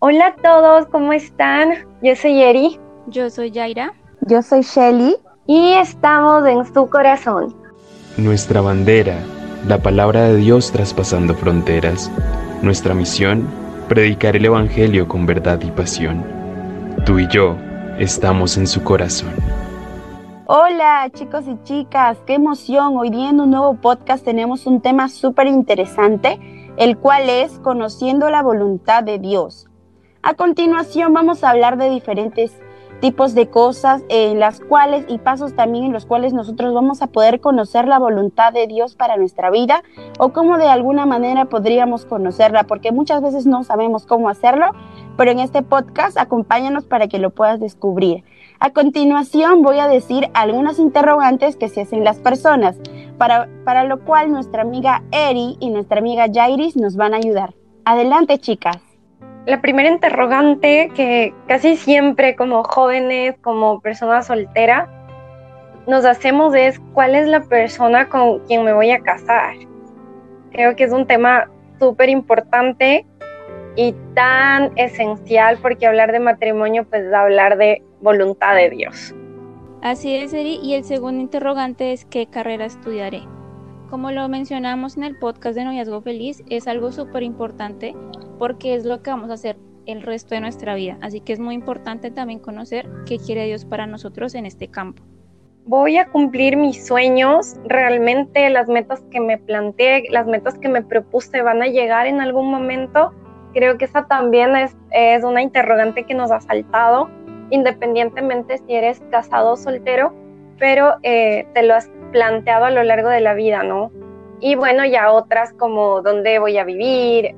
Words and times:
Hola 0.00 0.26
a 0.28 0.34
todos, 0.36 0.86
¿cómo 0.92 1.12
están? 1.12 1.70
Yo 2.02 2.14
soy 2.14 2.40
Eri. 2.40 2.78
Yo 3.08 3.30
soy 3.30 3.50
Yaira. 3.50 3.94
Yo 4.20 4.42
soy 4.42 4.60
Shelly. 4.60 5.16
Y 5.44 5.72
estamos 5.72 6.46
en 6.46 6.64
su 6.72 6.88
corazón. 6.88 7.52
Nuestra 8.16 8.60
bandera, 8.60 9.18
la 9.66 9.78
palabra 9.78 10.22
de 10.28 10.36
Dios 10.36 10.70
traspasando 10.70 11.34
fronteras. 11.34 12.12
Nuestra 12.62 12.94
misión, 12.94 13.48
predicar 13.88 14.36
el 14.36 14.44
Evangelio 14.44 15.08
con 15.08 15.26
verdad 15.26 15.60
y 15.62 15.70
pasión. 15.72 16.24
Tú 17.04 17.18
y 17.18 17.26
yo 17.26 17.56
estamos 17.98 18.56
en 18.56 18.68
su 18.68 18.84
corazón. 18.84 19.32
Hola 20.46 21.10
chicos 21.12 21.44
y 21.48 21.60
chicas, 21.64 22.18
qué 22.24 22.34
emoción. 22.34 22.96
Hoy 22.96 23.10
día 23.10 23.30
en 23.30 23.40
un 23.40 23.50
nuevo 23.50 23.74
podcast 23.74 24.24
tenemos 24.24 24.64
un 24.64 24.80
tema 24.80 25.08
súper 25.08 25.48
interesante, 25.48 26.38
el 26.76 26.96
cual 26.98 27.28
es 27.28 27.58
conociendo 27.58 28.30
la 28.30 28.44
voluntad 28.44 29.02
de 29.02 29.18
Dios. 29.18 29.68
A 30.22 30.34
continuación 30.34 31.12
vamos 31.12 31.44
a 31.44 31.50
hablar 31.50 31.78
de 31.78 31.90
diferentes 31.90 32.52
tipos 33.00 33.34
de 33.34 33.48
cosas 33.48 34.02
en 34.08 34.40
las 34.40 34.58
cuales 34.58 35.04
y 35.08 35.18
pasos 35.18 35.54
también 35.54 35.84
en 35.84 35.92
los 35.92 36.06
cuales 36.06 36.32
nosotros 36.32 36.74
vamos 36.74 37.02
a 37.02 37.06
poder 37.06 37.40
conocer 37.40 37.86
la 37.86 38.00
voluntad 38.00 38.52
de 38.52 38.66
Dios 38.66 38.96
para 38.96 39.16
nuestra 39.16 39.48
vida 39.50 39.84
o 40.18 40.30
cómo 40.30 40.58
de 40.58 40.66
alguna 40.66 41.06
manera 41.06 41.44
podríamos 41.44 42.04
conocerla, 42.04 42.64
porque 42.64 42.90
muchas 42.90 43.22
veces 43.22 43.46
no 43.46 43.62
sabemos 43.62 44.06
cómo 44.06 44.28
hacerlo, 44.28 44.66
pero 45.16 45.30
en 45.30 45.38
este 45.38 45.62
podcast 45.62 46.18
acompáñanos 46.18 46.84
para 46.84 47.06
que 47.06 47.20
lo 47.20 47.30
puedas 47.30 47.60
descubrir. 47.60 48.24
A 48.58 48.70
continuación 48.70 49.62
voy 49.62 49.78
a 49.78 49.86
decir 49.86 50.28
algunas 50.34 50.80
interrogantes 50.80 51.56
que 51.56 51.68
se 51.68 51.82
hacen 51.82 52.02
las 52.02 52.18
personas, 52.18 52.76
para, 53.18 53.48
para 53.64 53.84
lo 53.84 54.04
cual 54.04 54.32
nuestra 54.32 54.62
amiga 54.62 55.04
Eri 55.12 55.56
y 55.60 55.70
nuestra 55.70 56.00
amiga 56.00 56.26
Jairis 56.32 56.76
nos 56.76 56.96
van 56.96 57.14
a 57.14 57.18
ayudar. 57.18 57.54
Adelante 57.84 58.38
chicas 58.38 58.87
la 59.48 59.62
primera 59.62 59.88
interrogante 59.88 60.90
que 60.94 61.32
casi 61.46 61.78
siempre 61.78 62.36
como 62.36 62.64
jóvenes, 62.64 63.34
como 63.40 63.80
personas 63.80 64.26
solteras, 64.26 64.90
nos 65.86 66.04
hacemos 66.04 66.54
es 66.54 66.78
cuál 66.92 67.14
es 67.14 67.26
la 67.26 67.40
persona 67.40 68.10
con 68.10 68.40
quien 68.40 68.62
me 68.62 68.74
voy 68.74 68.90
a 68.90 69.00
casar. 69.00 69.54
Creo 70.52 70.76
que 70.76 70.84
es 70.84 70.92
un 70.92 71.06
tema 71.06 71.48
súper 71.78 72.10
importante 72.10 73.06
y 73.74 73.94
tan 74.14 74.70
esencial 74.76 75.56
porque 75.62 75.86
hablar 75.86 76.12
de 76.12 76.20
matrimonio 76.20 76.84
pues 76.84 77.04
es 77.04 77.14
hablar 77.14 77.56
de 77.56 77.82
voluntad 78.02 78.54
de 78.54 78.68
Dios. 78.68 79.14
Así 79.80 80.14
es, 80.14 80.34
Eri. 80.34 80.60
Y 80.62 80.74
el 80.74 80.84
segundo 80.84 81.22
interrogante 81.22 81.94
es 81.94 82.04
qué 82.04 82.26
carrera 82.26 82.66
estudiaré. 82.66 83.22
Como 83.90 84.10
lo 84.10 84.28
mencionamos 84.28 84.98
en 84.98 85.04
el 85.04 85.16
podcast 85.16 85.56
de 85.56 85.64
Noviazgo 85.64 86.02
Feliz, 86.02 86.44
es 86.50 86.68
algo 86.68 86.92
súper 86.92 87.22
importante 87.22 87.94
porque 88.38 88.74
es 88.74 88.84
lo 88.84 89.02
que 89.02 89.08
vamos 89.08 89.30
a 89.30 89.34
hacer 89.34 89.56
el 89.86 90.02
resto 90.02 90.34
de 90.34 90.42
nuestra 90.42 90.74
vida. 90.74 90.98
Así 91.00 91.22
que 91.22 91.32
es 91.32 91.40
muy 91.40 91.54
importante 91.54 92.10
también 92.10 92.38
conocer 92.38 92.86
qué 93.06 93.16
quiere 93.16 93.46
Dios 93.46 93.64
para 93.64 93.86
nosotros 93.86 94.34
en 94.34 94.44
este 94.44 94.68
campo. 94.68 95.02
Voy 95.64 95.96
a 95.96 96.06
cumplir 96.10 96.58
mis 96.58 96.86
sueños, 96.86 97.56
realmente 97.64 98.50
las 98.50 98.68
metas 98.68 99.00
que 99.10 99.20
me 99.20 99.38
planteé, 99.38 100.04
las 100.10 100.26
metas 100.26 100.58
que 100.58 100.68
me 100.68 100.82
propuse 100.82 101.40
van 101.40 101.62
a 101.62 101.66
llegar 101.66 102.06
en 102.06 102.20
algún 102.20 102.50
momento. 102.50 103.14
Creo 103.54 103.78
que 103.78 103.86
esa 103.86 104.06
también 104.06 104.54
es, 104.54 104.76
es 104.90 105.24
una 105.24 105.40
interrogante 105.40 106.04
que 106.04 106.12
nos 106.12 106.30
ha 106.30 106.42
saltado, 106.42 107.08
independientemente 107.48 108.58
si 108.58 108.74
eres 108.74 109.00
casado 109.10 109.52
o 109.52 109.56
soltero, 109.56 110.12
pero 110.58 110.96
eh, 111.02 111.46
te 111.54 111.62
lo 111.62 111.74
has 111.74 111.90
planteado 112.12 112.66
a 112.66 112.70
lo 112.70 112.82
largo 112.82 113.08
de 113.08 113.20
la 113.20 113.34
vida, 113.34 113.62
¿no? 113.62 113.90
Y 114.40 114.54
bueno, 114.54 114.84
ya 114.84 115.10
otras 115.12 115.52
como 115.54 116.00
dónde 116.02 116.38
voy 116.38 116.58
a 116.58 116.64
vivir, 116.64 117.34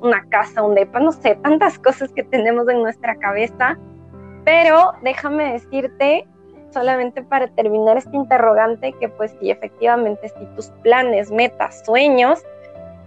una 0.00 0.28
casa, 0.28 0.62
un 0.62 0.74
depa, 0.74 1.00
no 1.00 1.12
sé, 1.12 1.36
tantas 1.36 1.78
cosas 1.78 2.12
que 2.12 2.22
tenemos 2.24 2.68
en 2.68 2.82
nuestra 2.82 3.16
cabeza. 3.16 3.78
Pero 4.44 4.92
déjame 5.02 5.52
decirte, 5.52 6.26
solamente 6.72 7.22
para 7.22 7.46
terminar 7.48 7.96
este 7.96 8.16
interrogante, 8.16 8.92
que 8.94 9.08
pues 9.08 9.34
sí, 9.40 9.50
efectivamente, 9.50 10.28
si 10.28 10.44
tus 10.56 10.68
planes, 10.82 11.30
metas, 11.30 11.82
sueños 11.84 12.42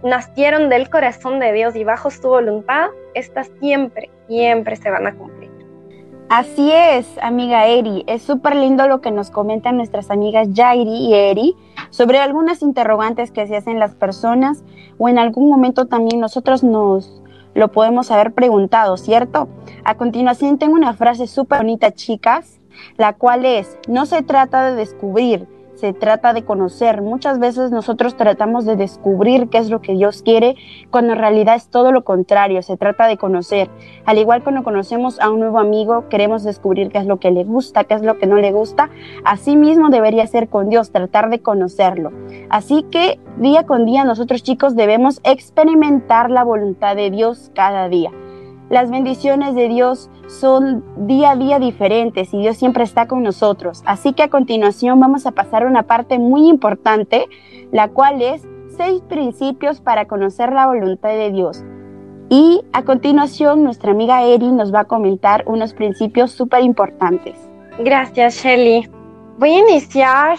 nacieron 0.02 0.68
del 0.68 0.88
corazón 0.88 1.40
de 1.40 1.52
Dios 1.52 1.76
y 1.76 1.84
bajo 1.84 2.10
su 2.10 2.28
voluntad, 2.28 2.88
estas 3.14 3.50
siempre, 3.60 4.10
siempre 4.28 4.76
se 4.76 4.90
van 4.90 5.06
a 5.06 5.14
cumplir. 5.14 5.45
Así 6.28 6.72
es, 6.72 7.06
amiga 7.22 7.66
Eri. 7.66 8.02
Es 8.08 8.22
súper 8.22 8.56
lindo 8.56 8.88
lo 8.88 9.00
que 9.00 9.12
nos 9.12 9.30
comentan 9.30 9.76
nuestras 9.76 10.10
amigas 10.10 10.48
Jairi 10.52 11.06
y 11.06 11.14
Eri 11.14 11.56
sobre 11.90 12.18
algunas 12.18 12.62
interrogantes 12.62 13.30
que 13.30 13.46
se 13.46 13.56
hacen 13.56 13.78
las 13.78 13.94
personas 13.94 14.64
o 14.98 15.08
en 15.08 15.20
algún 15.20 15.48
momento 15.48 15.86
también 15.86 16.20
nosotros 16.20 16.64
nos 16.64 17.22
lo 17.54 17.70
podemos 17.70 18.10
haber 18.10 18.34
preguntado, 18.34 18.96
¿cierto? 18.96 19.48
A 19.84 19.94
continuación 19.94 20.58
tengo 20.58 20.74
una 20.74 20.94
frase 20.94 21.28
súper 21.28 21.58
bonita, 21.58 21.92
chicas, 21.92 22.60
la 22.96 23.12
cual 23.12 23.44
es, 23.44 23.78
no 23.86 24.04
se 24.04 24.22
trata 24.22 24.68
de 24.68 24.74
descubrir, 24.74 25.46
se 25.76 25.92
trata 25.92 26.32
de 26.32 26.44
conocer. 26.44 27.02
Muchas 27.02 27.38
veces 27.38 27.70
nosotros 27.70 28.16
tratamos 28.16 28.64
de 28.64 28.76
descubrir 28.76 29.48
qué 29.48 29.58
es 29.58 29.70
lo 29.70 29.80
que 29.80 29.92
Dios 29.92 30.22
quiere, 30.22 30.56
cuando 30.90 31.12
en 31.12 31.18
realidad 31.18 31.54
es 31.54 31.68
todo 31.68 31.92
lo 31.92 32.04
contrario, 32.04 32.62
se 32.62 32.76
trata 32.76 33.06
de 33.06 33.16
conocer. 33.16 33.70
Al 34.04 34.18
igual 34.18 34.42
cuando 34.42 34.64
conocemos 34.64 35.20
a 35.20 35.30
un 35.30 35.40
nuevo 35.40 35.58
amigo, 35.58 36.08
queremos 36.08 36.42
descubrir 36.42 36.90
qué 36.90 36.98
es 36.98 37.06
lo 37.06 37.18
que 37.18 37.30
le 37.30 37.44
gusta, 37.44 37.84
qué 37.84 37.94
es 37.94 38.02
lo 38.02 38.18
que 38.18 38.26
no 38.26 38.36
le 38.36 38.52
gusta. 38.52 38.90
Así 39.24 39.56
mismo 39.56 39.90
debería 39.90 40.26
ser 40.26 40.48
con 40.48 40.68
Dios, 40.68 40.90
tratar 40.90 41.30
de 41.30 41.40
conocerlo. 41.40 42.12
Así 42.48 42.84
que 42.90 43.20
día 43.38 43.64
con 43.64 43.84
día 43.84 44.04
nosotros 44.04 44.42
chicos 44.42 44.76
debemos 44.76 45.20
experimentar 45.24 46.30
la 46.30 46.42
voluntad 46.42 46.96
de 46.96 47.10
Dios 47.10 47.50
cada 47.54 47.88
día. 47.88 48.10
Las 48.68 48.90
bendiciones 48.90 49.54
de 49.54 49.68
Dios 49.68 50.10
son 50.26 50.82
día 51.06 51.30
a 51.30 51.36
día 51.36 51.60
diferentes 51.60 52.34
y 52.34 52.38
Dios 52.38 52.56
siempre 52.56 52.82
está 52.82 53.06
con 53.06 53.22
nosotros. 53.22 53.82
Así 53.86 54.12
que 54.12 54.24
a 54.24 54.28
continuación 54.28 54.98
vamos 54.98 55.24
a 55.24 55.30
pasar 55.30 55.62
a 55.62 55.68
una 55.68 55.84
parte 55.84 56.18
muy 56.18 56.48
importante, 56.48 57.26
la 57.70 57.88
cual 57.88 58.20
es 58.22 58.42
seis 58.76 59.02
principios 59.02 59.80
para 59.80 60.06
conocer 60.06 60.52
la 60.52 60.66
voluntad 60.66 61.10
de 61.10 61.30
Dios. 61.30 61.64
Y 62.28 62.62
a 62.72 62.82
continuación 62.82 63.62
nuestra 63.62 63.92
amiga 63.92 64.24
Eri 64.24 64.50
nos 64.50 64.74
va 64.74 64.80
a 64.80 64.84
comentar 64.84 65.44
unos 65.46 65.72
principios 65.72 66.32
súper 66.32 66.64
importantes. 66.64 67.38
Gracias, 67.78 68.34
Shelly. 68.34 68.90
Voy 69.38 69.50
a 69.50 69.58
iniciar 69.60 70.38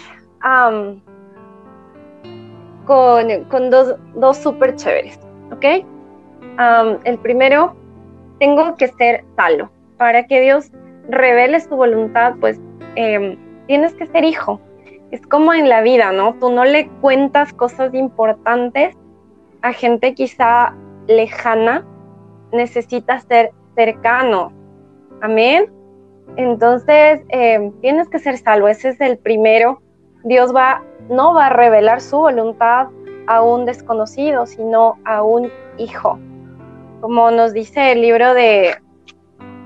con, 2.85 3.69
dos, 3.69 3.95
dos 4.15 4.37
súper 4.37 4.75
chéveres, 4.75 5.17
¿ok? 5.53 5.85
el 7.05 7.19
primero 7.19 7.75
tengo 8.39 8.75
que 8.75 8.87
ser 8.87 9.23
salvo. 9.35 9.69
Para 9.97 10.27
que 10.27 10.41
Dios 10.41 10.71
revele 11.09 11.59
su 11.59 11.75
voluntad, 11.75 12.35
pues 12.39 12.59
em, 12.95 13.37
tienes 13.67 13.93
que 13.93 14.05
ser 14.07 14.23
hijo. 14.23 14.59
Es 15.11 15.25
como 15.25 15.53
en 15.53 15.69
la 15.69 15.81
vida, 15.81 16.11
¿no? 16.11 16.35
Tú 16.35 16.51
no 16.51 16.65
le 16.65 16.87
cuentas 17.01 17.53
cosas 17.53 17.93
importantes 17.93 18.95
a 19.61 19.73
gente 19.73 20.13
quizá 20.13 20.73
lejana, 21.07 21.85
necesitas 22.51 23.23
ser 23.23 23.51
cercano. 23.75 24.51
Amén. 25.21 25.71
Entonces, 26.35 27.21
em, 27.29 27.71
tienes 27.81 28.07
que 28.09 28.19
ser 28.19 28.37
salvo. 28.37 28.67
Ese 28.67 28.89
es 28.89 29.01
el 29.01 29.17
primero. 29.17 29.81
Dios 30.23 30.53
va, 30.55 30.83
no 31.09 31.33
va 31.33 31.47
a 31.47 31.49
revelar 31.49 32.01
su 32.01 32.17
voluntad 32.17 32.87
a 33.27 33.41
un 33.41 33.65
desconocido, 33.65 34.45
sino 34.45 34.97
a 35.05 35.23
un 35.23 35.51
hijo 35.77 36.19
como 37.01 37.31
nos 37.31 37.53
dice 37.53 37.91
el 37.91 38.01
libro 38.01 38.33
de 38.33 38.75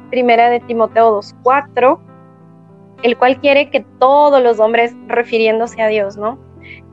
Primera 0.09 0.49
de 0.49 0.59
Timoteo 0.61 1.21
2.4, 1.21 1.99
el 3.03 3.17
cual 3.17 3.39
quiere 3.39 3.69
que 3.69 3.85
todos 3.99 4.41
los 4.41 4.59
hombres, 4.59 4.95
refiriéndose 5.07 5.81
a 5.81 5.87
Dios, 5.87 6.17
¿no? 6.17 6.37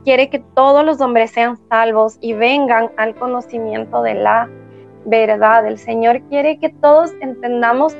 Quiere 0.03 0.29
que 0.29 0.39
todos 0.55 0.85
los 0.85 1.01
hombres 1.01 1.31
sean 1.31 1.57
salvos 1.69 2.17
y 2.21 2.33
vengan 2.33 2.91
al 2.97 3.15
conocimiento 3.15 4.01
de 4.01 4.15
la 4.15 4.49
verdad. 5.05 5.67
El 5.67 5.77
Señor 5.77 6.21
quiere 6.29 6.57
que 6.59 6.69
todos 6.69 7.11
entendamos 7.21 7.95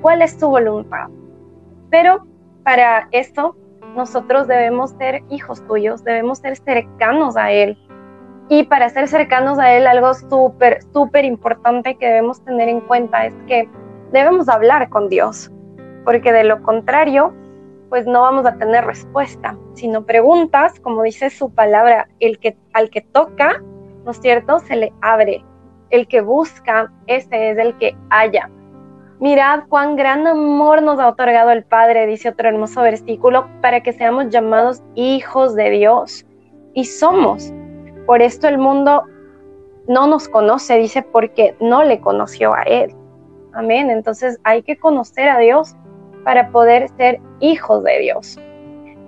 cuál 0.00 0.22
es 0.22 0.38
su 0.38 0.48
voluntad. 0.48 1.08
Pero 1.90 2.24
para 2.64 3.08
eso 3.12 3.54
nosotros 3.94 4.48
debemos 4.48 4.90
ser 4.92 5.22
hijos 5.30 5.64
tuyos, 5.66 6.02
debemos 6.02 6.38
ser 6.38 6.56
cercanos 6.56 7.36
a 7.36 7.52
Él, 7.52 7.78
y 8.48 8.64
para 8.64 8.88
ser 8.88 9.08
cercanos 9.08 9.58
a 9.58 9.72
Él, 9.72 9.86
algo 9.86 10.12
súper, 10.14 10.82
súper 10.92 11.24
importante 11.24 11.96
que 11.96 12.06
debemos 12.06 12.44
tener 12.44 12.68
en 12.68 12.80
cuenta 12.80 13.26
es 13.26 13.34
que 13.46 13.68
debemos 14.10 14.48
hablar 14.48 14.88
con 14.88 15.08
Dios, 15.08 15.50
porque 16.04 16.32
de 16.32 16.44
lo 16.44 16.62
contrario, 16.62 17.32
pues 17.88 18.06
no 18.06 18.22
vamos 18.22 18.46
a 18.46 18.56
tener 18.56 18.84
respuesta, 18.84 19.56
sino 19.74 20.04
preguntas, 20.04 20.80
como 20.80 21.02
dice 21.02 21.30
su 21.30 21.50
palabra, 21.50 22.08
el 22.20 22.38
que, 22.38 22.56
al 22.72 22.90
que 22.90 23.02
toca, 23.02 23.62
¿no 24.04 24.10
es 24.10 24.20
cierto?, 24.20 24.58
se 24.60 24.76
le 24.76 24.92
abre. 25.00 25.44
El 25.90 26.08
que 26.08 26.22
busca, 26.22 26.90
ese 27.06 27.50
es 27.50 27.58
el 27.58 27.76
que 27.76 27.94
halla. 28.08 28.50
Mirad 29.20 29.64
cuán 29.68 29.94
gran 29.94 30.26
amor 30.26 30.82
nos 30.82 30.98
ha 30.98 31.08
otorgado 31.08 31.50
el 31.50 31.64
Padre, 31.64 32.06
dice 32.06 32.30
otro 32.30 32.48
hermoso 32.48 32.82
versículo, 32.82 33.46
para 33.60 33.82
que 33.82 33.92
seamos 33.92 34.30
llamados 34.30 34.82
hijos 34.94 35.54
de 35.54 35.70
Dios. 35.70 36.26
Y 36.74 36.86
somos, 36.86 37.52
por 38.06 38.22
esto 38.22 38.48
el 38.48 38.58
mundo 38.58 39.04
no 39.88 40.06
nos 40.06 40.28
conoce, 40.28 40.76
dice, 40.76 41.02
porque 41.02 41.56
no 41.60 41.82
le 41.82 42.00
conoció 42.00 42.54
a 42.54 42.62
Él. 42.62 42.94
Amén. 43.52 43.90
Entonces 43.90 44.38
hay 44.44 44.62
que 44.62 44.76
conocer 44.78 45.28
a 45.28 45.38
Dios 45.38 45.74
para 46.24 46.50
poder 46.50 46.88
ser 46.96 47.20
hijos 47.40 47.82
de 47.84 47.98
Dios. 47.98 48.38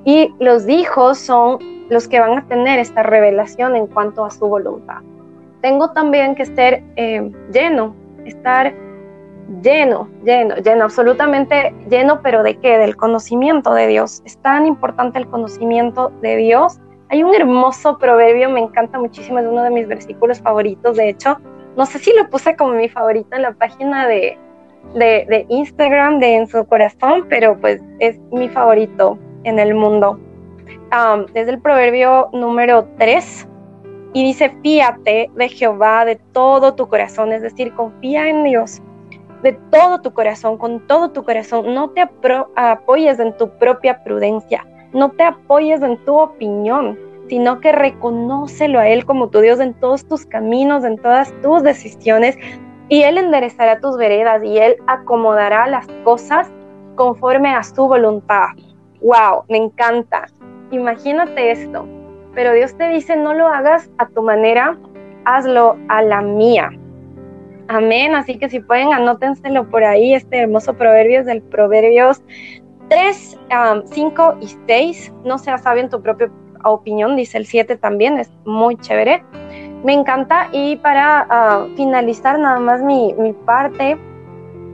Y 0.04 0.34
los 0.38 0.68
hijos 0.68 1.18
son 1.18 1.58
los 1.88 2.08
que 2.08 2.20
van 2.20 2.38
a 2.38 2.46
tener 2.46 2.78
esta 2.78 3.02
revelación 3.02 3.76
en 3.76 3.86
cuanto 3.86 4.24
a 4.24 4.30
su 4.30 4.46
voluntad. 4.46 4.98
Tengo 5.60 5.90
también 5.92 6.34
que 6.34 6.44
ser 6.44 6.82
eh, 6.96 7.30
lleno, 7.52 7.94
estar 8.24 8.74
lleno, 9.62 10.08
lleno, 10.24 10.56
lleno, 10.56 10.84
absolutamente 10.84 11.74
lleno, 11.88 12.20
pero 12.22 12.42
¿de 12.42 12.56
qué? 12.58 12.78
Del 12.78 12.96
conocimiento 12.96 13.72
de 13.74 13.86
Dios. 13.86 14.22
Es 14.24 14.36
tan 14.38 14.66
importante 14.66 15.18
el 15.18 15.26
conocimiento 15.28 16.10
de 16.20 16.36
Dios. 16.36 16.78
Hay 17.10 17.22
un 17.22 17.34
hermoso 17.34 17.98
proverbio, 17.98 18.50
me 18.50 18.60
encanta 18.60 18.98
muchísimo, 18.98 19.38
es 19.38 19.46
uno 19.46 19.62
de 19.62 19.70
mis 19.70 19.86
versículos 19.86 20.40
favoritos, 20.40 20.96
de 20.96 21.10
hecho, 21.10 21.38
no 21.76 21.86
sé 21.86 21.98
si 21.98 22.12
lo 22.14 22.28
puse 22.30 22.56
como 22.56 22.72
mi 22.72 22.88
favorito 22.88 23.36
en 23.36 23.42
la 23.42 23.52
página 23.52 24.06
de, 24.06 24.38
de, 24.94 25.46
Instagram 25.48 26.18
de 26.20 26.36
En 26.36 26.46
su 26.46 26.64
corazón, 26.66 27.26
pero 27.28 27.58
pues 27.60 27.80
es 27.98 28.18
mi 28.32 28.48
favorito 28.48 29.18
en 29.44 29.58
el 29.58 29.74
mundo. 29.74 30.18
es 31.34 31.48
el 31.48 31.60
proverbio 31.60 32.30
número 32.32 32.88
3 32.98 33.48
y 34.12 34.24
dice, 34.24 34.56
fíate 34.62 35.30
de 35.34 35.48
Jehová 35.48 36.04
de 36.04 36.16
todo 36.32 36.74
tu 36.74 36.88
corazón, 36.88 37.32
es 37.32 37.42
decir, 37.42 37.74
confía 37.74 38.28
en 38.28 38.44
Dios 38.44 38.80
de 39.44 39.52
todo 39.70 40.00
tu 40.00 40.12
corazón, 40.14 40.56
con 40.56 40.86
todo 40.86 41.10
tu 41.10 41.22
corazón. 41.22 41.74
No 41.74 41.90
te 41.90 42.08
apoyes 42.56 43.20
en 43.20 43.36
tu 43.36 43.50
propia 43.58 44.02
prudencia, 44.02 44.66
no 44.94 45.10
te 45.10 45.24
apoyes 45.24 45.82
en 45.82 45.98
tu 46.04 46.16
opinión, 46.18 46.98
sino 47.28 47.60
que 47.60 47.72
reconócelo 47.72 48.78
a 48.78 48.88
Él 48.88 49.04
como 49.04 49.28
tu 49.28 49.40
Dios 49.40 49.60
en 49.60 49.74
todos 49.74 50.06
tus 50.06 50.24
caminos, 50.24 50.84
en 50.84 50.98
todas 50.98 51.32
tus 51.42 51.62
decisiones, 51.62 52.38
y 52.88 53.02
Él 53.02 53.18
enderezará 53.18 53.80
tus 53.80 53.96
veredas 53.96 54.42
y 54.44 54.58
Él 54.58 54.76
acomodará 54.86 55.66
las 55.66 55.86
cosas 56.04 56.50
conforme 56.94 57.50
a 57.50 57.62
su 57.62 57.88
voluntad. 57.88 58.48
¡Wow! 59.00 59.44
Me 59.48 59.58
encanta. 59.58 60.26
Imagínate 60.70 61.50
esto. 61.50 61.86
Pero 62.34 62.52
Dios 62.52 62.76
te 62.76 62.88
dice, 62.88 63.16
no 63.16 63.34
lo 63.34 63.46
hagas 63.46 63.90
a 63.98 64.06
tu 64.06 64.22
manera, 64.22 64.76
hazlo 65.24 65.76
a 65.88 66.02
la 66.02 66.20
mía. 66.20 66.70
Amén. 67.68 68.14
Así 68.14 68.38
que 68.38 68.48
si 68.48 68.60
pueden, 68.60 68.92
anótenselo 68.92 69.68
por 69.70 69.84
ahí. 69.84 70.14
Este 70.14 70.38
hermoso 70.38 70.74
proverbio 70.74 71.20
es 71.20 71.26
del 71.26 71.42
Proverbios 71.42 72.22
3, 72.94 73.38
5 73.86 74.34
y 74.40 74.56
6. 74.68 75.12
No 75.24 75.38
seas 75.38 75.62
sabio 75.62 75.82
en 75.82 75.90
tu 75.90 76.00
propia 76.00 76.30
opinión, 76.62 77.16
dice 77.16 77.38
el 77.38 77.46
7 77.46 77.76
también, 77.76 78.18
es 78.18 78.30
muy 78.44 78.76
chévere. 78.76 79.24
Me 79.82 79.92
encanta. 79.92 80.48
Y 80.52 80.76
para 80.76 81.26
ah, 81.28 81.66
finalizar 81.76 82.38
nada 82.38 82.60
más 82.60 82.82
mi, 82.82 83.12
parte, 83.44 83.98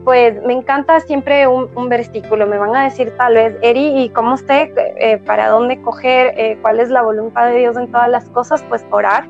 pues 0.03 0.39
me 0.43 0.53
encanta 0.53 0.99
siempre 0.99 1.47
un, 1.47 1.89
versículo. 1.89 2.45
Me 2.45 2.59
van 2.59 2.75
a 2.75 2.83
decir 2.83 3.11
tal 3.17 3.33
vez, 3.33 3.57
Eri, 3.63 4.03
¿y 4.03 4.09
cómo 4.09 4.35
usted, 4.35 4.69
eh, 4.77 5.17
para 5.25 5.49
dónde 5.49 5.81
coger, 5.81 6.35
eh, 6.37 6.59
cuál 6.61 6.79
es 6.79 6.89
la 6.89 7.01
voluntad 7.01 7.47
de 7.47 7.57
Dios 7.57 7.75
en 7.75 7.91
todas 7.91 8.09
las 8.09 8.29
cosas? 8.29 8.63
Pues 8.69 8.85
orar. 8.91 9.27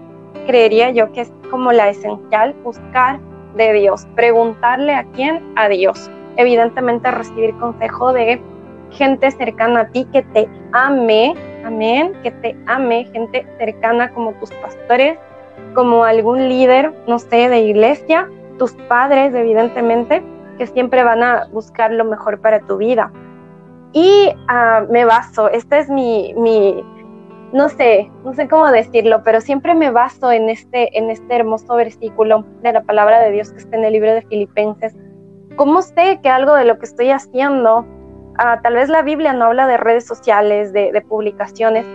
Creería 0.48 0.90
yo 0.90 1.14
que 1.14 1.22
es 1.22 1.32
como 1.50 1.72
la 1.72 1.88
esencial, 1.88 2.54
buscar 2.64 3.22
de 3.56 3.72
Dios, 3.72 4.06
preguntarle 4.16 4.96
a 4.96 5.06
quién, 5.14 5.42
a 5.56 5.70
Dios. 5.70 6.12
Evidentemente 6.36 7.10
recibir 7.10 7.56
consejo 7.58 8.12
de 8.12 8.42
gente 8.92 9.32
cercana 9.32 9.82
a 9.82 9.88
ti 9.88 10.06
que 10.12 10.22
te 10.22 10.50
ame, 10.74 11.36
amén, 11.66 12.14
que 12.24 12.32
te 12.32 12.56
ame, 12.68 13.06
gente 13.06 13.46
cercana 13.58 14.14
como 14.14 14.34
tus 14.34 14.52
pastores, 14.54 15.18
como 15.74 16.04
algún 16.04 16.50
líder, 16.50 16.94
no 17.08 17.20
sé, 17.20 17.50
de 17.50 17.62
iglesia, 17.62 18.30
tus 18.58 18.74
padres, 18.74 19.34
evidentemente, 19.34 20.22
que 20.58 20.68
siempre 20.68 21.04
van 21.04 21.24
a 21.24 21.48
buscar 21.52 21.92
lo 21.92 22.06
mejor 22.06 22.40
para 22.42 22.60
tu 22.60 22.78
vida. 22.78 23.12
Y 23.94 24.30
ah, 24.48 24.86
me 24.90 25.06
baso, 25.06 25.50
esta 25.50 25.80
es 25.80 25.90
mi, 25.90 26.34
mi, 26.38 26.84
no 27.54 27.68
sé, 27.70 28.10
no 28.24 28.34
sé 28.34 28.48
cómo 28.48 28.72
decirlo, 28.72 29.24
pero 29.24 29.42
siempre 29.42 29.76
me 29.76 29.92
baso 29.92 30.32
en 30.32 30.50
este, 30.50 30.98
en 30.98 31.10
este 31.10 31.36
hermoso 31.36 31.76
versículo 31.76 32.46
de 32.62 32.74
la 32.74 32.84
palabra 32.84 33.20
de 33.20 33.32
Dios 33.32 33.52
que 33.52 33.60
está 33.60 33.76
en 33.78 33.84
el 33.84 33.94
libro 33.94 34.14
de 34.14 34.22
Filipenses. 34.24 34.96
¿Cómo 35.58 35.82
sé 35.82 36.20
que 36.24 36.30
algo 36.30 36.56
de 36.56 36.66
lo 36.66 36.80
que 36.80 36.86
estoy 36.86 37.12
haciendo, 37.12 37.86
ah, 38.38 38.60
tal 38.62 38.76
vez 38.76 38.90
la 38.90 39.02
Biblia 39.02 39.34
no 39.34 39.46
habla 39.46 39.68
de 39.68 39.78
redes 39.78 40.06
sociales, 40.06 40.74
de, 40.74 41.04
publicaciones, 41.08 41.86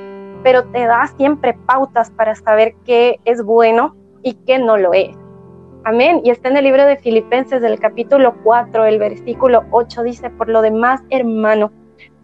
pero 0.43 0.65
te 0.65 0.87
da 0.87 1.07
siempre 1.17 1.57
pautas 1.67 2.11
para 2.11 2.35
saber 2.35 2.75
qué 2.85 3.19
es 3.25 3.43
bueno 3.43 3.97
y 4.23 4.35
qué 4.47 4.59
no 4.59 4.77
lo 4.77 4.93
es? 4.93 5.17
Amén. 5.85 6.21
Y 6.25 6.31
está 6.31 6.49
en 6.49 6.57
el 6.57 6.65
libro 6.65 6.85
de 6.85 6.97
Filipenses 6.97 7.63
del 7.63 7.79
capítulo 7.79 8.35
4, 8.43 8.85
el 8.85 8.99
versículo 8.99 9.65
8 9.71 10.03
dice, 10.03 10.31
por 10.31 10.49
lo 10.49 10.63
demás, 10.63 11.03
hermano, 11.11 11.71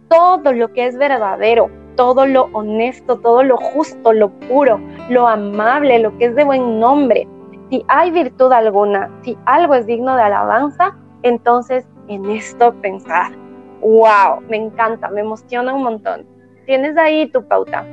todo 0.09 0.51
lo 0.51 0.71
que 0.73 0.87
es 0.87 0.97
verdadero, 0.97 1.69
todo 1.95 2.25
lo 2.25 2.49
honesto, 2.53 3.19
todo 3.19 3.43
lo 3.43 3.57
justo, 3.57 4.13
lo 4.13 4.29
puro, 4.29 4.79
lo 5.09 5.27
amable, 5.27 5.99
lo 5.99 6.17
que 6.17 6.25
es 6.25 6.35
de 6.35 6.43
buen 6.43 6.79
nombre. 6.79 7.27
Si 7.69 7.83
hay 7.87 8.11
virtud 8.11 8.51
alguna, 8.51 9.09
si 9.23 9.37
algo 9.45 9.73
es 9.75 9.85
digno 9.85 10.15
de 10.15 10.23
alabanza, 10.23 10.95
entonces 11.23 11.87
en 12.07 12.29
esto 12.29 12.73
pensar. 12.81 13.42
¡Wow! 13.83 14.41
Me 14.49 14.57
encanta, 14.57 15.09
me 15.09 15.21
emociona 15.21 15.73
un 15.73 15.83
montón. 15.83 16.25
Tienes 16.65 16.97
ahí 16.97 17.29
tu 17.29 17.45
pauta. 17.47 17.85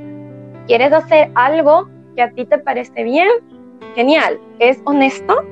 ¿Quieres 0.66 0.92
hacer 0.92 1.31
algo 1.34 1.88
que 2.14 2.22
a 2.22 2.31
ti 2.31 2.46
te 2.46 2.58
parece 2.58 3.02
bien? 3.02 3.28
Genial. 3.94 4.40
¿Es 4.58 4.81
honesto? 4.84 5.42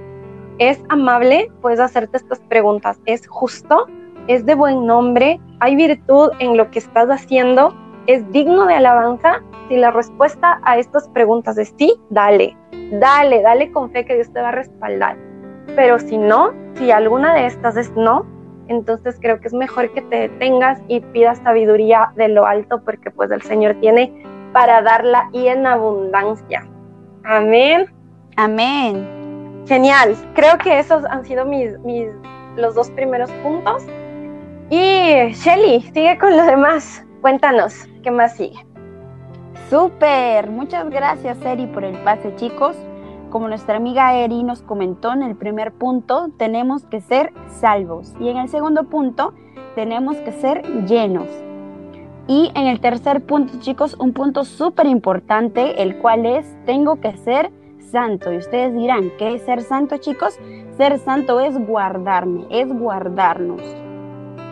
¿Es 0.58 0.80
amable? 0.88 1.50
Puedes 1.60 1.80
hacerte 1.80 2.16
estas 2.16 2.40
preguntas. 2.40 3.00
¿Es 3.04 3.26
justo? 3.26 3.86
¿Es 4.28 4.46
de 4.46 4.54
buen 4.54 4.86
nombre? 4.86 5.40
¿Hay 5.60 5.74
virtud 5.74 6.30
en 6.38 6.56
lo 6.56 6.70
que 6.70 6.78
estás 6.78 7.08
haciendo? 7.08 7.74
es 8.08 8.28
digno 8.32 8.66
de 8.66 8.74
alabanza? 8.74 9.42
Si 9.68 9.76
la 9.76 9.90
respuesta 9.90 10.60
a 10.64 10.78
estas 10.78 11.06
preguntas 11.10 11.58
es 11.58 11.74
sí, 11.78 11.94
dale, 12.08 12.56
dale, 12.90 13.42
dale 13.42 13.70
con 13.70 13.90
fe 13.90 14.06
que 14.06 14.14
Dios 14.14 14.32
te 14.32 14.40
va 14.40 14.48
a 14.48 14.52
respaldar. 14.52 15.16
Pero 15.76 15.98
si 15.98 16.16
no, 16.16 16.54
si 16.76 16.90
alguna 16.90 17.34
de 17.34 17.46
estas 17.46 17.76
es 17.76 17.92
no, 17.94 18.24
entonces 18.68 19.18
creo 19.20 19.40
que 19.40 19.48
es 19.48 19.54
mejor 19.54 19.92
que 19.92 20.02
te 20.02 20.28
detengas 20.28 20.80
y 20.88 21.00
pidas 21.00 21.38
sabiduría 21.38 22.12
de 22.16 22.28
lo 22.28 22.46
alto 22.46 22.82
porque 22.84 23.10
pues 23.10 23.30
el 23.30 23.42
Señor 23.42 23.76
tiene 23.80 24.22
para 24.52 24.82
darla 24.82 25.28
y 25.32 25.48
en 25.48 25.66
abundancia. 25.66 26.66
Amén. 27.24 27.86
Amén. 28.36 29.64
Genial. 29.66 30.16
Creo 30.34 30.56
que 30.58 30.78
esos 30.78 31.04
han 31.06 31.24
sido 31.24 31.44
mis, 31.44 31.78
mis 31.80 32.08
los 32.56 32.74
dos 32.74 32.90
primeros 32.90 33.30
puntos. 33.42 33.84
Y 34.70 35.32
Shelly, 35.32 35.82
sigue 35.94 36.18
con 36.18 36.36
lo 36.36 36.44
demás. 36.44 37.04
Cuéntanos, 37.20 37.86
¿qué 38.02 38.10
más 38.10 38.36
sigue? 38.36 38.64
Súper, 39.70 40.48
muchas 40.48 40.88
gracias 40.88 41.36
Eri 41.44 41.66
por 41.66 41.84
el 41.84 41.96
pase 41.98 42.34
chicos. 42.36 42.76
Como 43.30 43.48
nuestra 43.48 43.76
amiga 43.76 44.14
Eri 44.14 44.42
nos 44.42 44.62
comentó 44.62 45.12
en 45.12 45.22
el 45.22 45.36
primer 45.36 45.72
punto, 45.72 46.30
tenemos 46.38 46.86
que 46.86 47.02
ser 47.02 47.32
salvos. 47.48 48.14
Y 48.20 48.28
en 48.28 48.38
el 48.38 48.48
segundo 48.48 48.84
punto, 48.84 49.34
tenemos 49.74 50.16
que 50.16 50.32
ser 50.32 50.62
llenos. 50.86 51.28
Y 52.26 52.50
en 52.54 52.66
el 52.66 52.80
tercer 52.80 53.24
punto, 53.26 53.58
chicos, 53.60 53.96
un 53.98 54.14
punto 54.14 54.44
súper 54.44 54.86
importante, 54.86 55.82
el 55.82 55.98
cual 55.98 56.24
es, 56.24 56.56
tengo 56.64 57.00
que 57.00 57.16
ser 57.18 57.52
santo. 57.90 58.32
Y 58.32 58.38
ustedes 58.38 58.74
dirán, 58.74 59.10
¿qué 59.18 59.34
es 59.34 59.42
ser 59.42 59.60
santo, 59.60 59.98
chicos? 59.98 60.38
Ser 60.78 60.98
santo 60.98 61.40
es 61.40 61.58
guardarme, 61.66 62.46
es 62.50 62.68
guardarnos. 62.72 63.62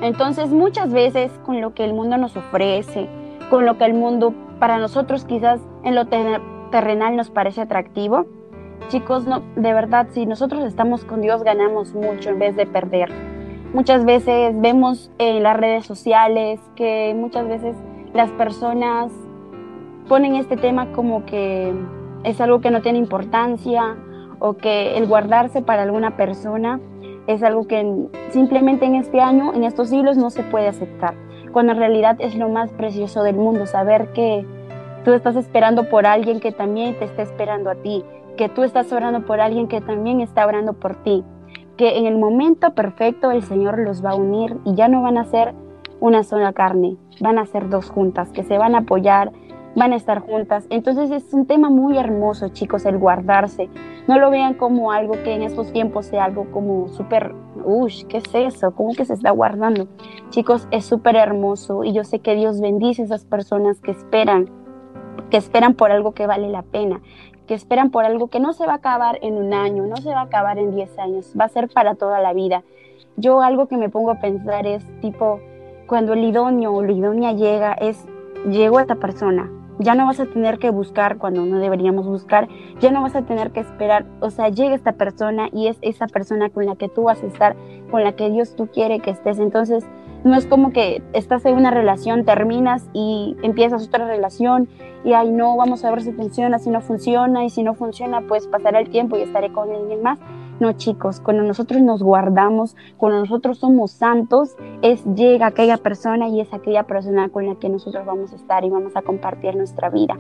Entonces 0.03 0.51
muchas 0.51 0.93
veces 0.93 1.33
con 1.47 1.63
lo 1.63 1.73
que 1.73 1.85
el 1.85 1.95
mundo 1.95 2.19
nos 2.19 2.37
ofrece, 2.37 3.09
con 3.49 3.65
lo 3.65 3.79
que 3.79 3.87
el 3.87 3.95
mundo 3.95 4.35
para 4.59 4.79
nosotros 4.79 5.25
quizás 5.25 5.61
en 5.83 5.95
lo 5.95 6.07
terrenal 6.07 7.17
nos 7.17 7.31
parece 7.31 7.63
atractivo, 7.63 8.27
chicos, 8.89 9.27
no, 9.27 9.43
de 9.57 9.73
verdad, 9.73 10.07
si 10.13 10.27
nosotros 10.27 10.65
estamos 10.65 11.05
con 11.05 11.21
Dios 11.21 11.43
ganamos 11.43 11.95
mucho 11.95 12.31
en 12.31 12.39
vez 12.39 12.57
de 12.57 12.67
perder. 12.67 13.11
Muchas 13.73 14.05
veces 14.05 14.59
vemos 14.61 15.11
en 15.19 15.43
las 15.43 15.57
redes 15.57 15.85
sociales 15.85 16.61
que 16.77 17.15
muchas 17.17 17.47
veces 17.49 17.77
las 18.15 18.31
personas 18.33 19.13
ponen 20.09 20.37
este 20.37 20.57
tema 20.57 20.93
como 20.93 21.27
que 21.27 21.75
es 22.25 22.41
algo 22.41 22.61
que 22.61 22.71
no 22.71 22.81
tiene 22.81 22.99
importancia 22.99 23.97
o 24.39 24.55
que 24.55 24.97
el 24.97 25.07
guardarse 25.07 25.63
para 25.63 25.83
alguna 25.83 26.17
persona 26.17 26.81
es 27.27 27.43
algo 27.43 27.67
que 27.67 28.09
simplemente 28.31 28.87
en 28.87 28.95
este 28.95 29.21
año, 29.21 29.53
en 29.53 29.65
estos 29.65 29.89
siglos, 29.89 30.17
no 30.17 30.31
se 30.31 30.43
puede 30.45 30.69
aceptar, 30.69 31.15
cuando 31.53 31.73
en 31.73 31.79
realidad 31.79 32.17
es 32.21 32.37
lo 32.37 32.49
más 32.49 32.71
precioso 32.73 33.23
del 33.23 33.37
mundo, 33.37 33.67
saber 33.67 34.13
que 34.13 34.47
tú 35.05 35.13
estás 35.13 35.37
esperando 35.37 35.89
por 35.89 36.07
alguien 36.07 36.41
que 36.41 36.53
también 36.53 36.99
te 36.99 37.05
está 37.05 37.23
esperando 37.23 37.71
a 37.71 37.75
ti, 37.75 38.05
que 38.37 38.49
tú 38.49 38.63
estás 38.63 38.93
orando 38.93 39.25
por 39.25 39.41
alguien 39.41 39.69
que 39.69 39.81
también 39.81 40.21
está 40.21 40.47
orando 40.47 40.75
por 40.75 40.97
ti, 41.03 41.25
que 41.77 41.99
en 41.99 42.07
el 42.07 42.19
momento 42.19 42.75
perfecto 42.75 43.31
el 43.31 43.43
Señor 43.43 43.79
los 43.79 44.05
va 44.05 44.11
a 44.11 44.17
unir 44.17 44.57
y 44.65 44.75
ya 44.75 44.89
no 44.89 45.03
van 45.03 45.19
a 45.19 45.25
ser 45.25 45.55
una 46.01 46.23
sola 46.23 46.53
carne, 46.53 46.97
van 47.21 47.39
a 47.39 47.47
ser 47.47 47.69
dos 47.69 47.91
juntas, 47.91 48.31
que 48.31 48.43
se 48.43 48.59
van 48.59 48.75
a 48.75 48.79
apoyar, 48.79 49.33
van 49.75 49.93
a 49.93 49.97
estar 49.97 50.21
juntas. 50.21 50.67
Entonces 50.71 51.11
es 51.11 51.33
un 51.33 51.47
tema 51.47 51.71
muy 51.71 51.99
hermoso, 51.99 52.49
chicos, 52.49 52.85
el 52.87 52.99
guardarse. 52.99 53.69
No 54.09 54.19
lo 54.19 54.31
vean 54.31 54.55
como 54.55 54.93
algo 54.93 55.13
que 55.25 55.35
en 55.35 55.43
estos 55.43 55.73
tiempos 55.73 56.07
sea 56.07 56.25
algo 56.25 56.51
como 56.51 56.89
súper, 56.89 57.35
uy, 57.65 57.93
¿qué 58.09 58.19
es 58.19 58.35
eso? 58.35 58.75
¿Cómo 58.75 58.95
que 58.95 59.05
se 59.05 59.15
está 59.15 59.31
guardando? 59.31 59.89
Chicos, 60.31 60.67
es 60.71 60.85
súper 60.85 61.17
hermoso 61.17 61.85
y 61.85 61.93
yo 61.93 62.05
sé 62.05 62.21
que 62.21 62.35
Dios 62.35 62.61
bendice 62.61 63.03
a 63.03 63.05
esas 63.07 63.25
personas 63.25 63.81
que 63.81 63.91
esperan, 63.91 64.51
que 65.31 65.37
esperan 65.37 65.75
por 65.75 65.91
algo 65.91 66.13
que 66.13 66.27
vale 66.27 66.49
la 66.49 66.63
pena, 66.63 67.01
que 67.47 67.55
esperan 67.55 67.91
por 67.91 68.05
algo 68.05 68.29
que 68.29 68.41
no 68.41 68.53
se 68.53 68.67
va 68.67 68.73
a 68.73 68.77
acabar 68.77 69.19
en 69.23 69.37
un 69.37 69.55
año, 69.55 69.87
no 69.87 69.97
se 69.97 70.11
va 70.11 70.21
a 70.21 70.25
acabar 70.25 70.59
en 70.59 70.75
10 70.75 70.99
años, 70.99 71.33
va 71.39 71.45
a 71.45 71.49
ser 71.49 71.69
para 71.69 71.95
toda 71.95 72.21
la 72.21 72.33
vida. 72.33 72.63
Yo 73.17 73.41
algo 73.41 73.67
que 73.67 73.77
me 73.77 73.89
pongo 73.89 74.11
a 74.11 74.21
pensar 74.21 74.67
es 74.67 74.85
tipo, 75.01 75.41
cuando 75.87 76.13
el 76.13 76.25
idóneo 76.25 76.75
o 76.75 76.83
la 76.83 76.93
idónea 76.93 77.33
llega, 77.33 77.73
es, 77.73 78.05
llegó 78.49 78.81
esta 78.81 78.97
persona, 78.97 79.51
ya 79.79 79.95
no 79.95 80.07
vas 80.07 80.21
a 80.21 80.27
tener 80.27 80.59
que 80.59 80.71
buscar 80.71 81.19
cuando 81.19 81.45
no 81.45 81.59
deberíamos 81.59 82.07
buscar, 82.07 82.49
ya 82.81 82.91
no 82.91 83.03
vas 83.03 83.15
a 83.15 83.23
tener 83.23 83.51
que 83.53 83.61
esperar, 83.61 84.07
o 84.21 84.31
sea, 84.31 84.49
llega 84.49 84.75
esta 84.75 84.93
persona 84.93 85.49
y 85.53 85.69
es 85.69 85.79
esa 85.83 86.07
persona 86.07 86.51
con 86.51 86.67
la 86.67 86.77
que 86.77 86.89
tú 86.89 87.05
vas 87.05 87.23
a 87.23 87.27
estar, 87.27 87.57
con 87.91 88.03
la 88.03 88.13
que 88.13 88.31
Dios 88.31 88.57
tú 88.57 88.69
quiere 88.69 89.01
que 89.01 89.11
estés. 89.11 89.39
Entonces, 89.39 89.85
no 90.27 90.37
es 90.37 90.47
como 90.47 90.73
que 90.73 91.03
estás 91.13 91.45
en 91.47 91.55
una 91.55 91.71
relación, 91.71 92.25
terminas 92.25 92.89
y 92.93 93.37
empiezas 93.43 93.87
otra 93.87 94.07
relación 94.07 94.69
y 95.05 95.13
ay 95.13 95.31
no, 95.31 95.57
vamos 95.57 95.85
a 95.85 95.91
ver 95.91 96.03
si 96.03 96.13
funciona, 96.13 96.59
si 96.59 96.69
no 96.69 96.81
funciona 96.81 97.45
y 97.45 97.51
si 97.51 97.63
no 97.63 97.75
funciona, 97.75 98.23
pues 98.23 98.49
pasará 98.49 98.81
el 98.81 98.91
tiempo 98.91 99.17
y 99.17 99.23
estaré 99.23 99.53
con 99.53 99.71
alguien 99.71 100.03
más. 100.03 100.19
No, 100.59 100.73
chicos, 100.73 101.21
cuando 101.21 101.43
nosotros 101.43 101.83
nos 101.83 102.03
guardamos, 102.03 102.77
cuando 102.97 103.21
nosotros 103.21 103.59
somos 103.59 103.93
santos, 103.93 104.57
es 104.83 105.05
llega 105.05 105.47
aquella 105.47 105.77
persona 105.77 106.29
y 106.29 106.41
es 106.41 106.53
aquella 106.53 106.85
persona 106.85 107.29
con 107.29 107.47
la 107.47 107.57
que 107.57 107.69
nosotros 107.69 108.07
vamos 108.07 108.33
a 108.33 108.37
estar 108.37 108.65
y 108.65 108.71
vamos 108.71 108.97
a 108.97 109.03
compartir 109.03 109.55
nuestra 109.55 109.91
vida. 109.91 110.17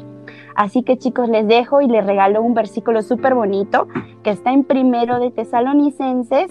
Así 0.54 0.82
que 0.82 0.98
chicos, 0.98 1.28
les 1.30 1.48
dejo 1.48 1.80
y 1.80 1.88
les 1.88 2.06
regalo 2.06 2.42
un 2.42 2.54
versículo 2.54 3.02
súper 3.02 3.34
bonito 3.34 3.88
que 4.22 4.30
está 4.30 4.52
en 4.52 4.62
primero 4.64 5.18
de 5.18 5.30
Tesalonicenses 5.30 6.50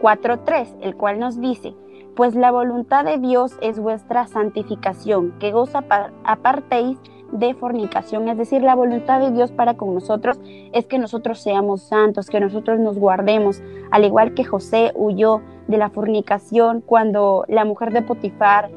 4.3, 0.00 0.76
el 0.80 0.96
cual 0.96 1.18
nos 1.18 1.40
dice, 1.40 1.74
pues 2.16 2.34
la 2.34 2.50
voluntad 2.50 3.04
de 3.04 3.18
Dios 3.18 3.56
es 3.60 3.78
vuestra 3.78 4.26
santificación, 4.26 5.32
que 5.38 5.52
os 5.52 5.74
apartéis 5.74 6.98
de 7.32 7.54
fornicación, 7.54 8.28
es 8.28 8.38
decir, 8.38 8.62
la 8.62 8.76
voluntad 8.76 9.20
de 9.20 9.32
Dios 9.32 9.50
para 9.50 9.74
con 9.74 9.92
nosotros 9.92 10.38
es 10.44 10.86
que 10.86 10.98
nosotros 10.98 11.40
seamos 11.40 11.82
santos, 11.82 12.28
que 12.28 12.38
nosotros 12.38 12.78
nos 12.78 12.96
guardemos, 12.96 13.60
al 13.90 14.04
igual 14.04 14.34
que 14.34 14.44
José 14.44 14.92
huyó 14.94 15.40
de 15.66 15.78
la 15.78 15.90
fornicación 15.90 16.80
cuando 16.80 17.44
la 17.48 17.64
mujer 17.64 17.92
de 17.92 18.02
Potifar 18.02 18.70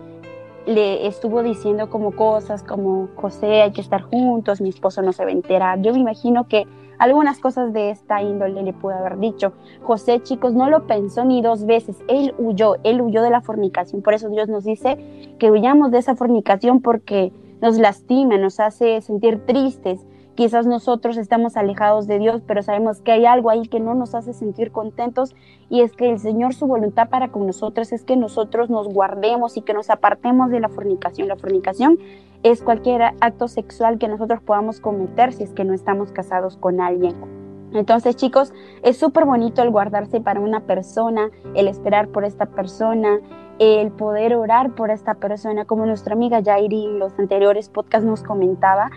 le 0.66 1.08
estuvo 1.08 1.44
diciendo 1.44 1.90
como 1.90 2.12
cosas 2.12 2.64
como 2.64 3.10
José, 3.16 3.62
hay 3.62 3.72
que 3.72 3.82
estar 3.82 4.02
juntos, 4.02 4.60
mi 4.60 4.70
esposo 4.70 5.02
no 5.02 5.14
se 5.14 5.24
va 5.24 5.30
a 5.30 5.34
enterar. 5.34 5.82
Yo 5.82 5.94
me 5.94 6.00
imagino 6.00 6.48
que 6.48 6.66
algunas 7.00 7.40
cosas 7.40 7.74
de 7.74 7.92
esta 7.92 8.22
índole 8.22 8.64
le 8.64 8.74
pudo 8.74 8.94
haber 8.94 9.20
dicho. 9.20 9.54
José, 9.84 10.22
chicos, 10.24 10.54
no 10.54 10.70
lo 10.70 10.88
pensó 10.88 11.26
ni 11.26 11.42
dos 11.42 11.66
veces, 11.66 11.98
él 12.08 12.34
huyó, 12.38 12.76
él 12.84 13.02
huyó 13.02 13.22
de 13.22 13.30
la 13.30 13.42
fornicación. 13.42 14.02
Por 14.02 14.14
eso 14.14 14.30
Dios 14.30 14.50
nos 14.50 14.64
dice 14.64 14.98
que 15.40 15.52
huyamos 15.52 15.92
de 15.92 16.00
esa 16.00 16.16
fornicación 16.16 16.82
porque 16.82 17.32
nos 17.62 17.78
lastima, 17.78 18.38
nos 18.38 18.60
hace 18.60 19.02
sentir 19.02 19.46
tristes. 19.46 20.06
Quizás 20.36 20.68
nosotros 20.68 21.18
estamos 21.18 21.58
alejados 21.58 22.06
de 22.06 22.20
Dios, 22.20 22.44
pero 22.46 22.62
sabemos 22.62 23.02
que 23.02 23.12
hay 23.12 23.26
algo 23.26 23.50
ahí 23.50 23.64
que 23.64 23.80
no 23.80 23.96
nos 23.96 24.14
hace 24.14 24.34
sentir 24.34 24.72
contentos 24.72 25.36
y 25.68 25.82
es 25.82 25.94
que 25.94 26.12
el 26.12 26.20
Señor 26.20 26.54
su 26.54 26.68
voluntad 26.68 27.10
para 27.10 27.30
con 27.30 27.48
nosotros 27.48 27.92
es 27.92 28.04
que 28.04 28.16
nosotros 28.16 28.70
nos 28.70 28.88
guardemos 28.88 29.58
y 29.58 29.62
que 29.62 29.74
nos 29.74 29.90
apartemos 29.90 30.52
de 30.52 30.60
la 30.60 30.70
fornicación. 30.70 31.28
La 31.28 31.38
fornicación 31.38 31.98
es 32.52 32.62
cualquier 32.62 33.02
acto 33.20 33.48
sexual 33.48 33.98
que 33.98 34.08
nosotros 34.08 34.42
podamos 34.42 34.80
cometer 34.80 35.34
si 35.34 35.44
es 35.44 35.54
que 35.54 35.64
no 35.64 35.74
estamos 35.74 36.12
casados 36.12 36.58
con 36.58 36.82
alguien. 36.82 37.16
Entonces, 37.74 38.16
chicos, 38.16 38.54
es 38.82 38.98
súper 38.98 39.26
bonito 39.26 39.62
el 39.62 39.70
guardarse 39.70 40.22
para 40.22 40.40
una 40.40 40.62
persona, 40.62 41.30
el 41.54 41.68
esperar 41.68 42.08
por 42.10 42.24
esta 42.24 42.46
persona, 42.46 43.20
el 43.60 43.92
poder 43.92 44.36
orar 44.36 44.76
por 44.76 44.90
esta 44.90 45.16
persona, 45.16 45.66
como 45.66 45.86
nuestra 45.86 46.14
amiga 46.14 46.42
Jairi 46.44 46.86
en 46.86 47.00
los 47.00 47.18
anteriores 47.20 47.70
podcasts 47.70 48.08
nos 48.08 48.24
comentaba, 48.24 48.90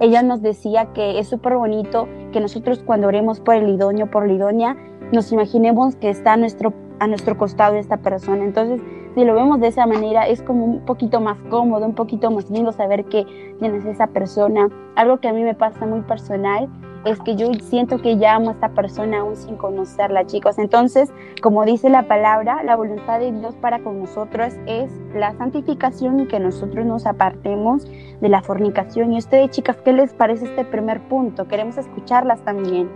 ella 0.00 0.22
nos 0.22 0.42
decía 0.42 0.92
que 0.92 1.18
es 1.18 1.28
súper 1.28 1.56
bonito 1.56 2.08
que 2.32 2.40
nosotros 2.40 2.82
cuando 2.84 3.08
oremos 3.08 3.40
por 3.40 3.54
el 3.54 3.68
idóneo, 3.68 4.10
por 4.10 4.26
la 4.26 4.32
idónea, 4.32 4.76
nos 5.12 5.32
imaginemos 5.32 5.96
que 5.96 6.10
está 6.10 6.36
nuestro, 6.36 6.72
a 6.98 7.06
nuestro 7.06 7.36
costado 7.36 7.76
esta 7.76 7.98
persona. 7.98 8.44
Entonces, 8.44 8.80
si 9.14 9.24
lo 9.24 9.34
vemos 9.34 9.60
de 9.60 9.68
esa 9.68 9.86
manera, 9.86 10.26
es 10.26 10.42
como 10.42 10.64
un 10.64 10.80
poquito 10.84 11.20
más 11.20 11.38
cómodo, 11.48 11.86
un 11.86 11.94
poquito 11.94 12.30
más 12.30 12.50
lindo 12.50 12.72
saber 12.72 13.04
que 13.06 13.24
tienes 13.58 13.84
esa 13.86 14.08
persona. 14.08 14.68
Algo 14.94 15.18
que 15.18 15.28
a 15.28 15.32
mí 15.32 15.42
me 15.42 15.54
pasa 15.54 15.86
muy 15.86 16.02
personal 16.02 16.68
es 17.06 17.20
que 17.20 17.36
yo 17.36 17.52
siento 17.54 18.02
que 18.02 18.18
ya 18.18 18.34
amo 18.34 18.50
a 18.50 18.52
esta 18.52 18.68
persona 18.70 19.20
aún 19.20 19.36
sin 19.36 19.56
conocerla, 19.56 20.26
chicos. 20.26 20.58
Entonces, 20.58 21.10
como 21.40 21.64
dice 21.64 21.88
la 21.88 22.08
palabra, 22.08 22.62
la 22.64 22.76
voluntad 22.76 23.20
de 23.20 23.32
Dios 23.32 23.54
para 23.56 23.78
con 23.78 24.00
nosotros 24.00 24.54
es 24.66 24.90
la 25.14 25.32
santificación 25.36 26.20
y 26.20 26.26
que 26.26 26.40
nosotros 26.40 26.84
nos 26.84 27.06
apartemos 27.06 27.86
de 28.20 28.28
la 28.28 28.42
fornicación. 28.42 29.12
Y 29.12 29.18
ustedes, 29.18 29.50
chicas, 29.50 29.76
¿qué 29.84 29.92
les 29.92 30.12
parece 30.14 30.46
este 30.46 30.64
primer 30.64 31.00
punto? 31.08 31.46
Queremos 31.46 31.78
escucharlas 31.78 32.40
también. 32.40 32.90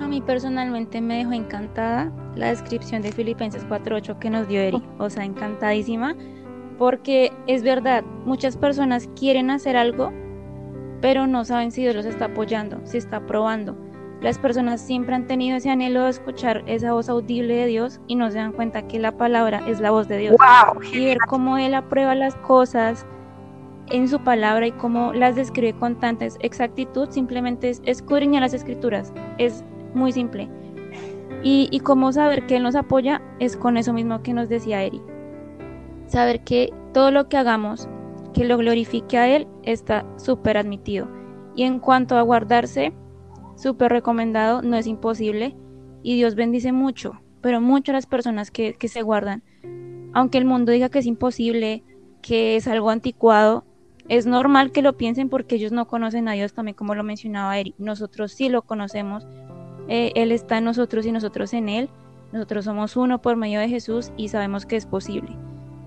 A 0.00 0.08
mí 0.08 0.20
personalmente 0.20 1.00
me 1.00 1.18
dejó 1.18 1.32
encantada 1.32 2.12
la 2.34 2.48
descripción 2.48 3.02
de 3.02 3.12
Filipenses 3.12 3.66
4.8 3.66 4.18
que 4.18 4.30
nos 4.30 4.48
dio 4.48 4.60
Eri, 4.60 4.82
o 4.98 5.10
sea, 5.10 5.24
encantadísima, 5.24 6.16
porque 6.78 7.32
es 7.46 7.62
verdad, 7.62 8.02
muchas 8.24 8.56
personas 8.56 9.08
quieren 9.18 9.50
hacer 9.50 9.76
algo, 9.76 10.12
pero 11.00 11.26
no 11.26 11.44
saben 11.44 11.70
si 11.70 11.82
Dios 11.82 11.94
los 11.94 12.06
está 12.06 12.26
apoyando, 12.26 12.80
si 12.84 12.98
está 12.98 13.18
aprobando. 13.18 13.76
Las 14.20 14.38
personas 14.38 14.80
siempre 14.80 15.16
han 15.16 15.26
tenido 15.26 15.56
ese 15.56 15.70
anhelo 15.70 16.04
de 16.04 16.10
escuchar 16.10 16.62
esa 16.66 16.92
voz 16.92 17.08
audible 17.08 17.56
de 17.56 17.66
Dios 17.66 18.00
y 18.06 18.14
no 18.14 18.30
se 18.30 18.38
dan 18.38 18.52
cuenta 18.52 18.86
que 18.86 19.00
la 19.00 19.16
palabra 19.16 19.62
es 19.66 19.80
la 19.80 19.90
voz 19.90 20.06
de 20.06 20.18
Dios. 20.18 20.36
y 20.92 21.04
ver 21.04 21.18
cómo 21.28 21.58
Él 21.58 21.74
aprueba 21.74 22.14
las 22.14 22.36
cosas 22.36 23.04
en 23.88 24.08
su 24.08 24.20
palabra 24.20 24.66
y 24.68 24.72
cómo 24.72 25.12
las 25.12 25.34
describe 25.34 25.76
con 25.78 25.98
tanta 25.98 26.24
exactitud, 26.24 27.08
simplemente 27.10 27.68
es 27.68 27.82
escudriñar 27.84 28.42
las 28.42 28.54
escrituras. 28.54 29.12
Es 29.38 29.64
muy 29.94 30.12
simple. 30.12 30.48
Y, 31.42 31.68
y 31.70 31.80
cómo 31.80 32.12
saber 32.12 32.46
que 32.46 32.56
Él 32.56 32.62
nos 32.62 32.76
apoya 32.76 33.20
es 33.40 33.56
con 33.56 33.76
eso 33.76 33.92
mismo 33.92 34.22
que 34.22 34.32
nos 34.32 34.48
decía 34.48 34.82
Eri. 34.82 35.02
Saber 36.06 36.44
que 36.44 36.72
todo 36.92 37.10
lo 37.10 37.28
que 37.28 37.36
hagamos 37.36 37.88
que 38.32 38.44
lo 38.44 38.56
glorifique 38.56 39.18
a 39.18 39.28
Él 39.28 39.46
está 39.62 40.06
súper 40.16 40.56
admitido. 40.56 41.08
Y 41.54 41.64
en 41.64 41.78
cuanto 41.78 42.16
a 42.16 42.22
guardarse, 42.22 42.92
súper 43.56 43.92
recomendado, 43.92 44.62
no 44.62 44.76
es 44.76 44.86
imposible. 44.86 45.54
Y 46.02 46.16
Dios 46.16 46.34
bendice 46.34 46.72
mucho, 46.72 47.20
pero 47.40 47.60
mucho 47.60 47.92
a 47.92 47.94
las 47.94 48.06
personas 48.06 48.50
que, 48.50 48.74
que 48.74 48.88
se 48.88 49.02
guardan. 49.02 49.42
Aunque 50.14 50.38
el 50.38 50.44
mundo 50.44 50.72
diga 50.72 50.88
que 50.88 50.98
es 50.98 51.06
imposible, 51.06 51.84
que 52.22 52.56
es 52.56 52.66
algo 52.66 52.90
anticuado, 52.90 53.64
es 54.08 54.26
normal 54.26 54.72
que 54.72 54.82
lo 54.82 54.96
piensen 54.96 55.28
porque 55.28 55.56
ellos 55.56 55.72
no 55.72 55.86
conocen 55.86 56.28
a 56.28 56.32
Dios, 56.32 56.54
también 56.54 56.74
como 56.74 56.94
lo 56.94 57.04
mencionaba 57.04 57.58
Eric. 57.58 57.74
Nosotros 57.78 58.32
sí 58.32 58.48
lo 58.48 58.62
conocemos. 58.62 59.26
Eh, 59.88 60.12
él 60.14 60.32
está 60.32 60.58
en 60.58 60.64
nosotros 60.64 61.06
y 61.06 61.12
nosotros 61.12 61.52
en 61.52 61.68
Él. 61.68 61.88
Nosotros 62.32 62.64
somos 62.64 62.96
uno 62.96 63.20
por 63.20 63.36
medio 63.36 63.60
de 63.60 63.68
Jesús 63.68 64.10
y 64.16 64.28
sabemos 64.28 64.64
que 64.66 64.76
es 64.76 64.86
posible. 64.86 65.36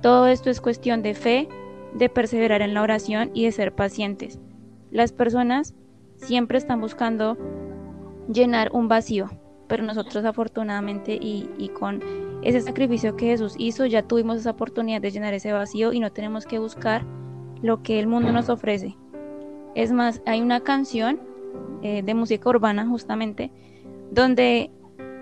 Todo 0.01 0.27
esto 0.27 0.49
es 0.49 0.61
cuestión 0.61 1.01
de 1.01 1.15
fe, 1.15 1.47
de 1.95 2.09
perseverar 2.09 2.61
en 2.61 2.73
la 2.73 2.83
oración 2.83 3.31
y 3.33 3.45
de 3.45 3.51
ser 3.51 3.73
pacientes. 3.73 4.39
Las 4.91 5.11
personas 5.11 5.73
siempre 6.17 6.57
están 6.57 6.81
buscando 6.81 7.37
llenar 8.31 8.69
un 8.73 8.87
vacío, 8.87 9.29
pero 9.67 9.83
nosotros 9.83 10.23
afortunadamente 10.25 11.17
y, 11.19 11.69
con 11.69 12.01
ese 12.43 12.61
sacrificio 12.61 13.15
que 13.15 13.25
Jesús 13.25 13.55
hizo 13.57 13.85
ya 13.87 14.03
tuvimos 14.03 14.37
esa 14.37 14.51
oportunidad 14.51 15.01
de 15.01 15.09
llenar 15.09 15.33
ese 15.33 15.51
vacío 15.51 15.93
y 15.93 15.99
no 15.99 16.11
tenemos 16.11 16.45
que 16.45 16.59
buscar 16.59 17.03
lo 17.63 17.81
que 17.81 17.99
el 17.99 18.05
mundo 18.05 18.31
nos 18.31 18.49
ofrece. 18.49 18.95
Es 19.73 19.91
más, 19.91 20.21
hay 20.25 20.41
una 20.41 20.59
canción 20.59 21.19
eh, 21.81 22.03
de 22.03 22.13
música 22.13 22.49
urbana 22.49 22.85
justamente 22.85 23.51
donde 24.11 24.71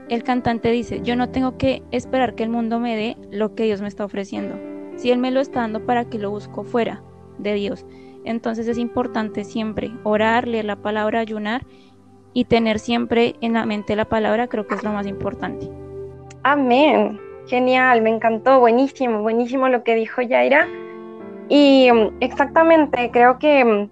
el 0.10 0.24
cantante 0.24 0.72
dice, 0.72 1.02
yo 1.02 1.16
no 1.16 1.30
tengo 1.30 1.58
que 1.58 1.84
esperar 1.92 2.36
que 2.36 2.44
el 2.44 2.50
mundo 2.50 2.80
me 2.80 2.96
dé 2.96 3.18
lo 3.32 3.56
que 3.56 3.64
Dios 3.64 3.82
me 3.82 3.88
está 3.88 4.06
ofreciendo 4.06 4.74
si 4.96 5.12
Él 5.12 5.20
me 5.20 5.32
lo 5.32 5.42
está 5.42 5.62
dando, 5.62 5.86
¿para 5.86 6.06
que 6.06 6.20
lo 6.20 6.32
busco 6.32 6.64
fuera 6.64 7.02
de 7.38 7.54
Dios? 7.54 7.86
Entonces 8.26 8.68
es 8.68 8.78
importante 8.78 9.44
siempre 9.44 9.92
orar, 10.04 10.48
leer 10.48 10.66
la 10.66 10.78
palabra, 10.78 11.20
ayunar 11.20 11.66
y 12.34 12.46
tener 12.46 12.80
siempre 12.80 13.36
en 13.42 13.54
la 13.54 13.66
mente 13.66 13.96
la 13.96 14.06
palabra, 14.06 14.48
creo 14.48 14.68
que 14.68 14.76
es 14.76 14.84
lo 14.84 14.94
más 14.94 15.08
importante. 15.08 15.70
Amén. 16.44 17.20
Genial, 17.48 18.02
me 18.02 18.10
encantó, 18.10 18.60
buenísimo, 18.60 19.22
buenísimo 19.22 19.68
lo 19.68 19.84
que 19.84 19.96
dijo 19.96 20.22
Yaira. 20.22 20.68
Y 21.50 21.90
mm, 21.92 22.18
exactamente, 22.22 23.12
creo 23.12 23.38
que 23.38 23.66
mm, 23.66 23.90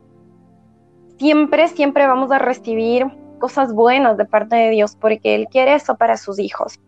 siempre, 1.18 1.68
siempre 1.68 2.08
vamos 2.08 2.32
a 2.32 2.40
recibir 2.40 3.08
cosas 3.42 3.74
buenas 3.74 4.16
de 4.16 4.24
parte 4.24 4.56
de 4.56 4.70
Dios 4.70 4.96
porque 4.96 5.36
Él 5.36 5.48
quiere 5.52 5.74
eso 5.74 5.96
para 5.96 6.16
sus 6.16 6.40
hijos. 6.40 6.80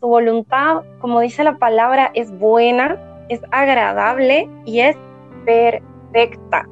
Su 0.00 0.08
voluntad, 0.08 0.82
como 1.00 1.20
dice 1.20 1.44
la 1.44 1.58
palabra, 1.58 2.10
es 2.14 2.36
buena, 2.36 2.98
es 3.28 3.40
agradable 3.52 4.48
y 4.64 4.80
es 4.80 4.96
perfecta. 5.44 6.66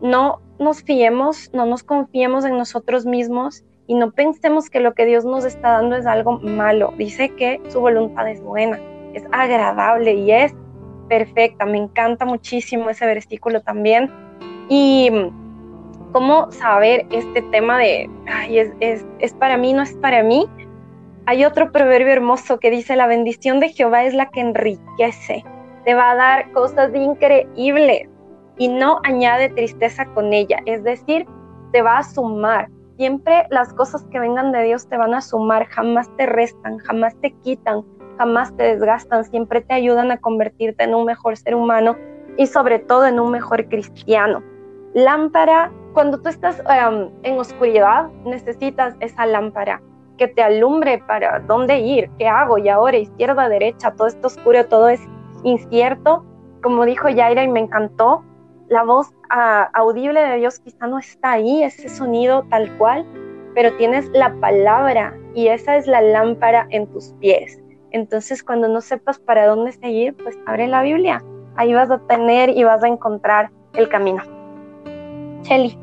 No 0.00 0.40
nos 0.58 0.82
fiemos, 0.82 1.50
no 1.52 1.66
nos 1.66 1.84
confiemos 1.84 2.44
en 2.44 2.56
nosotros 2.56 3.06
mismos 3.06 3.62
y 3.86 3.94
no 3.94 4.10
pensemos 4.10 4.70
que 4.70 4.80
lo 4.80 4.94
que 4.94 5.04
Dios 5.04 5.24
nos 5.24 5.44
está 5.44 5.72
dando 5.72 5.94
es 5.96 6.06
algo 6.06 6.40
malo. 6.40 6.92
Dice 6.96 7.28
que 7.36 7.60
su 7.68 7.80
voluntad 7.80 8.28
es 8.28 8.40
buena, 8.40 8.80
es 9.12 9.22
agradable 9.30 10.14
y 10.14 10.32
es 10.32 10.54
perfecta. 11.08 11.66
Me 11.66 11.78
encanta 11.78 12.24
muchísimo 12.24 12.88
ese 12.90 13.06
versículo 13.06 13.60
también. 13.60 14.10
Y 14.68 15.10
cómo 16.12 16.50
saber 16.52 17.06
este 17.10 17.42
tema 17.42 17.78
de, 17.78 18.08
ay, 18.26 18.58
es, 18.58 18.72
es, 18.80 19.06
es 19.18 19.34
para 19.34 19.56
mí, 19.56 19.72
no 19.72 19.82
es 19.82 19.94
para 19.94 20.22
mí. 20.22 20.48
Hay 21.26 21.44
otro 21.44 21.72
proverbio 21.72 22.12
hermoso 22.12 22.58
que 22.58 22.70
dice, 22.70 22.96
la 22.96 23.06
bendición 23.06 23.60
de 23.60 23.70
Jehová 23.70 24.04
es 24.04 24.14
la 24.14 24.30
que 24.30 24.40
enriquece, 24.40 25.44
te 25.84 25.94
va 25.94 26.10
a 26.10 26.16
dar 26.16 26.52
cosas 26.52 26.94
increíbles 26.94 28.08
y 28.58 28.68
no 28.68 28.98
añade 29.04 29.48
tristeza 29.50 30.04
con 30.14 30.32
ella, 30.32 30.58
es 30.66 30.82
decir, 30.84 31.26
te 31.72 31.82
va 31.82 31.98
a 31.98 32.02
sumar. 32.02 32.68
Siempre 32.96 33.46
las 33.50 33.72
cosas 33.72 34.04
que 34.10 34.20
vengan 34.20 34.52
de 34.52 34.64
Dios 34.64 34.88
te 34.88 34.96
van 34.96 35.14
a 35.14 35.20
sumar, 35.20 35.66
jamás 35.66 36.10
te 36.16 36.26
restan, 36.26 36.78
jamás 36.78 37.16
te 37.20 37.32
quitan, 37.42 37.82
jamás 38.18 38.54
te 38.56 38.64
desgastan, 38.64 39.24
siempre 39.24 39.62
te 39.62 39.74
ayudan 39.74 40.10
a 40.10 40.18
convertirte 40.18 40.84
en 40.84 40.94
un 40.94 41.06
mejor 41.06 41.36
ser 41.36 41.54
humano 41.54 41.96
y 42.36 42.46
sobre 42.46 42.78
todo 42.78 43.06
en 43.06 43.18
un 43.18 43.30
mejor 43.30 43.68
cristiano. 43.68 44.42
Lámpara, 44.94 45.72
cuando 45.92 46.18
tú 46.20 46.28
estás 46.28 46.60
em, 46.60 47.10
en 47.22 47.38
oscuridad, 47.38 48.08
necesitas 48.24 48.94
esa 49.00 49.26
lámpara 49.26 49.80
que 50.18 50.28
te 50.28 50.42
alumbre 50.42 51.02
para 51.06 51.40
dónde 51.40 51.78
ir, 51.80 52.10
qué 52.18 52.28
hago 52.28 52.58
y 52.58 52.68
ahora, 52.68 52.96
izquierda, 52.98 53.48
derecha, 53.48 53.92
todo 53.92 54.08
esto 54.08 54.26
oscuro, 54.26 54.66
todo 54.66 54.88
es 54.88 55.00
incierto. 55.42 56.24
Como 56.62 56.84
dijo 56.84 57.08
Yaira 57.08 57.42
y 57.42 57.48
me 57.48 57.60
encantó, 57.60 58.24
la 58.68 58.84
voz 58.84 59.12
ah, 59.30 59.68
audible 59.74 60.20
de 60.20 60.36
Dios 60.36 60.60
quizá 60.60 60.86
no 60.86 60.98
está 60.98 61.32
ahí, 61.32 61.62
ese 61.62 61.88
sonido 61.88 62.44
tal 62.50 62.70
cual, 62.78 63.04
pero 63.54 63.76
tienes 63.76 64.08
la 64.10 64.32
palabra 64.40 65.14
y 65.34 65.48
esa 65.48 65.76
es 65.76 65.86
la 65.86 66.00
lámpara 66.00 66.66
en 66.70 66.86
tus 66.86 67.12
pies. 67.20 67.60
Entonces, 67.90 68.42
cuando 68.42 68.68
no 68.68 68.80
sepas 68.80 69.18
para 69.18 69.46
dónde 69.46 69.72
seguir, 69.72 70.16
pues 70.22 70.38
abre 70.46 70.66
la 70.66 70.82
Biblia. 70.82 71.22
Ahí 71.56 71.74
vas 71.74 71.90
a 71.90 71.98
tener 71.98 72.48
y 72.48 72.64
vas 72.64 72.82
a 72.82 72.88
encontrar 72.88 73.50
el 73.74 73.88
camino. 73.88 74.22
Shelly. 75.42 75.81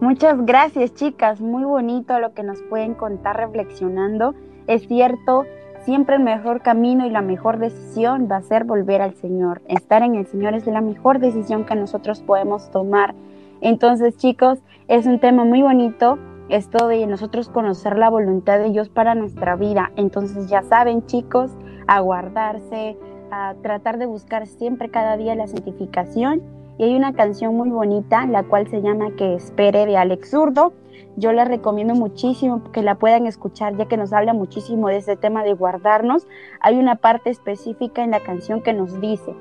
Muchas 0.00 0.44
gracias, 0.44 0.94
chicas. 0.94 1.40
Muy 1.40 1.64
bonito 1.64 2.18
lo 2.18 2.34
que 2.34 2.42
nos 2.42 2.60
pueden 2.62 2.92
contar 2.92 3.38
reflexionando. 3.38 4.34
Es 4.66 4.86
cierto, 4.86 5.44
siempre 5.86 6.16
el 6.16 6.22
mejor 6.22 6.60
camino 6.60 7.06
y 7.06 7.10
la 7.10 7.22
mejor 7.22 7.58
decisión 7.58 8.28
va 8.30 8.36
a 8.36 8.42
ser 8.42 8.64
volver 8.64 9.00
al 9.00 9.14
Señor. 9.14 9.62
Estar 9.68 10.02
en 10.02 10.16
el 10.16 10.26
Señor 10.26 10.52
es 10.52 10.66
la 10.66 10.82
mejor 10.82 11.18
decisión 11.18 11.64
que 11.64 11.74
nosotros 11.76 12.20
podemos 12.20 12.70
tomar. 12.70 13.14
Entonces, 13.62 14.18
chicos, 14.18 14.58
es 14.86 15.06
un 15.06 15.18
tema 15.18 15.44
muy 15.44 15.62
bonito 15.62 16.18
esto 16.50 16.88
de 16.88 17.06
nosotros 17.06 17.48
conocer 17.48 17.96
la 17.96 18.10
voluntad 18.10 18.58
de 18.58 18.70
Dios 18.70 18.90
para 18.90 19.14
nuestra 19.14 19.56
vida. 19.56 19.92
Entonces, 19.96 20.50
ya 20.50 20.62
saben, 20.62 21.06
chicos, 21.06 21.50
a 21.86 22.00
guardarse, 22.00 22.98
a 23.30 23.54
tratar 23.62 23.96
de 23.96 24.04
buscar 24.04 24.46
siempre 24.46 24.90
cada 24.90 25.16
día 25.16 25.34
la 25.34 25.46
santificación. 25.46 26.42
Y 26.78 26.84
hay 26.84 26.94
una 26.94 27.14
canción 27.14 27.56
muy 27.56 27.70
bonita, 27.70 28.26
la 28.26 28.42
cual 28.42 28.68
se 28.68 28.82
llama 28.82 29.10
Que 29.16 29.34
espere 29.34 29.86
de 29.86 29.96
Alex 29.96 30.30
Zurdo 30.30 30.72
yo 31.18 31.32
les 31.32 31.48
recomiendo 31.48 31.94
muchísimo 31.94 32.62
que 32.72 32.82
la 32.82 32.96
puedan 32.96 33.26
escuchar, 33.26 33.74
ya 33.76 33.86
que 33.86 33.96
nos 33.96 34.12
habla 34.12 34.34
muchísimo 34.34 34.88
de 34.88 34.98
ese 34.98 35.16
tema 35.16 35.44
de 35.44 35.54
guardarnos. 35.54 36.28
Hay 36.60 36.78
una 36.78 36.96
parte 36.96 37.30
específica 37.30 38.04
en 38.04 38.10
la 38.10 38.20
canción 38.20 38.62
que 38.62 38.74
nos 38.74 39.00
dice, 39.00 39.34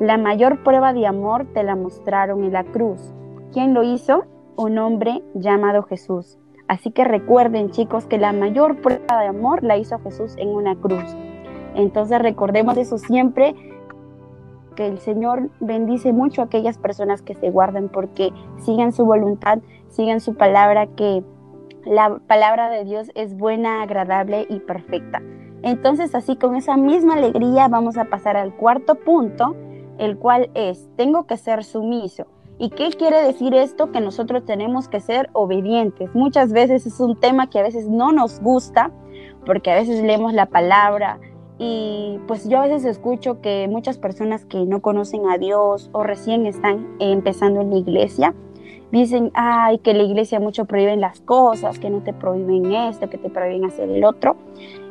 la 0.00 0.18
mayor 0.18 0.64
prueba 0.64 0.92
de 0.92 1.06
amor 1.06 1.46
te 1.54 1.62
la 1.62 1.76
mostraron 1.76 2.42
en 2.42 2.52
la 2.52 2.64
cruz. 2.64 3.14
¿Quién 3.52 3.74
lo 3.74 3.84
hizo? 3.84 4.24
Un 4.56 4.78
hombre 4.78 5.22
llamado 5.34 5.84
Jesús. 5.84 6.38
Así 6.66 6.90
que 6.90 7.04
recuerden 7.04 7.70
chicos 7.70 8.06
que 8.06 8.18
la 8.18 8.32
mayor 8.32 8.80
prueba 8.80 9.20
de 9.20 9.28
amor 9.28 9.62
la 9.62 9.76
hizo 9.76 9.98
Jesús 10.00 10.34
en 10.36 10.48
una 10.48 10.74
cruz. 10.74 11.04
Entonces 11.74 12.20
recordemos 12.20 12.76
eso 12.76 12.98
siempre, 12.98 13.54
que 14.70 14.86
el 14.86 14.98
Señor 14.98 15.50
bendice 15.60 16.12
mucho 16.12 16.42
a 16.42 16.44
aquellas 16.46 16.78
personas 16.78 17.22
que 17.22 17.34
se 17.34 17.50
guardan 17.50 17.88
porque 17.88 18.32
siguen 18.58 18.92
su 18.92 19.04
voluntad 19.04 19.58
sigan 19.90 20.20
su 20.20 20.34
palabra, 20.34 20.86
que 20.86 21.22
la 21.84 22.18
palabra 22.26 22.70
de 22.70 22.84
Dios 22.84 23.10
es 23.14 23.36
buena, 23.36 23.82
agradable 23.82 24.46
y 24.48 24.60
perfecta. 24.60 25.20
Entonces, 25.62 26.14
así 26.14 26.36
con 26.36 26.56
esa 26.56 26.76
misma 26.76 27.14
alegría 27.14 27.68
vamos 27.68 27.98
a 27.98 28.06
pasar 28.06 28.36
al 28.36 28.54
cuarto 28.56 28.94
punto, 28.94 29.56
el 29.98 30.16
cual 30.16 30.50
es, 30.54 30.88
tengo 30.96 31.26
que 31.26 31.36
ser 31.36 31.64
sumiso. 31.64 32.26
¿Y 32.58 32.70
qué 32.70 32.90
quiere 32.90 33.22
decir 33.22 33.54
esto? 33.54 33.90
Que 33.90 34.00
nosotros 34.00 34.44
tenemos 34.44 34.88
que 34.88 35.00
ser 35.00 35.30
obedientes. 35.32 36.14
Muchas 36.14 36.52
veces 36.52 36.86
es 36.86 37.00
un 37.00 37.18
tema 37.18 37.48
que 37.48 37.58
a 37.58 37.62
veces 37.62 37.88
no 37.88 38.12
nos 38.12 38.40
gusta, 38.40 38.90
porque 39.46 39.70
a 39.70 39.74
veces 39.74 40.02
leemos 40.02 40.34
la 40.34 40.46
palabra 40.46 41.18
y 41.62 42.18
pues 42.26 42.48
yo 42.48 42.58
a 42.58 42.62
veces 42.62 42.86
escucho 42.86 43.42
que 43.42 43.68
muchas 43.68 43.98
personas 43.98 44.46
que 44.46 44.64
no 44.64 44.80
conocen 44.80 45.28
a 45.28 45.36
Dios 45.36 45.90
o 45.92 46.02
recién 46.02 46.46
están 46.46 46.96
empezando 47.00 47.60
en 47.60 47.68
la 47.68 47.76
iglesia, 47.76 48.34
dicen, 48.90 49.30
ay, 49.34 49.76
que 49.76 49.92
la 49.92 50.02
iglesia 50.02 50.40
mucho 50.40 50.64
prohíben 50.64 51.02
las 51.02 51.20
cosas, 51.20 51.78
que 51.78 51.90
no 51.90 52.00
te 52.00 52.14
prohíben 52.14 52.72
esto, 52.72 53.10
que 53.10 53.18
te 53.18 53.28
prohíben 53.28 53.66
hacer 53.66 53.90
el 53.90 54.04
otro. 54.04 54.36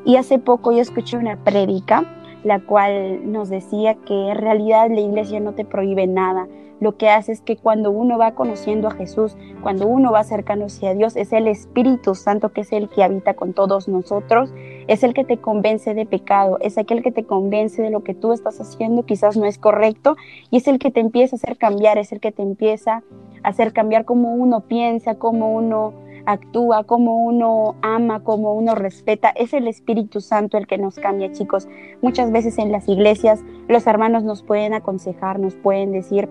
Y 0.06 0.18
hace 0.18 0.38
poco 0.38 0.72
yo 0.72 0.80
escuché 0.80 1.18
una 1.18 1.44
prédica, 1.44 2.04
la 2.44 2.60
cual 2.60 3.32
nos 3.32 3.50
decía 3.50 3.96
que 3.96 4.30
en 4.30 4.38
realidad 4.38 4.92
la 4.92 5.02
iglesia 5.02 5.40
no 5.40 5.54
te 5.54 5.66
prohíbe 5.66 6.06
nada, 6.06 6.48
lo 6.80 6.98
que 6.98 7.10
hace 7.10 7.32
es 7.32 7.42
que 7.42 7.58
cuando 7.58 7.92
uno 7.92 8.18
va 8.18 8.36
conociendo 8.36 8.88
a 8.88 8.92
Jesús, 8.92 9.36
cuando 9.62 9.88
uno 9.88 10.12
va 10.12 10.20
acercándose 10.20 10.88
a 10.88 10.94
Dios, 10.94 11.16
es 11.16 11.34
el 11.34 11.48
Espíritu 11.48 12.16
Santo 12.16 12.50
que 12.50 12.62
es 12.62 12.72
el 12.72 12.90
que 12.90 13.04
habita 13.04 13.34
con 13.34 13.54
todos 13.54 13.88
nosotros, 13.88 14.54
es 14.88 15.04
el 15.04 15.14
que 15.14 15.24
te 15.24 15.38
convence 15.38 15.94
de 15.94 16.06
pecado, 16.06 16.58
es 16.62 16.78
aquel 16.78 17.04
que 17.04 17.12
te 17.12 17.26
convence 17.26 17.82
de 17.82 17.90
lo 17.90 18.04
que 18.04 18.14
tú 18.14 18.34
estás 18.34 18.60
haciendo 18.60 19.04
quizás 19.04 19.38
no 19.38 19.46
es 19.46 19.58
correcto 19.58 20.16
y 20.52 20.58
es 20.58 20.68
el 20.68 20.80
que 20.80 20.92
te 20.92 21.00
empieza 21.00 21.36
a 21.36 21.38
hacer 21.38 21.58
cambiar, 21.58 21.98
es 21.98 22.12
el 22.12 22.20
que 22.20 22.32
te 22.32 22.42
empieza 22.42 23.04
a 23.44 23.50
hacer 23.50 23.74
cambiar 23.74 24.06
cómo 24.06 24.34
uno 24.34 24.62
piensa, 24.62 25.16
cómo 25.16 25.54
uno 25.54 25.94
actúa, 26.26 26.84
cómo 26.84 27.24
uno 27.26 27.76
ama, 27.82 28.24
cómo 28.24 28.54
uno 28.54 28.76
respeta. 28.76 29.30
Es 29.30 29.54
el 29.54 29.68
Espíritu 29.68 30.22
Santo 30.22 30.58
el 30.58 30.68
que 30.68 30.78
nos 30.78 30.96
cambia, 30.96 31.32
chicos. 31.32 31.68
Muchas 32.02 32.32
veces 32.32 32.58
en 32.58 32.72
las 32.72 32.88
iglesias 32.88 33.44
los 33.68 33.88
hermanos 33.88 34.24
nos 34.24 34.44
pueden 34.44 34.74
aconsejar, 34.74 35.40
nos 35.40 35.56
pueden 35.56 35.92
decir, 35.92 36.30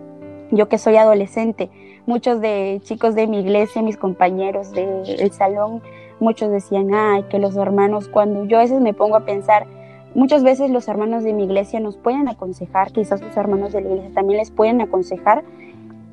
yo 0.51 0.69
que 0.69 0.79
soy 0.79 0.97
adolescente, 0.97 1.71
muchos 2.07 2.41
de 2.41 2.81
chicos 2.85 3.15
de 3.15 3.27
mi 3.27 3.41
iglesia, 3.41 3.83
mis 3.83 3.97
compañeros 3.97 4.73
del 4.73 5.33
salón, 5.33 5.83
muchos 6.21 6.51
decían, 6.51 6.95
ay, 6.95 7.25
que 7.25 7.39
los 7.39 7.57
hermanos, 7.57 8.09
cuando 8.09 8.45
yo 8.45 8.59
a 8.59 8.63
veces 8.63 8.81
me 8.81 8.95
pongo 8.95 9.17
a 9.17 9.25
pensar, 9.25 9.67
muchas 10.15 10.43
veces 10.43 10.71
los 10.71 10.89
hermanos 10.89 11.23
de 11.23 11.33
mi 11.33 11.45
iglesia 11.45 11.81
nos 11.81 11.97
pueden 11.97 12.29
aconsejar, 12.29 12.93
quizás 12.93 13.21
los 13.21 13.37
hermanos 13.37 13.73
de 13.73 13.83
la 13.83 13.89
iglesia 13.89 14.15
también 14.15 14.39
les 14.39 14.51
pueden 14.51 14.81
aconsejar, 14.81 15.45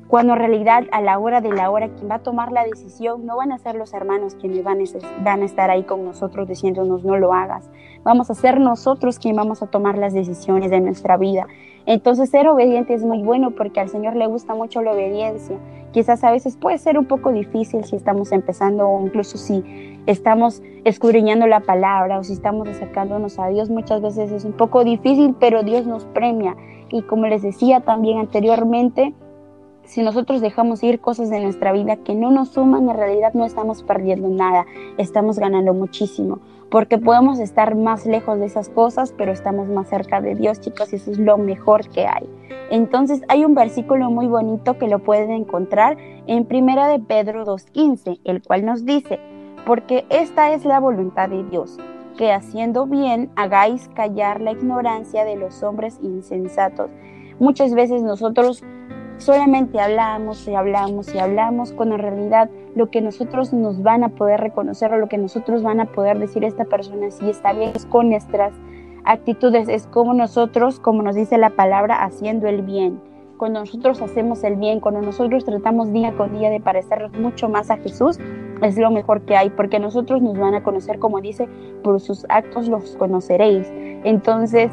cuando 0.08 0.34
en 0.34 0.38
realidad 0.38 0.84
a 0.92 1.00
la 1.00 1.18
hora 1.18 1.40
de 1.40 1.52
la 1.52 1.70
hora 1.70 1.88
quien 1.88 2.10
va 2.10 2.16
a 2.16 2.22
tomar 2.22 2.52
la 2.52 2.64
decisión 2.64 3.26
no 3.26 3.36
van 3.36 3.52
a 3.52 3.58
ser 3.58 3.74
los 3.74 3.92
hermanos 3.92 4.36
quienes 4.36 4.62
van 4.62 4.80
a, 4.80 4.84
van 5.22 5.42
a 5.42 5.44
estar 5.44 5.70
ahí 5.70 5.82
con 5.82 6.04
nosotros 6.04 6.48
diciéndonos 6.48 7.04
no 7.04 7.16
lo 7.16 7.32
hagas, 7.32 7.68
vamos 8.04 8.30
a 8.30 8.34
ser 8.34 8.60
nosotros 8.60 9.18
quienes 9.18 9.38
vamos 9.38 9.62
a 9.62 9.66
tomar 9.66 9.98
las 9.98 10.14
decisiones 10.14 10.70
de 10.70 10.80
nuestra 10.80 11.16
vida. 11.16 11.46
Entonces 11.86 12.30
ser 12.30 12.48
obediente 12.48 12.94
es 12.94 13.04
muy 13.04 13.22
bueno 13.22 13.52
porque 13.52 13.78
al 13.78 13.88
Señor 13.88 14.16
le 14.16 14.26
gusta 14.26 14.54
mucho 14.54 14.82
la 14.82 14.92
obediencia. 14.92 15.56
Quizás 15.92 16.24
a 16.24 16.32
veces 16.32 16.56
puede 16.56 16.78
ser 16.78 16.98
un 16.98 17.06
poco 17.06 17.30
difícil 17.30 17.84
si 17.84 17.94
estamos 17.94 18.32
empezando 18.32 18.88
o 18.88 19.06
incluso 19.06 19.38
si 19.38 19.62
estamos 20.06 20.62
escudriñando 20.84 21.46
la 21.46 21.60
palabra 21.60 22.18
o 22.18 22.24
si 22.24 22.32
estamos 22.32 22.68
acercándonos 22.68 23.38
a 23.38 23.48
Dios, 23.48 23.70
muchas 23.70 24.02
veces 24.02 24.32
es 24.32 24.44
un 24.44 24.52
poco 24.52 24.84
difícil, 24.84 25.36
pero 25.38 25.62
Dios 25.62 25.86
nos 25.86 26.04
premia. 26.06 26.56
Y 26.90 27.02
como 27.02 27.26
les 27.28 27.42
decía 27.42 27.80
también 27.80 28.18
anteriormente, 28.18 29.14
si 29.86 30.02
nosotros 30.02 30.40
dejamos 30.40 30.82
ir 30.82 31.00
cosas 31.00 31.30
de 31.30 31.40
nuestra 31.40 31.72
vida 31.72 31.96
que 31.96 32.14
no 32.14 32.30
nos 32.30 32.50
suman, 32.50 32.88
en 32.88 32.96
realidad 32.96 33.32
no 33.34 33.44
estamos 33.44 33.82
perdiendo 33.82 34.28
nada, 34.28 34.66
estamos 34.98 35.38
ganando 35.38 35.72
muchísimo, 35.74 36.40
porque 36.70 36.98
podemos 36.98 37.38
estar 37.38 37.76
más 37.76 38.04
lejos 38.04 38.38
de 38.38 38.46
esas 38.46 38.68
cosas, 38.68 39.14
pero 39.16 39.32
estamos 39.32 39.68
más 39.68 39.88
cerca 39.88 40.20
de 40.20 40.34
Dios, 40.34 40.60
chicos, 40.60 40.92
y 40.92 40.96
eso 40.96 41.12
es 41.12 41.18
lo 41.18 41.38
mejor 41.38 41.88
que 41.88 42.06
hay. 42.06 42.28
Entonces 42.70 43.22
hay 43.28 43.44
un 43.44 43.54
versículo 43.54 44.10
muy 44.10 44.26
bonito 44.26 44.76
que 44.76 44.88
lo 44.88 44.98
pueden 44.98 45.30
encontrar 45.30 45.96
en 46.26 46.44
Primera 46.44 46.88
de 46.88 46.98
Pedro 46.98 47.44
2.15, 47.46 48.20
el 48.24 48.42
cual 48.42 48.64
nos 48.64 48.84
dice, 48.84 49.20
porque 49.64 50.04
esta 50.10 50.52
es 50.52 50.64
la 50.64 50.80
voluntad 50.80 51.28
de 51.28 51.44
Dios, 51.44 51.78
que 52.16 52.32
haciendo 52.32 52.86
bien 52.86 53.30
hagáis 53.36 53.88
callar 53.94 54.40
la 54.40 54.52
ignorancia 54.52 55.24
de 55.24 55.36
los 55.36 55.62
hombres 55.62 56.00
insensatos. 56.02 56.90
Muchas 57.38 57.74
veces 57.74 58.02
nosotros 58.02 58.64
solamente 59.18 59.80
hablamos 59.80 60.46
y 60.46 60.54
hablamos 60.54 61.14
y 61.14 61.18
hablamos, 61.18 61.72
cuando 61.72 61.96
en 61.96 62.02
realidad 62.02 62.50
lo 62.74 62.90
que 62.90 63.00
nosotros 63.00 63.52
nos 63.52 63.82
van 63.82 64.04
a 64.04 64.10
poder 64.10 64.40
reconocer 64.40 64.92
o 64.92 64.98
lo 64.98 65.08
que 65.08 65.18
nosotros 65.18 65.62
van 65.62 65.80
a 65.80 65.86
poder 65.86 66.18
decir 66.18 66.44
esta 66.44 66.64
persona 66.64 67.10
si 67.10 67.30
está 67.30 67.52
bien 67.52 67.72
es 67.74 67.86
con 67.86 68.10
nuestras 68.10 68.52
actitudes, 69.04 69.68
es 69.68 69.86
como 69.86 70.12
nosotros, 70.14 70.80
como 70.80 71.02
nos 71.02 71.14
dice 71.14 71.38
la 71.38 71.50
palabra, 71.50 72.04
haciendo 72.04 72.48
el 72.48 72.62
bien. 72.62 73.00
cuando 73.36 73.60
nosotros 73.60 74.00
hacemos 74.00 74.42
el 74.44 74.56
bien, 74.56 74.80
cuando 74.80 75.02
nosotros 75.02 75.44
tratamos 75.44 75.92
día 75.92 76.16
con 76.16 76.32
día 76.32 76.48
de 76.48 76.58
parecernos 76.58 77.12
mucho 77.18 77.50
más 77.50 77.70
a 77.70 77.76
Jesús, 77.76 78.18
es 78.62 78.78
lo 78.78 78.90
mejor 78.90 79.22
que 79.26 79.36
hay, 79.36 79.50
porque 79.50 79.78
nosotros 79.78 80.22
nos 80.22 80.38
van 80.38 80.54
a 80.54 80.62
conocer, 80.62 80.98
como 80.98 81.20
dice, 81.20 81.46
por 81.82 82.00
sus 82.00 82.24
actos 82.30 82.66
los 82.68 82.96
conoceréis. 82.96 83.70
Entonces, 84.04 84.70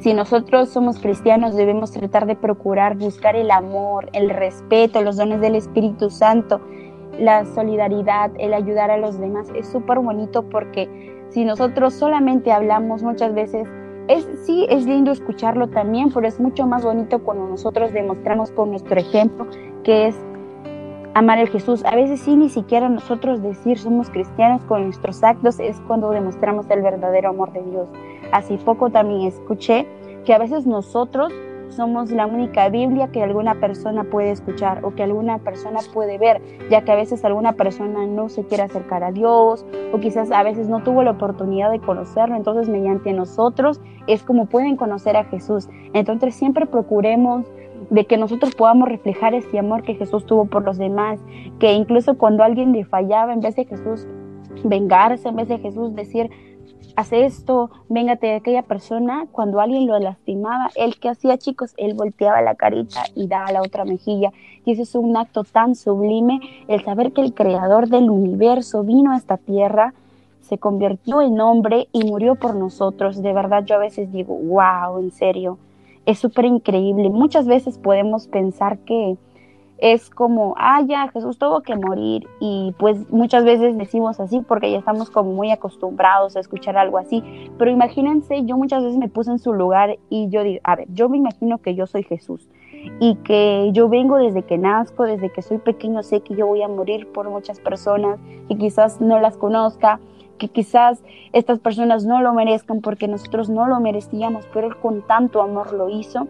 si 0.00 0.14
nosotros 0.14 0.70
somos 0.70 0.98
cristianos, 0.98 1.54
debemos 1.54 1.92
tratar 1.92 2.26
de 2.26 2.34
procurar 2.34 2.96
buscar 2.96 3.36
el 3.36 3.50
amor, 3.50 4.08
el 4.14 4.30
respeto, 4.30 5.02
los 5.02 5.16
dones 5.16 5.40
del 5.42 5.54
Espíritu 5.54 6.08
Santo, 6.08 6.60
la 7.18 7.44
solidaridad, 7.44 8.30
el 8.38 8.54
ayudar 8.54 8.90
a 8.90 8.96
los 8.96 9.18
demás. 9.20 9.48
Es 9.54 9.68
súper 9.68 9.98
bonito 9.98 10.42
porque 10.48 10.88
si 11.28 11.44
nosotros 11.44 11.92
solamente 11.92 12.50
hablamos 12.50 13.02
muchas 13.02 13.34
veces 13.34 13.68
es, 14.08 14.26
sí, 14.44 14.66
es 14.70 14.86
lindo 14.86 15.12
escucharlo 15.12 15.68
también, 15.68 16.10
pero 16.12 16.26
es 16.26 16.40
mucho 16.40 16.66
más 16.66 16.82
bonito 16.82 17.20
cuando 17.20 17.46
nosotros 17.46 17.92
demostramos 17.92 18.50
con 18.50 18.70
nuestro 18.70 18.98
ejemplo 18.98 19.46
que 19.84 20.08
es 20.08 20.16
amar 21.14 21.38
a 21.38 21.46
Jesús. 21.46 21.84
A 21.84 21.94
veces 21.94 22.20
sí, 22.20 22.36
ni 22.36 22.48
siquiera 22.48 22.88
nosotros 22.88 23.42
decir 23.42 23.78
somos 23.78 24.10
cristianos 24.10 24.64
con 24.64 24.84
nuestros 24.84 25.22
actos 25.22 25.60
es 25.60 25.80
cuando 25.86 26.10
demostramos 26.10 26.68
el 26.70 26.82
verdadero 26.82 27.28
amor 27.28 27.52
de 27.52 27.62
Dios. 27.62 27.88
Así 28.32 28.56
poco 28.58 28.90
también 28.90 29.22
escuché 29.22 29.86
que 30.24 30.34
a 30.34 30.38
veces 30.38 30.66
nosotros 30.66 31.32
somos 31.70 32.10
la 32.10 32.26
única 32.26 32.68
Biblia 32.68 33.08
que 33.08 33.22
alguna 33.22 33.54
persona 33.60 34.04
puede 34.04 34.32
escuchar 34.32 34.84
o 34.84 34.94
que 34.94 35.02
alguna 35.02 35.38
persona 35.38 35.78
puede 35.94 36.18
ver, 36.18 36.42
ya 36.68 36.82
que 36.82 36.92
a 36.92 36.96
veces 36.96 37.24
alguna 37.24 37.52
persona 37.52 38.06
no 38.06 38.28
se 38.28 38.44
quiere 38.44 38.64
acercar 38.64 39.04
a 39.04 39.12
Dios 39.12 39.64
o 39.92 40.00
quizás 40.00 40.30
a 40.32 40.42
veces 40.42 40.68
no 40.68 40.82
tuvo 40.82 41.02
la 41.02 41.12
oportunidad 41.12 41.70
de 41.70 41.80
conocerlo, 41.80 42.36
entonces 42.36 42.68
mediante 42.68 43.12
nosotros 43.12 43.80
es 44.06 44.22
como 44.22 44.46
pueden 44.46 44.76
conocer 44.76 45.16
a 45.16 45.24
Jesús. 45.24 45.68
Entonces 45.92 46.34
siempre 46.34 46.66
procuremos 46.66 47.46
de 47.88 48.04
que 48.04 48.16
nosotros 48.16 48.54
podamos 48.54 48.88
reflejar 48.88 49.34
ese 49.34 49.58
amor 49.58 49.82
que 49.82 49.94
Jesús 49.94 50.26
tuvo 50.26 50.44
por 50.44 50.64
los 50.64 50.76
demás, 50.76 51.20
que 51.58 51.72
incluso 51.72 52.18
cuando 52.18 52.44
alguien 52.44 52.72
le 52.72 52.84
fallaba, 52.84 53.32
en 53.32 53.40
vez 53.40 53.56
de 53.56 53.64
Jesús 53.64 54.06
vengarse, 54.64 55.28
en 55.28 55.36
vez 55.36 55.48
de 55.48 55.58
Jesús 55.58 55.94
decir, 55.94 56.30
hace 56.96 57.24
esto, 57.24 57.70
véngate 57.88 58.28
de 58.28 58.34
aquella 58.36 58.62
persona, 58.62 59.26
cuando 59.32 59.60
alguien 59.60 59.86
lo 59.86 59.98
lastimaba, 59.98 60.70
él 60.74 60.98
que 60.98 61.08
hacía 61.08 61.38
chicos, 61.38 61.74
él 61.76 61.94
volteaba 61.94 62.42
la 62.42 62.54
carita 62.54 63.04
y 63.14 63.26
daba 63.26 63.52
la 63.52 63.62
otra 63.62 63.84
mejilla. 63.84 64.32
Y 64.64 64.72
ese 64.72 64.82
es 64.82 64.94
un 64.94 65.16
acto 65.16 65.44
tan 65.44 65.74
sublime, 65.74 66.40
el 66.68 66.84
saber 66.84 67.12
que 67.12 67.22
el 67.22 67.34
creador 67.34 67.88
del 67.88 68.10
universo 68.10 68.82
vino 68.82 69.12
a 69.12 69.16
esta 69.16 69.36
tierra, 69.36 69.94
se 70.42 70.58
convirtió 70.58 71.22
en 71.22 71.40
hombre 71.40 71.88
y 71.92 72.04
murió 72.04 72.34
por 72.34 72.56
nosotros. 72.56 73.22
De 73.22 73.32
verdad 73.32 73.64
yo 73.64 73.76
a 73.76 73.78
veces 73.78 74.12
digo, 74.12 74.34
wow, 74.34 74.98
en 74.98 75.12
serio, 75.12 75.58
es 76.06 76.18
súper 76.18 76.44
increíble. 76.44 77.08
Muchas 77.08 77.46
veces 77.46 77.78
podemos 77.78 78.26
pensar 78.26 78.78
que 78.78 79.16
es 79.80 80.10
como, 80.10 80.54
ah, 80.58 80.82
ya, 80.86 81.08
Jesús 81.08 81.38
tuvo 81.38 81.62
que 81.62 81.74
morir. 81.74 82.28
Y 82.38 82.74
pues 82.78 83.10
muchas 83.10 83.44
veces 83.44 83.76
decimos 83.76 84.20
así 84.20 84.40
porque 84.40 84.70
ya 84.70 84.78
estamos 84.78 85.10
como 85.10 85.32
muy 85.32 85.50
acostumbrados 85.50 86.36
a 86.36 86.40
escuchar 86.40 86.76
algo 86.76 86.98
así. 86.98 87.22
Pero 87.58 87.70
imagínense, 87.70 88.44
yo 88.44 88.56
muchas 88.56 88.82
veces 88.82 88.98
me 88.98 89.08
puse 89.08 89.30
en 89.30 89.38
su 89.38 89.52
lugar 89.52 89.98
y 90.10 90.28
yo 90.28 90.42
digo, 90.42 90.60
a 90.64 90.76
ver, 90.76 90.86
yo 90.92 91.08
me 91.08 91.16
imagino 91.16 91.58
que 91.58 91.74
yo 91.74 91.86
soy 91.86 92.02
Jesús 92.02 92.48
y 92.98 93.16
que 93.16 93.70
yo 93.72 93.88
vengo 93.88 94.16
desde 94.16 94.42
que 94.42 94.58
nazco, 94.58 95.04
desde 95.04 95.30
que 95.30 95.42
soy 95.42 95.58
pequeño, 95.58 96.02
sé 96.02 96.20
que 96.20 96.34
yo 96.34 96.46
voy 96.46 96.62
a 96.62 96.68
morir 96.68 97.06
por 97.12 97.28
muchas 97.28 97.60
personas 97.60 98.18
y 98.48 98.56
quizás 98.56 99.00
no 99.00 99.20
las 99.20 99.36
conozca, 99.36 100.00
que 100.38 100.48
quizás 100.48 101.02
estas 101.32 101.58
personas 101.58 102.06
no 102.06 102.22
lo 102.22 102.32
merezcan 102.32 102.80
porque 102.80 103.08
nosotros 103.08 103.50
no 103.50 103.66
lo 103.66 103.80
merecíamos, 103.80 104.46
pero 104.52 104.68
Él 104.68 104.76
con 104.76 105.02
tanto 105.02 105.42
amor 105.42 105.72
lo 105.72 105.88
hizo. 105.88 106.26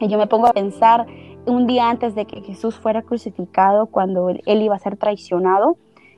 Y 0.00 0.08
yo 0.08 0.18
me 0.18 0.26
pongo 0.26 0.48
a 0.48 0.52
pensar 0.52 1.06
un 1.46 1.66
día 1.66 1.90
antes 1.90 2.14
de 2.14 2.24
que 2.26 2.40
Jesús 2.42 2.76
fuera 2.76 3.02
crucificado, 3.02 3.86
cuando 3.86 4.28
él 4.28 4.62
iba 4.62 4.74
a 4.74 4.78
ser 4.78 4.96
traicionado, 4.96 5.76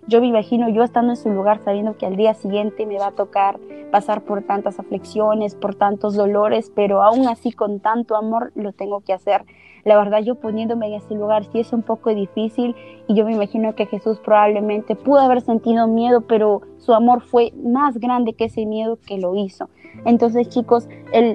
yo 0.08 0.20
me 0.20 0.28
imagino 0.28 0.68
yo 0.68 0.84
estando 0.84 1.12
en 1.12 1.16
su 1.16 1.30
lugar 1.30 1.60
sabiendo 1.64 1.96
que 1.96 2.06
al 2.06 2.16
día 2.16 2.34
siguiente 2.34 2.86
me 2.86 2.98
va 2.98 3.08
a 3.08 3.12
tocar 3.12 3.58
pasar 3.90 4.22
por 4.22 4.42
tantas 4.42 4.78
aflicciones, 4.78 5.56
por 5.56 5.74
tantos 5.74 6.14
dolores, 6.14 6.70
pero 6.74 7.02
aún 7.02 7.26
así 7.26 7.50
con 7.50 7.80
tanto 7.80 8.14
amor 8.14 8.52
lo 8.54 8.72
tengo 8.72 9.00
que 9.00 9.12
hacer. 9.12 9.44
La 9.86 9.96
verdad 9.96 10.20
yo 10.20 10.34
poniéndome 10.34 10.88
en 10.88 10.94
ese 10.94 11.14
lugar 11.14 11.44
sí 11.44 11.60
es 11.60 11.72
un 11.72 11.82
poco 11.82 12.12
difícil 12.12 12.74
y 13.06 13.14
yo 13.14 13.24
me 13.24 13.34
imagino 13.34 13.76
que 13.76 13.86
Jesús 13.86 14.18
probablemente 14.18 14.96
pudo 14.96 15.20
haber 15.20 15.40
sentido 15.42 15.86
miedo, 15.86 16.22
pero 16.22 16.62
su 16.78 16.92
amor 16.92 17.20
fue 17.22 17.52
más 17.54 17.96
grande 17.98 18.32
que 18.32 18.46
ese 18.46 18.66
miedo 18.66 18.98
que 19.06 19.16
lo 19.16 19.36
hizo. 19.36 19.70
Entonces 20.04 20.48
chicos, 20.48 20.88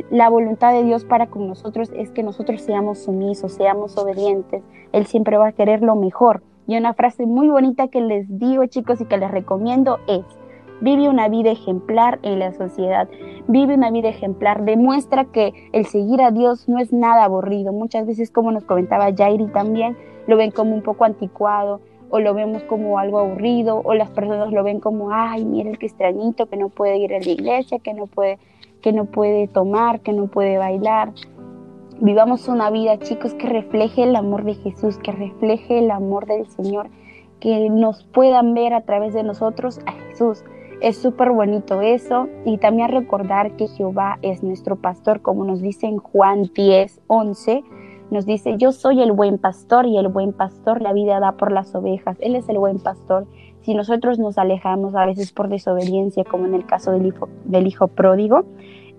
la 0.10 0.28
voluntad 0.28 0.74
de 0.74 0.84
Dios 0.84 1.06
para 1.06 1.28
con 1.28 1.48
nosotros 1.48 1.94
es 1.96 2.12
que 2.12 2.24
nosotros 2.24 2.62
seamos 2.62 3.00
sumisos, 3.00 3.54
seamos 3.54 3.98
obedientes. 3.98 4.62
Él 4.92 5.06
siempre 5.06 5.38
va 5.38 5.48
a 5.48 5.54
querer 5.54 5.82
lo 5.82 5.96
mejor. 5.96 6.44
Y 6.68 6.76
una 6.76 6.94
frase 6.94 7.26
muy 7.26 7.48
bonita 7.48 7.88
que 7.88 8.02
les 8.02 8.38
digo 8.38 8.66
chicos 8.66 9.00
y 9.00 9.06
que 9.06 9.18
les 9.18 9.32
recomiendo 9.32 10.00
es, 10.08 10.26
vive 10.82 11.08
una 11.08 11.30
vida 11.30 11.52
ejemplar 11.52 12.20
en 12.24 12.40
la 12.40 12.54
sociedad, 12.54 13.08
vive 13.48 13.76
una 13.76 13.92
vida 13.92 14.10
ejemplar, 14.10 14.66
demuestra 14.66 15.26
que 15.26 15.54
el 15.72 15.86
seguir 15.86 16.22
a 16.22 16.32
Dios 16.32 16.68
no 16.68 16.80
es 16.80 16.92
nada 16.92 17.24
aburrido. 17.24 17.72
Muchas 17.72 18.06
veces, 18.06 18.32
como 18.32 18.52
nos 18.52 18.66
comentaba 18.66 19.14
Jairi 19.16 19.48
también, 19.48 19.96
lo 20.28 20.38
ven 20.38 20.52
como 20.52 20.76
un 20.76 20.82
poco 20.82 21.06
anticuado 21.06 21.82
o 22.10 22.20
lo 22.20 22.34
vemos 22.34 22.64
como 22.64 23.00
algo 23.00 23.20
aburrido 23.20 23.82
o 23.84 23.94
las 23.94 24.10
personas 24.12 24.52
lo 24.52 24.64
ven 24.64 24.80
como, 24.80 25.12
ay, 25.14 25.46
mira 25.46 25.70
el 25.70 25.78
extrañito 25.82 26.48
que 26.48 26.58
no 26.58 26.70
puede 26.70 26.98
ir 26.98 27.14
a 27.14 27.20
la 27.20 27.30
iglesia, 27.30 27.80
que 27.80 27.94
no 27.94 28.06
puede, 28.06 28.38
que 28.82 28.92
no 28.92 29.06
puede 29.06 29.48
tomar, 29.48 30.02
que 30.02 30.12
no 30.12 30.28
puede 30.28 30.58
bailar. 30.58 31.14
Vivamos 32.02 32.48
una 32.48 32.70
vida, 32.70 32.98
chicos, 32.98 33.34
que 33.36 33.48
refleje 33.48 34.04
el 34.04 34.16
amor 34.16 34.44
de 34.44 34.56
Jesús, 34.56 34.98
que 34.98 35.12
refleje 35.12 35.80
el 35.80 35.92
amor 35.92 36.26
del 36.26 36.48
Señor, 36.48 36.90
que 37.40 37.70
nos 37.70 38.04
puedan 38.04 38.54
ver 38.54 38.74
a 38.74 38.82
través 38.82 39.14
de 39.14 39.24
nosotros 39.24 39.80
a 39.86 39.92
Jesús. 39.92 40.44
Es 40.82 40.98
súper 40.98 41.30
bonito 41.30 41.82
eso 41.82 42.28
y 42.44 42.58
también 42.58 42.90
recordar 42.90 43.56
que 43.56 43.68
Jehová 43.68 44.18
es 44.24 44.42
nuestro 44.42 44.78
pastor, 44.78 45.22
como 45.22 45.46
nos 45.46 45.62
dice 45.62 45.86
en 45.86 46.00
Juan 46.00 46.50
10, 46.56 47.02
11, 47.06 47.64
nos 48.10 48.26
dice, 48.26 48.58
yo 48.58 48.72
soy 48.72 49.00
el 49.04 49.12
buen 49.12 49.38
pastor 49.38 49.86
y 49.86 50.00
el 50.00 50.08
buen 50.08 50.34
pastor 50.34 50.82
la 50.82 50.92
vida 50.92 51.20
da 51.20 51.34
por 51.34 51.52
las 51.52 51.76
ovejas, 51.76 52.18
Él 52.20 52.36
es 52.36 52.50
el 52.50 52.58
buen 52.58 52.80
pastor. 52.80 53.28
Si 53.62 53.76
nosotros 53.76 54.18
nos 54.18 54.40
alejamos 54.40 54.96
a 54.96 55.06
veces 55.06 55.32
por 55.32 55.50
desobediencia, 55.50 56.24
como 56.24 56.48
en 56.48 56.56
el 56.56 56.66
caso 56.66 56.92
del 56.92 57.06
hijo, 57.06 57.30
del 57.46 57.68
hijo 57.68 57.88
pródigo, 57.88 58.46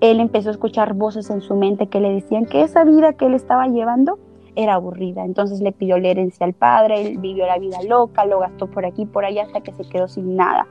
él 0.01 0.21
empezó 0.21 0.51
a 0.51 0.53
escuchar 0.53 0.95
voces 0.95 1.31
en 1.31 1.41
su 1.41 1.57
mente 1.57 1.89
que 1.89 2.01
le 2.01 2.13
decían 2.13 2.47
que 2.47 2.63
esa 2.63 2.85
vida 2.85 3.15
que 3.15 3.27
él 3.27 3.35
estaba 3.35 3.67
llevando 3.67 4.21
era 4.55 4.75
aburrida. 4.75 5.25
Entonces 5.25 5.61
le 5.61 5.73
pidió 5.73 5.99
la 5.99 6.09
herencia 6.09 6.47
al 6.47 6.55
padre, 6.55 7.03
él 7.03 7.19
vivió 7.19 7.45
la 7.47 7.59
vida 7.59 7.83
loca, 7.83 8.25
lo 8.25 8.39
gastó 8.39 8.69
por 8.69 8.87
aquí, 8.87 9.05
por 9.05 9.25
allá, 9.25 9.43
hasta 9.43 9.63
que 9.63 9.73
se 9.73 9.83
quedó 9.89 10.07
sin 10.07 10.37
nada. 10.37 10.69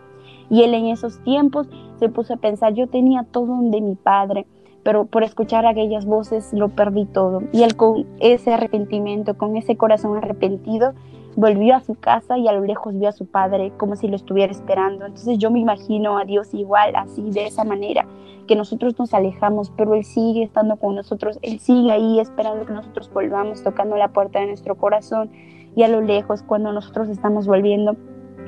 Y 0.52 0.64
él 0.64 0.76
en 0.76 0.88
esos 0.88 1.24
tiempos 1.24 1.68
se 1.96 2.10
puso 2.10 2.36
a 2.36 2.38
pensar, 2.38 2.74
yo 2.74 2.88
tenía 2.88 3.24
todo 3.24 3.58
de 3.62 3.82
mi 3.82 3.96
padre, 3.96 4.46
pero 4.84 5.06
por 5.06 5.24
escuchar 5.24 5.66
aquellas 5.66 6.06
voces 6.06 6.52
lo 6.54 6.70
perdí 6.70 7.06
todo. 7.06 7.42
Y 7.54 7.64
él 7.64 7.76
con 7.76 8.06
ese 8.20 8.54
arrepentimiento, 8.54 9.38
con 9.38 9.56
ese 9.56 9.78
corazón 9.78 10.18
arrepentido, 10.18 10.94
volvió 11.36 11.76
a 11.76 11.80
su 11.80 11.96
casa 11.96 12.38
y 12.38 12.48
a 12.48 12.52
lo 12.52 12.62
lejos 12.62 12.98
vio 12.98 13.10
a 13.10 13.14
su 13.14 13.26
padre 13.26 13.72
como 13.78 13.96
si 13.96 14.08
lo 14.08 14.16
estuviera 14.18 14.52
esperando. 14.52 15.06
Entonces 15.06 15.38
yo 15.38 15.50
me 15.52 15.60
imagino 15.60 16.18
a 16.18 16.26
Dios 16.26 16.54
igual, 16.54 16.96
así, 16.98 17.22
de 17.32 17.46
esa 17.46 17.64
manera, 17.64 18.06
que 18.48 18.56
nosotros 18.56 19.00
nos 19.00 19.14
alejamos, 19.14 19.72
pero 19.78 19.94
Él 19.94 20.04
sigue 20.04 20.44
estando 20.44 20.76
con 20.76 20.96
nosotros, 20.96 21.40
Él 21.42 21.60
sigue 21.60 21.92
ahí 21.92 22.20
esperando 22.20 22.66
que 22.66 22.74
nosotros 22.74 23.10
volvamos, 23.14 23.64
tocando 23.64 23.96
la 23.96 24.10
puerta 24.10 24.40
de 24.40 24.48
nuestro 24.48 24.76
corazón 24.76 25.30
y 25.76 25.84
a 25.84 25.88
lo 25.88 26.02
lejos, 26.02 26.44
cuando 26.44 26.74
nosotros 26.74 27.08
estamos 27.08 27.48
volviendo, 27.48 27.96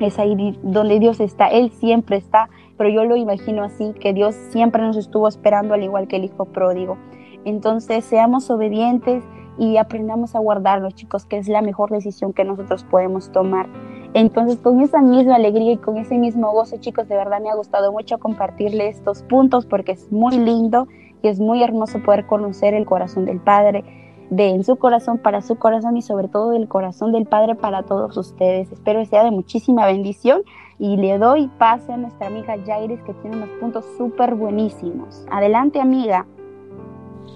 es 0.00 0.18
ahí 0.18 0.58
donde 0.62 0.98
Dios 0.98 1.20
está, 1.20 1.48
Él 1.48 1.70
siempre 1.70 2.16
está, 2.16 2.48
pero 2.76 2.90
yo 2.90 3.04
lo 3.04 3.16
imagino 3.16 3.62
así, 3.62 3.92
que 4.00 4.12
Dios 4.12 4.34
siempre 4.50 4.82
nos 4.82 4.96
estuvo 4.96 5.28
esperando 5.28 5.74
al 5.74 5.82
igual 5.82 6.08
que 6.08 6.16
el 6.16 6.24
Hijo 6.24 6.44
pródigo. 6.46 6.98
Entonces, 7.44 8.04
seamos 8.04 8.50
obedientes 8.50 9.22
y 9.58 9.76
aprendamos 9.76 10.34
a 10.34 10.40
guardarlos, 10.40 10.94
chicos, 10.94 11.26
que 11.26 11.38
es 11.38 11.48
la 11.48 11.62
mejor 11.62 11.90
decisión 11.90 12.32
que 12.32 12.44
nosotros 12.44 12.84
podemos 12.84 13.30
tomar. 13.30 13.68
Entonces, 14.14 14.58
con 14.58 14.80
esa 14.80 15.00
misma 15.00 15.36
alegría 15.36 15.72
y 15.72 15.76
con 15.76 15.96
ese 15.96 16.18
mismo 16.18 16.52
gozo, 16.52 16.76
chicos, 16.78 17.08
de 17.08 17.16
verdad 17.16 17.40
me 17.40 17.50
ha 17.50 17.54
gustado 17.54 17.92
mucho 17.92 18.18
compartirle 18.18 18.88
estos 18.88 19.22
puntos 19.22 19.66
porque 19.66 19.92
es 19.92 20.10
muy 20.10 20.38
lindo 20.38 20.88
y 21.22 21.28
es 21.28 21.40
muy 21.40 21.62
hermoso 21.62 22.02
poder 22.02 22.26
conocer 22.26 22.74
el 22.74 22.86
corazón 22.86 23.24
del 23.24 23.40
Padre, 23.40 24.03
de 24.30 24.48
en 24.48 24.64
su 24.64 24.76
corazón 24.76 25.18
para 25.18 25.42
su 25.42 25.56
corazón 25.56 25.96
y 25.96 26.02
sobre 26.02 26.28
todo 26.28 26.50
del 26.50 26.68
corazón 26.68 27.12
del 27.12 27.26
Padre 27.26 27.54
para 27.54 27.82
todos 27.82 28.16
ustedes. 28.16 28.70
Espero 28.72 29.00
que 29.00 29.06
sea 29.06 29.24
de 29.24 29.30
muchísima 29.30 29.86
bendición 29.86 30.42
y 30.78 30.96
le 30.96 31.18
doy 31.18 31.48
pase 31.58 31.92
a 31.92 31.96
nuestra 31.96 32.26
amiga 32.26 32.56
Jairis 32.64 33.02
que 33.02 33.14
tiene 33.14 33.36
unos 33.36 33.50
puntos 33.60 33.84
súper 33.96 34.34
buenísimos. 34.34 35.24
Adelante, 35.30 35.80
amiga. 35.80 36.26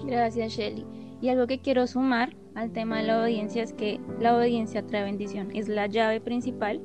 Gracias, 0.05 0.53
Shelly. 0.53 0.85
Y 1.21 1.29
algo 1.29 1.47
que 1.47 1.59
quiero 1.59 1.87
sumar 1.87 2.35
al 2.55 2.71
tema 2.71 2.97
de 2.97 3.03
la 3.03 3.19
obediencia 3.19 3.63
es 3.63 3.73
que 3.73 3.99
la 4.19 4.35
obediencia 4.35 4.85
trae 4.85 5.03
bendición, 5.03 5.49
es 5.53 5.67
la 5.67 5.87
llave 5.87 6.21
principal. 6.21 6.81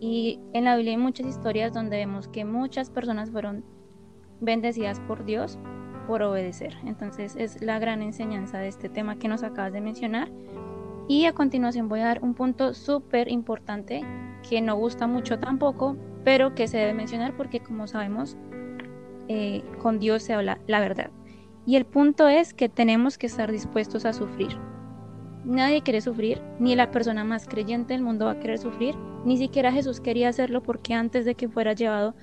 Y 0.00 0.40
en 0.52 0.64
la 0.64 0.76
Biblia 0.76 0.92
hay 0.92 0.98
muchas 0.98 1.26
historias 1.26 1.72
donde 1.72 1.96
vemos 1.96 2.28
que 2.28 2.44
muchas 2.44 2.90
personas 2.90 3.30
fueron 3.30 3.64
bendecidas 4.40 5.00
por 5.00 5.24
Dios 5.24 5.58
por 6.08 6.22
obedecer. 6.22 6.74
Entonces 6.86 7.36
es 7.36 7.60
la 7.60 7.78
gran 7.78 8.02
enseñanza 8.02 8.58
de 8.58 8.68
este 8.68 8.88
tema 8.88 9.18
que 9.18 9.28
nos 9.28 9.42
acabas 9.42 9.74
de 9.74 9.82
mencionar. 9.82 10.30
Y 11.06 11.26
a 11.26 11.34
continuación 11.34 11.88
voy 11.88 12.00
a 12.00 12.06
dar 12.06 12.24
un 12.24 12.34
punto 12.34 12.72
súper 12.72 13.30
importante 13.30 14.02
que 14.48 14.62
no 14.62 14.74
gusta 14.74 15.06
mucho 15.06 15.38
tampoco, 15.38 15.96
pero 16.24 16.54
que 16.54 16.66
se 16.66 16.78
debe 16.78 16.94
mencionar 16.94 17.36
porque 17.36 17.60
como 17.60 17.86
sabemos, 17.86 18.38
eh, 19.28 19.62
con 19.82 19.98
Dios 19.98 20.22
se 20.22 20.32
habla 20.32 20.58
la 20.66 20.80
verdad. 20.80 21.10
Y 21.66 21.76
el 21.76 21.84
punto 21.84 22.26
es 22.26 22.54
que 22.54 22.70
tenemos 22.70 23.18
que 23.18 23.26
estar 23.26 23.52
dispuestos 23.52 24.06
a 24.06 24.14
sufrir. 24.14 24.56
Nadie 25.44 25.82
quiere 25.82 26.00
sufrir, 26.00 26.40
ni 26.58 26.74
la 26.74 26.90
persona 26.90 27.22
más 27.22 27.46
creyente 27.46 27.92
del 27.92 28.02
mundo 28.02 28.24
va 28.24 28.32
a 28.32 28.40
querer 28.40 28.58
sufrir, 28.58 28.96
ni 29.26 29.36
siquiera 29.36 29.72
Jesús 29.72 30.00
quería 30.00 30.30
hacerlo 30.30 30.62
porque 30.62 30.94
antes 30.94 31.26
de 31.26 31.34
que 31.34 31.48
fuera 31.48 31.74
llevado 31.74 32.14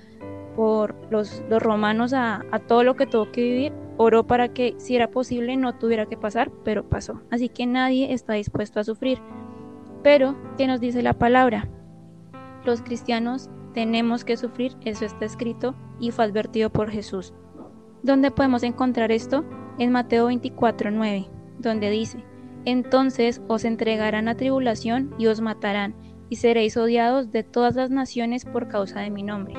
por 0.56 0.96
los, 1.10 1.42
los 1.48 1.62
romanos 1.62 2.12
a, 2.14 2.42
a, 2.50 2.58
todo 2.58 2.82
lo 2.82 2.96
que 2.96 3.06
tuvo 3.06 3.30
que 3.30 3.42
vivir, 3.42 3.72
oró 3.98 4.26
para 4.26 4.48
que 4.48 4.74
si 4.78 4.96
era 4.96 5.10
posible 5.10 5.56
no 5.56 5.74
tuviera 5.74 6.06
que 6.06 6.16
pasar, 6.16 6.50
pero 6.64 6.88
pasó. 6.88 7.22
Así 7.30 7.48
que 7.48 7.66
nadie 7.66 8.12
está 8.12 8.32
dispuesto 8.32 8.80
a 8.80 8.84
sufrir. 8.84 9.20
Pero, 10.02 10.34
¿qué 10.56 10.66
nos 10.66 10.80
dice 10.80 11.02
la 11.02 11.12
palabra? 11.12 11.68
Los 12.64 12.80
cristianos 12.80 13.50
tenemos 13.74 14.24
que 14.24 14.36
sufrir, 14.36 14.72
eso 14.84 15.04
está 15.04 15.26
escrito 15.26 15.74
y 16.00 16.10
fue 16.10 16.24
advertido 16.24 16.70
por 16.70 16.90
Jesús. 16.90 17.34
¿Dónde 18.02 18.30
podemos 18.30 18.62
encontrar 18.62 19.12
esto? 19.12 19.44
En 19.78 19.92
Mateo 19.92 20.26
24, 20.26 20.90
9, 20.90 21.26
donde 21.58 21.90
dice, 21.90 22.24
entonces 22.64 23.42
os 23.48 23.64
entregarán 23.64 24.28
a 24.28 24.36
tribulación 24.36 25.14
y 25.18 25.26
os 25.26 25.40
matarán, 25.40 25.94
y 26.28 26.36
seréis 26.36 26.76
odiados 26.76 27.30
de 27.30 27.42
todas 27.42 27.76
las 27.76 27.90
naciones 27.90 28.44
por 28.44 28.68
causa 28.68 29.00
de 29.00 29.10
mi 29.10 29.22
nombre. 29.22 29.54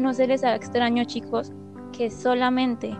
No 0.00 0.14
se 0.14 0.26
les 0.26 0.42
haga 0.42 0.56
extraño, 0.56 1.04
chicos, 1.04 1.52
que 1.92 2.10
solamente 2.10 2.96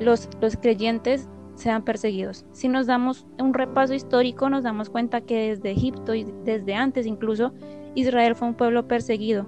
los, 0.00 0.28
los 0.40 0.56
creyentes 0.56 1.28
sean 1.54 1.84
perseguidos. 1.84 2.44
Si 2.50 2.66
nos 2.66 2.88
damos 2.88 3.24
un 3.38 3.54
repaso 3.54 3.94
histórico, 3.94 4.50
nos 4.50 4.64
damos 4.64 4.90
cuenta 4.90 5.20
que 5.20 5.50
desde 5.50 5.70
Egipto 5.70 6.16
y 6.16 6.24
desde 6.44 6.74
antes 6.74 7.06
incluso, 7.06 7.52
Israel 7.94 8.34
fue 8.34 8.48
un 8.48 8.54
pueblo 8.54 8.88
perseguido. 8.88 9.46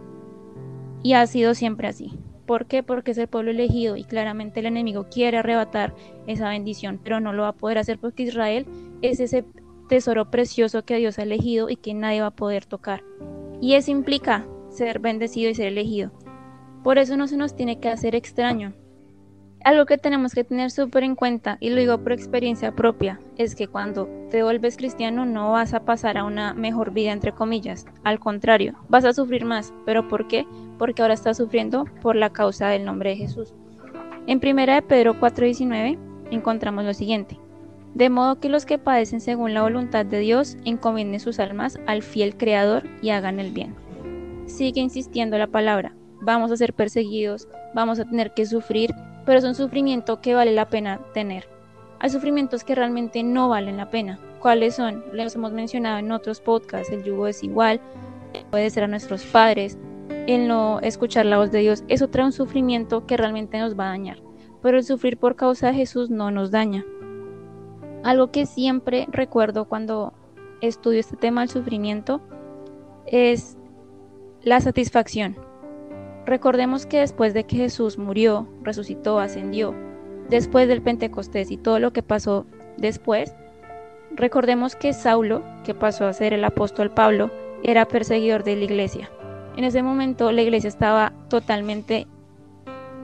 Y 1.03 1.15
ha 1.15 1.27
sido 1.27 1.55
siempre 1.55 1.89
así. 1.89 2.21
¿Por 2.47 2.67
qué? 2.67 2.85
Porque 2.85 3.11
es 3.11 3.19
el 3.19 3.27
pueblo 3.27 3.51
elegido 3.51 3.97
y 3.97 4.05
claramente 4.05 4.61
el 4.61 4.67
enemigo 4.67 5.09
quiere 5.11 5.39
arrebatar 5.39 5.97
esa 6.29 6.51
bendición, 6.51 7.01
pero 7.03 7.19
no 7.19 7.33
lo 7.33 7.43
va 7.43 7.49
a 7.49 7.57
poder 7.57 7.79
hacer 7.79 7.99
porque 7.99 8.23
Israel 8.23 8.65
es 9.03 9.19
ese 9.19 9.45
tesoro 9.89 10.31
precioso 10.31 10.85
que 10.85 10.99
Dios 10.99 11.19
ha 11.19 11.25
elegido 11.25 11.69
y 11.69 11.75
que 11.75 11.95
nadie 11.95 12.21
va 12.21 12.29
a 12.29 12.37
poder 12.37 12.65
tocar. 12.65 13.03
Y 13.61 13.75
eso 13.75 13.91
implica 13.91 14.47
ser 14.69 15.01
bendecido 15.01 15.51
y 15.51 15.57
ser 15.57 15.67
elegido. 15.67 16.13
Por 16.83 16.99
eso 16.99 17.17
no 17.17 17.27
se 17.27 17.37
nos 17.37 17.55
tiene 17.55 17.79
que 17.79 17.89
hacer 17.89 18.15
extraño. 18.15 18.73
Algo 19.63 19.85
que 19.85 19.99
tenemos 19.99 20.33
que 20.33 20.45
tener 20.45 20.71
súper 20.71 21.05
en 21.05 21.15
cuenta, 21.15 21.59
y 21.61 21.69
lo 21.69 21.77
digo 21.77 21.99
por 21.99 22.13
experiencia 22.13 22.73
propia, 22.73 23.21
es 23.37 23.55
que 23.55 23.69
cuando 23.69 24.09
te 24.31 24.43
vuelves 24.43 24.79
cristiano 24.79 25.27
no 25.27 25.53
vas 25.53 25.75
a 25.75 25.85
pasar 25.85 26.17
a 26.17 26.25
una 26.25 26.55
mejor 26.55 26.93
vida, 26.93 27.13
entre 27.13 27.33
comillas. 27.33 27.85
Al 28.03 28.19
contrario, 28.19 28.75
vas 28.89 29.05
a 29.05 29.13
sufrir 29.13 29.45
más. 29.45 29.75
¿Pero 29.85 30.09
por 30.09 30.29
qué? 30.29 30.47
porque 30.81 31.03
ahora 31.03 31.13
está 31.13 31.35
sufriendo 31.35 31.85
por 32.01 32.17
la 32.17 32.31
causa 32.31 32.69
del 32.69 32.87
nombre 32.87 33.11
de 33.11 33.17
Jesús. 33.17 33.53
En 34.27 34.41
1 34.43 34.73
de 34.73 34.81
Pedro 34.81 35.21
4:19 35.21 35.99
encontramos 36.31 36.87
lo 36.87 36.95
siguiente. 36.95 37.39
De 37.93 38.09
modo 38.09 38.41
que 38.41 38.49
los 38.49 38.65
que 38.65 38.79
padecen 38.79 39.21
según 39.21 39.53
la 39.53 39.61
voluntad 39.61 40.07
de 40.07 40.21
Dios 40.21 40.57
encomienden 40.65 41.21
sus 41.21 41.39
almas 41.39 41.79
al 41.87 42.03
fiel 42.03 42.35
Creador 42.35 42.85
y 43.03 43.11
hagan 43.11 43.41
el 43.41 43.53
bien. 43.53 43.75
Sigue 44.47 44.81
insistiendo 44.81 45.37
la 45.37 45.49
palabra. 45.49 45.93
Vamos 46.21 46.51
a 46.53 46.57
ser 46.57 46.75
perseguidos, 46.75 47.49
vamos 47.75 47.99
a 47.99 48.05
tener 48.05 48.33
que 48.33 48.47
sufrir, 48.47 48.95
pero 49.25 49.39
es 49.39 49.45
un 49.45 49.55
sufrimiento 49.55 50.21
que 50.21 50.35
vale 50.35 50.53
la 50.53 50.69
pena 50.69 51.01
tener. 51.15 51.49
Hay 51.99 52.11
sufrimientos 52.11 52.65
que 52.65 52.75
realmente 52.75 53.23
no 53.23 53.49
valen 53.49 53.77
la 53.77 53.91
pena. 53.91 54.19
¿Cuáles 54.41 54.75
son? 54.75 55.05
Los 55.13 55.35
hemos 55.35 55.53
mencionado 55.53 55.99
en 55.99 56.13
otros 56.13 56.41
podcasts. 56.41 56.93
El 56.93 57.05
yugo 57.05 57.27
es 57.27 57.43
igual, 57.43 57.81
puede 58.51 58.71
ser 58.71 58.85
a 58.85 58.89
nuestros 58.89 59.25
padres, 59.25 59.77
en 60.27 60.49
no 60.49 60.81
escuchar 60.81 61.27
la 61.27 61.39
voz 61.39 61.51
de 61.51 61.61
Dios, 61.61 61.85
eso 61.89 62.09
trae 62.09 62.27
un 62.27 62.33
sufrimiento 62.33 63.07
que 63.07 63.17
realmente 63.17 63.59
nos 63.59 63.79
va 63.79 63.87
a 63.87 63.91
dañar. 63.91 64.19
Pero 64.63 64.79
el 64.79 64.85
sufrir 64.85 65.17
por 65.17 65.37
causa 65.37 65.69
de 65.69 65.75
Jesús 65.75 66.11
no 66.11 66.31
nos 66.31 66.51
daña. 66.51 66.85
Algo 68.03 68.31
que 68.31 68.47
siempre 68.47 69.07
recuerdo 69.11 69.67
cuando 69.67 70.13
estudio 70.61 71.01
este 71.01 71.17
tema 71.17 71.41
del 71.41 71.51
sufrimiento 71.51 72.21
es 73.07 73.57
la 74.43 74.61
satisfacción. 74.61 75.37
Recordemos 76.31 76.87
que 76.87 77.01
después 77.01 77.35
de 77.35 77.43
que 77.43 77.57
Jesús 77.57 77.99
murió, 77.99 78.47
resucitó, 78.63 79.19
ascendió, 79.19 79.75
después 80.29 80.69
del 80.69 80.81
Pentecostés 80.81 81.51
y 81.51 81.57
todo 81.57 81.81
lo 81.81 81.93
que 81.93 82.05
pasó 82.05 82.47
después, 82.77 83.35
recordemos 84.13 84.77
que 84.77 84.93
Saulo, 84.93 85.43
que 85.65 85.75
pasó 85.75 86.07
a 86.07 86.13
ser 86.13 86.33
el 86.33 86.45
apóstol 86.45 86.93
Pablo, 86.93 87.33
era 87.65 87.89
perseguidor 87.89 88.45
de 88.45 88.55
la 88.55 88.63
iglesia. 88.63 89.11
En 89.57 89.65
ese 89.65 89.83
momento 89.83 90.31
la 90.31 90.43
iglesia 90.43 90.69
estaba 90.69 91.13
totalmente 91.29 92.07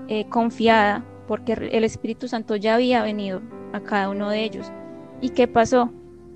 eh, 0.07 0.29
confiada 0.29 1.05
porque 1.27 1.55
el 1.55 1.83
Espíritu 1.83 2.29
Santo 2.29 2.55
ya 2.55 2.77
había 2.77 3.03
venido 3.03 3.43
a 3.73 3.81
cada 3.81 4.09
uno 4.09 4.31
de 4.31 4.45
ellos. 4.45 4.71
¿Y 5.21 5.31
qué 5.31 5.49
pasó? 5.49 5.91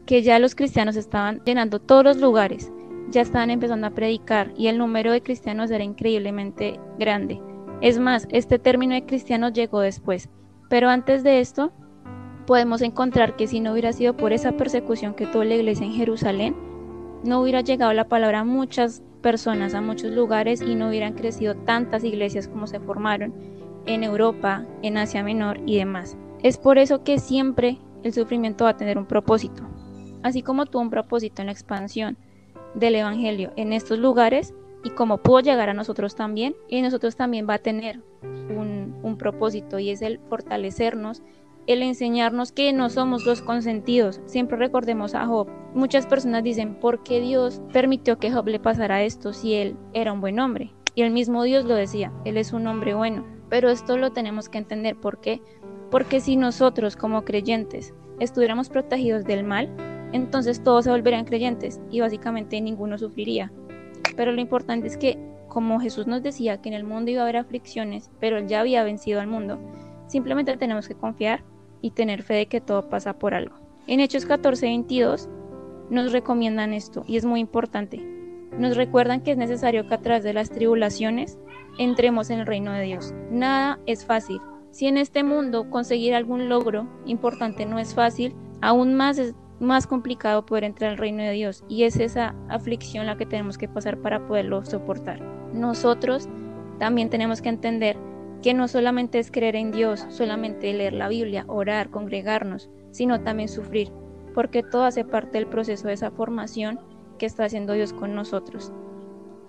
Que 0.06 0.22
ya 0.22 0.40
los 0.40 0.56
cristianos 0.56 0.96
estaban 0.96 1.40
llenando 1.44 1.78
todos 1.78 2.02
los 2.02 2.16
lugares, 2.16 2.72
ya 3.10 3.20
estaban 3.22 3.50
empezando 3.50 3.86
a 3.86 3.90
predicar 3.90 4.52
y 4.56 4.68
el 4.68 4.78
número 4.78 5.12
de 5.12 5.22
cristianos 5.22 5.70
era 5.70 5.84
increíblemente 5.84 6.78
grande. 6.98 7.40
Es 7.80 7.98
más, 7.98 8.26
este 8.30 8.58
término 8.58 8.94
de 8.94 9.06
cristianos 9.06 9.52
llegó 9.52 9.80
después. 9.80 10.28
Pero 10.68 10.88
antes 10.88 11.22
de 11.24 11.40
esto, 11.40 11.72
podemos 12.46 12.82
encontrar 12.82 13.36
que 13.36 13.46
si 13.46 13.60
no 13.60 13.72
hubiera 13.72 13.92
sido 13.92 14.16
por 14.16 14.32
esa 14.32 14.52
persecución 14.52 15.14
que 15.14 15.26
tuvo 15.26 15.44
la 15.44 15.56
iglesia 15.56 15.86
en 15.86 15.92
Jerusalén, 15.92 16.54
no 17.24 17.40
hubiera 17.40 17.60
llegado 17.60 17.92
la 17.92 18.08
palabra 18.08 18.40
a 18.40 18.44
muchas 18.44 19.02
personas 19.20 19.74
a 19.74 19.80
muchos 19.80 20.10
lugares 20.12 20.62
y 20.62 20.74
no 20.74 20.88
hubieran 20.88 21.14
crecido 21.14 21.54
tantas 21.54 22.04
iglesias 22.04 22.48
como 22.48 22.66
se 22.66 22.80
formaron 22.80 23.34
en 23.86 24.04
Europa, 24.04 24.66
en 24.82 24.96
Asia 24.96 25.22
Menor 25.22 25.60
y 25.66 25.76
demás. 25.76 26.16
Es 26.42 26.58
por 26.58 26.78
eso 26.78 27.02
que 27.04 27.18
siempre 27.18 27.78
el 28.02 28.12
sufrimiento 28.12 28.64
va 28.64 28.70
a 28.70 28.76
tener 28.76 28.98
un 28.98 29.06
propósito. 29.06 29.62
Así 30.22 30.42
como 30.42 30.66
tuvo 30.66 30.82
un 30.82 30.90
propósito 30.90 31.42
en 31.42 31.46
la 31.46 31.52
expansión 31.52 32.16
del 32.74 32.94
Evangelio 32.94 33.52
en 33.56 33.72
estos 33.72 33.98
lugares 33.98 34.54
y 34.84 34.90
como 34.90 35.18
pudo 35.18 35.40
llegar 35.40 35.68
a 35.68 35.74
nosotros 35.74 36.14
también, 36.14 36.56
y 36.68 36.80
nosotros 36.80 37.14
también 37.16 37.46
va 37.48 37.54
a 37.54 37.58
tener 37.58 38.00
un, 38.22 38.98
un 39.02 39.18
propósito 39.18 39.78
y 39.78 39.90
es 39.90 40.00
el 40.00 40.20
fortalecernos 40.28 41.22
el 41.66 41.82
enseñarnos 41.82 42.52
que 42.52 42.72
no 42.72 42.90
somos 42.90 43.24
los 43.24 43.42
consentidos. 43.42 44.20
Siempre 44.26 44.56
recordemos 44.56 45.14
a 45.14 45.26
Job. 45.26 45.48
Muchas 45.74 46.06
personas 46.06 46.42
dicen, 46.42 46.74
¿por 46.74 47.02
qué 47.02 47.20
Dios 47.20 47.62
permitió 47.72 48.18
que 48.18 48.32
Job 48.32 48.48
le 48.48 48.58
pasara 48.58 49.02
esto 49.02 49.32
si 49.32 49.54
él 49.54 49.76
era 49.92 50.12
un 50.12 50.20
buen 50.20 50.40
hombre? 50.40 50.72
Y 50.94 51.02
el 51.02 51.12
mismo 51.12 51.44
Dios 51.44 51.64
lo 51.64 51.74
decía, 51.74 52.12
él 52.24 52.36
es 52.36 52.52
un 52.52 52.66
hombre 52.66 52.94
bueno. 52.94 53.24
Pero 53.48 53.68
esto 53.70 53.96
lo 53.96 54.10
tenemos 54.10 54.48
que 54.48 54.58
entender. 54.58 54.96
¿Por 54.96 55.20
qué? 55.20 55.40
Porque 55.90 56.20
si 56.20 56.36
nosotros 56.36 56.96
como 56.96 57.24
creyentes 57.24 57.94
estuviéramos 58.18 58.68
protegidos 58.68 59.24
del 59.24 59.44
mal, 59.44 59.72
entonces 60.12 60.62
todos 60.62 60.84
se 60.84 60.90
volverían 60.90 61.24
creyentes 61.24 61.80
y 61.90 62.00
básicamente 62.00 62.60
ninguno 62.60 62.98
sufriría. 62.98 63.52
Pero 64.16 64.32
lo 64.32 64.40
importante 64.40 64.86
es 64.86 64.96
que, 64.96 65.18
como 65.48 65.80
Jesús 65.80 66.06
nos 66.06 66.22
decía 66.22 66.60
que 66.60 66.68
en 66.68 66.74
el 66.74 66.84
mundo 66.84 67.10
iba 67.10 67.20
a 67.20 67.24
haber 67.24 67.36
aflicciones, 67.36 68.10
pero 68.20 68.38
él 68.38 68.46
ya 68.46 68.60
había 68.60 68.84
vencido 68.84 69.20
al 69.20 69.26
mundo, 69.26 69.58
simplemente 70.06 70.56
tenemos 70.56 70.88
que 70.88 70.94
confiar 70.94 71.42
y 71.80 71.92
tener 71.92 72.22
fe 72.22 72.34
de 72.34 72.46
que 72.46 72.60
todo 72.60 72.88
pasa 72.88 73.18
por 73.18 73.34
algo. 73.34 73.56
En 73.86 74.00
Hechos 74.00 74.26
14:22 74.26 75.28
nos 75.90 76.12
recomiendan 76.12 76.72
esto 76.72 77.04
y 77.06 77.16
es 77.16 77.24
muy 77.24 77.40
importante. 77.40 77.98
Nos 78.58 78.76
recuerdan 78.76 79.22
que 79.22 79.32
es 79.32 79.36
necesario 79.36 79.86
que 79.86 79.94
a 79.94 80.00
través 80.02 80.22
de 80.22 80.32
las 80.32 80.50
tribulaciones 80.50 81.38
entremos 81.78 82.30
en 82.30 82.40
el 82.40 82.46
reino 82.46 82.72
de 82.72 82.82
Dios. 82.82 83.14
Nada 83.30 83.78
es 83.86 84.04
fácil. 84.04 84.40
Si 84.70 84.86
en 84.86 84.96
este 84.96 85.24
mundo 85.24 85.70
conseguir 85.70 86.14
algún 86.14 86.48
logro 86.48 86.86
importante 87.06 87.66
no 87.66 87.78
es 87.78 87.94
fácil, 87.94 88.34
aún 88.60 88.94
más 88.94 89.18
es 89.18 89.34
más 89.60 89.86
complicado 89.86 90.46
poder 90.46 90.64
entrar 90.64 90.90
al 90.90 90.98
reino 90.98 91.22
de 91.22 91.32
Dios 91.32 91.64
y 91.68 91.84
es 91.84 91.96
esa 92.00 92.34
aflicción 92.48 93.06
la 93.06 93.16
que 93.16 93.26
tenemos 93.26 93.58
que 93.58 93.68
pasar 93.68 93.98
para 93.98 94.26
poderlo 94.26 94.64
soportar. 94.64 95.20
Nosotros 95.52 96.28
también 96.78 97.10
tenemos 97.10 97.42
que 97.42 97.50
entender 97.50 97.96
que 98.42 98.54
no 98.54 98.68
solamente 98.68 99.18
es 99.18 99.30
creer 99.30 99.54
en 99.56 99.70
Dios, 99.70 100.06
solamente 100.08 100.72
leer 100.72 100.94
la 100.94 101.08
Biblia, 101.08 101.44
orar, 101.46 101.90
congregarnos, 101.90 102.70
sino 102.90 103.20
también 103.20 103.50
sufrir, 103.50 103.92
porque 104.34 104.62
todo 104.62 104.84
hace 104.84 105.04
parte 105.04 105.38
del 105.38 105.46
proceso 105.46 105.88
de 105.88 105.94
esa 105.94 106.10
formación 106.10 106.80
que 107.18 107.26
está 107.26 107.44
haciendo 107.44 107.74
Dios 107.74 107.92
con 107.92 108.14
nosotros. 108.14 108.72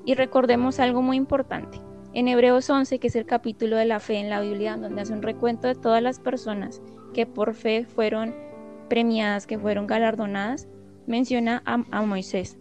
Y 0.06 0.16
recordemos 0.16 0.80
algo 0.80 1.02
muy 1.02 1.16
importante. 1.16 1.80
En 2.14 2.28
Hebreos 2.28 2.70
11, 2.70 3.00
que 3.00 3.08
es 3.08 3.16
el 3.16 3.26
capítulo 3.26 3.78
de 3.78 3.86
la 3.86 4.02
fe 4.02 4.16
en 4.18 4.30
la 4.30 4.42
Biblia, 4.42 4.76
donde 4.76 5.02
hace 5.02 5.14
un 5.14 5.22
recuento 5.22 5.70
de 5.70 5.76
todas 5.76 6.04
las 6.04 6.20
personas 6.20 6.82
que 7.14 7.26
por 7.26 7.54
fe 7.54 7.86
fueron 7.86 8.36
premiadas, 8.92 9.48
que 9.48 9.58
fueron 9.58 9.88
galardonadas, 9.88 10.68
menciona 11.08 11.64
a, 11.66 11.86
a 11.92 12.02
Moisés. 12.02 12.60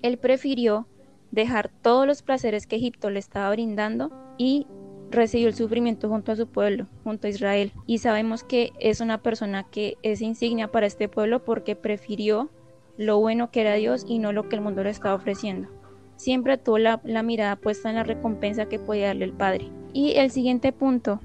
Él 0.00 0.16
prefirió 0.16 0.88
dejar 1.32 1.68
todos 1.82 2.06
los 2.06 2.22
placeres 2.22 2.66
que 2.66 2.76
Egipto 2.76 3.10
le 3.10 3.18
estaba 3.18 3.50
brindando 3.50 4.10
y 4.38 4.66
recibió 5.10 5.48
el 5.48 5.54
sufrimiento 5.54 6.08
junto 6.08 6.32
a 6.32 6.36
su 6.36 6.46
pueblo, 6.46 6.86
junto 7.04 7.26
a 7.26 7.30
Israel. 7.30 7.72
Y 7.86 7.98
sabemos 7.98 8.42
que 8.42 8.72
es 8.80 9.02
una 9.02 9.18
persona 9.22 9.64
que 9.64 9.98
es 10.02 10.22
insignia 10.22 10.72
para 10.72 10.86
este 10.86 11.10
pueblo 11.10 11.44
porque 11.44 11.76
prefirió 11.76 12.48
lo 12.96 13.18
bueno 13.18 13.50
que 13.50 13.60
era 13.60 13.74
Dios 13.74 14.06
y 14.08 14.18
no 14.18 14.32
lo 14.32 14.48
que 14.48 14.56
el 14.56 14.62
mundo 14.62 14.82
le 14.82 14.88
estaba 14.88 15.14
ofreciendo. 15.14 15.68
Siempre 16.16 16.56
tuvo 16.56 16.78
la, 16.78 17.02
mirada 17.22 17.56
puesta 17.56 17.90
en 17.90 17.96
la 17.96 18.04
recompensa 18.04 18.64
que 18.64 18.78
podía 18.78 19.08
darle 19.08 19.26
el 19.26 19.34
Padre. 19.34 19.70
Y 19.92 20.12
el 20.12 20.30
siguiente 20.30 20.72
punto 20.72 21.20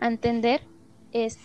entender 0.00 0.62
es 1.12 1.38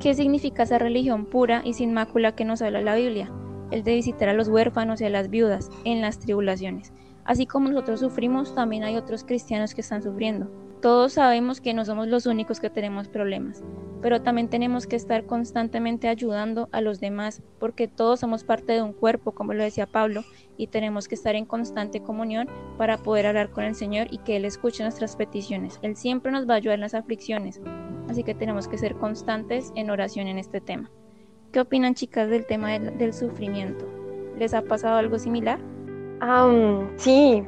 qué 0.00 0.14
significa 0.14 0.64
esa 0.64 0.78
religión 0.78 1.26
pura 1.26 1.62
y 1.64 1.74
sin 1.74 1.92
mácula 1.92 2.34
que 2.34 2.44
nos 2.44 2.62
habla 2.62 2.80
la 2.80 2.94
Biblia, 2.94 3.32
el 3.70 3.82
de 3.82 3.94
visitar 3.94 4.28
a 4.28 4.34
los 4.34 4.48
huérfanos 4.48 5.00
y 5.00 5.04
a 5.04 5.10
las 5.10 5.30
viudas 5.30 5.70
en 5.84 6.00
las 6.00 6.18
tribulaciones. 6.18 6.92
Así 7.24 7.46
como 7.46 7.68
nosotros 7.68 8.00
sufrimos, 8.00 8.54
también 8.54 8.82
hay 8.82 8.96
otros 8.96 9.24
cristianos 9.24 9.74
que 9.74 9.80
están 9.80 10.02
sufriendo. 10.02 10.50
Todos 10.80 11.12
sabemos 11.12 11.60
que 11.60 11.74
no 11.74 11.84
somos 11.84 12.08
los 12.08 12.26
únicos 12.26 12.58
que 12.58 12.68
tenemos 12.68 13.06
problemas, 13.06 13.62
pero 14.00 14.22
también 14.22 14.48
tenemos 14.48 14.88
que 14.88 14.96
estar 14.96 15.26
constantemente 15.26 16.08
ayudando 16.08 16.68
a 16.72 16.80
los 16.80 16.98
demás, 16.98 17.40
porque 17.60 17.86
todos 17.86 18.18
somos 18.18 18.42
parte 18.42 18.72
de 18.72 18.82
un 18.82 18.92
cuerpo, 18.92 19.30
como 19.30 19.54
lo 19.54 19.62
decía 19.62 19.86
Pablo, 19.86 20.24
y 20.62 20.68
tenemos 20.68 21.08
que 21.08 21.16
estar 21.16 21.34
en 21.34 21.44
constante 21.44 22.02
comunión 22.02 22.48
para 22.78 22.96
poder 22.96 23.26
hablar 23.26 23.50
con 23.50 23.64
el 23.64 23.74
Señor 23.74 24.06
y 24.10 24.18
que 24.18 24.36
Él 24.36 24.44
escuche 24.44 24.84
nuestras 24.84 25.16
peticiones. 25.16 25.80
Él 25.82 25.96
siempre 25.96 26.30
nos 26.30 26.48
va 26.48 26.54
a 26.54 26.56
ayudar 26.58 26.76
en 26.76 26.82
las 26.82 26.94
aflicciones, 26.94 27.60
así 28.08 28.22
que 28.22 28.32
tenemos 28.32 28.68
que 28.68 28.78
ser 28.78 28.94
constantes 28.94 29.72
en 29.74 29.90
oración 29.90 30.28
en 30.28 30.38
este 30.38 30.60
tema. 30.60 30.88
¿Qué 31.50 31.58
opinan 31.58 31.94
chicas 31.94 32.30
del 32.30 32.46
tema 32.46 32.78
del, 32.78 33.12
sufrimiento? 33.12 33.84
¿Les 34.38 34.54
ha 34.54 34.62
pasado 34.62 34.98
algo 34.98 35.18
similar? 35.18 35.58
sí, 36.96 37.44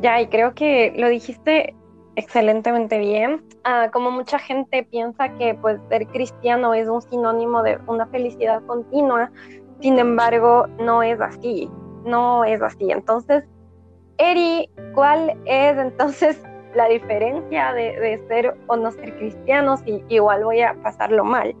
ya, 0.00 0.22
y 0.22 0.28
creo 0.28 0.54
que 0.54 0.94
lo 0.96 1.10
dijiste 1.10 1.74
excelentemente 2.16 2.98
bien. 2.98 3.44
Ah, 3.64 3.90
como 3.92 4.10
mucha 4.10 4.38
gente 4.38 4.84
piensa 4.84 5.28
que 5.36 5.54
pues 5.54 5.78
ser 5.90 6.06
cristiano 6.06 6.72
es 6.72 6.88
un 6.88 7.02
sinónimo 7.02 7.62
de 7.62 7.78
una 7.86 8.06
felicidad 8.06 8.64
continua, 8.64 9.30
sin 9.80 9.98
embargo 9.98 10.66
no 10.78 11.02
es 11.02 11.20
así, 11.20 11.68
no 12.04 12.44
es 12.44 12.62
así. 12.62 12.90
Entonces, 12.90 13.44
Eri, 14.18 14.70
¿cuál 14.94 15.36
es 15.44 15.76
entonces 15.76 16.42
la 16.74 16.88
diferencia 16.88 17.72
de, 17.72 18.22
ser 18.28 18.56
o 18.66 18.76
no 18.76 18.90
ser 18.92 19.16
cristianos? 19.16 19.80
Y 19.86 20.04
igual 20.08 20.44
voy 20.44 20.60
a 20.60 20.74
pasarlo 20.82 21.24
mal. 21.24 21.54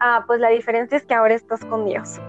Ah, 0.00 0.24
pues 0.26 0.40
la 0.40 0.50
diferencia 0.50 0.96
es 0.96 1.06
que 1.06 1.14
ahora 1.14 1.34
estás 1.34 1.64
con 1.64 1.86
Dios, 1.86 2.20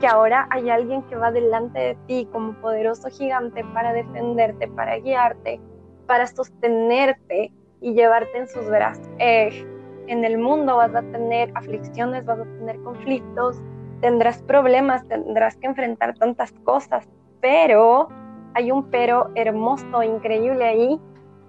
que 0.00 0.06
ahora 0.06 0.48
hay 0.50 0.70
alguien 0.70 1.02
que 1.02 1.16
va 1.16 1.30
delante 1.30 1.78
de 1.78 1.94
ti 2.06 2.26
como 2.32 2.54
poderoso 2.54 3.10
gigante 3.10 3.62
para 3.74 3.92
defenderte, 3.92 4.68
para 4.68 4.98
guiarte, 4.98 5.60
para 6.06 6.26
sostenerte 6.26 7.52
y 7.82 7.92
llevarte 7.92 8.38
en 8.38 8.48
sus 8.48 8.66
brazos. 8.68 9.06
Eh, 9.18 9.66
en 10.06 10.24
el 10.24 10.38
mundo 10.38 10.76
vas 10.76 10.94
a 10.94 11.02
tener 11.02 11.52
aflicciones, 11.54 12.24
vas 12.24 12.40
a 12.40 12.44
tener 12.44 12.80
conflictos, 12.80 13.60
tendrás 14.00 14.42
problemas, 14.42 15.06
tendrás 15.08 15.56
que 15.56 15.66
enfrentar 15.66 16.14
tantas 16.16 16.52
cosas, 16.64 17.08
pero 17.40 18.08
hay 18.54 18.70
un 18.70 18.84
pero 18.90 19.30
hermoso, 19.34 20.02
increíble 20.02 20.64
ahí. 20.64 21.00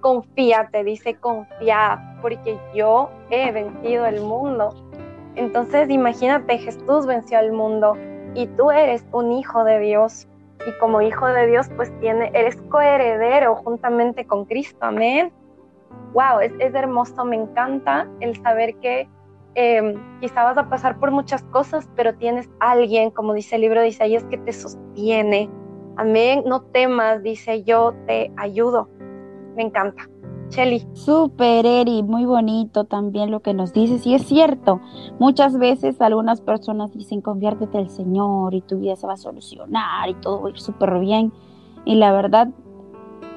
Confía, 0.01 0.67
te 0.71 0.83
dice 0.83 1.15
confía, 1.15 2.17
porque 2.21 2.57
yo 2.73 3.09
he 3.29 3.51
vencido 3.51 4.05
el 4.05 4.21
mundo. 4.21 4.69
Entonces 5.35 5.89
imagínate, 5.89 6.57
Jesús 6.57 7.05
venció 7.05 7.37
al 7.37 7.51
mundo 7.51 7.95
y 8.33 8.47
tú 8.47 8.71
eres 8.71 9.05
un 9.11 9.31
hijo 9.31 9.63
de 9.63 9.79
Dios 9.79 10.27
y 10.67 10.71
como 10.79 11.01
hijo 11.01 11.27
de 11.27 11.47
Dios, 11.47 11.69
pues 11.75 11.91
tiene, 11.99 12.29
eres 12.33 12.55
coheredero 12.69 13.55
juntamente 13.55 14.25
con 14.25 14.45
Cristo, 14.45 14.77
amén. 14.81 15.31
Wow, 16.13 16.39
es, 16.41 16.73
hermoso, 16.73 17.25
me 17.25 17.37
encanta 17.37 18.07
el 18.19 18.35
saber 18.41 18.75
que 18.75 19.07
eh, 19.55 19.95
quizá 20.19 20.43
vas 20.43 20.57
a 20.57 20.69
pasar 20.69 20.99
por 20.99 21.11
muchas 21.11 21.43
cosas, 21.43 21.89
pero 21.95 22.15
tienes 22.15 22.49
alguien, 22.59 23.11
como 23.11 23.33
dice 23.33 23.55
el 23.55 23.61
libro 23.61 23.81
de 23.81 23.89
Isaías, 23.89 24.23
que 24.25 24.37
te 24.37 24.53
sostiene. 24.53 25.49
Amén, 25.97 26.43
no 26.45 26.61
temas, 26.61 27.21
dice 27.21 27.63
yo 27.63 27.93
te 28.07 28.31
ayudo. 28.37 28.89
Me 29.55 29.63
encanta. 29.63 30.07
Shelly. 30.49 30.85
Súper, 30.93 31.65
Eri, 31.65 32.03
muy 32.03 32.25
bonito 32.25 32.83
también 32.83 33.31
lo 33.31 33.39
que 33.39 33.53
nos 33.53 33.71
dices. 33.71 34.05
Y 34.05 34.15
es 34.15 34.23
cierto, 34.23 34.81
muchas 35.17 35.57
veces 35.57 36.01
algunas 36.01 36.41
personas 36.41 36.91
dicen, 36.93 37.21
conviértete 37.21 37.77
al 37.77 37.89
Señor 37.89 38.53
y 38.53 38.61
tu 38.61 38.79
vida 38.79 38.95
se 38.95 39.07
va 39.07 39.13
a 39.13 39.17
solucionar 39.17 40.09
y 40.09 40.13
todo 40.15 40.41
va 40.41 40.47
a 40.47 40.51
ir 40.51 40.59
súper 40.59 40.99
bien. 40.99 41.31
Y 41.85 41.95
la 41.95 42.11
verdad, 42.11 42.49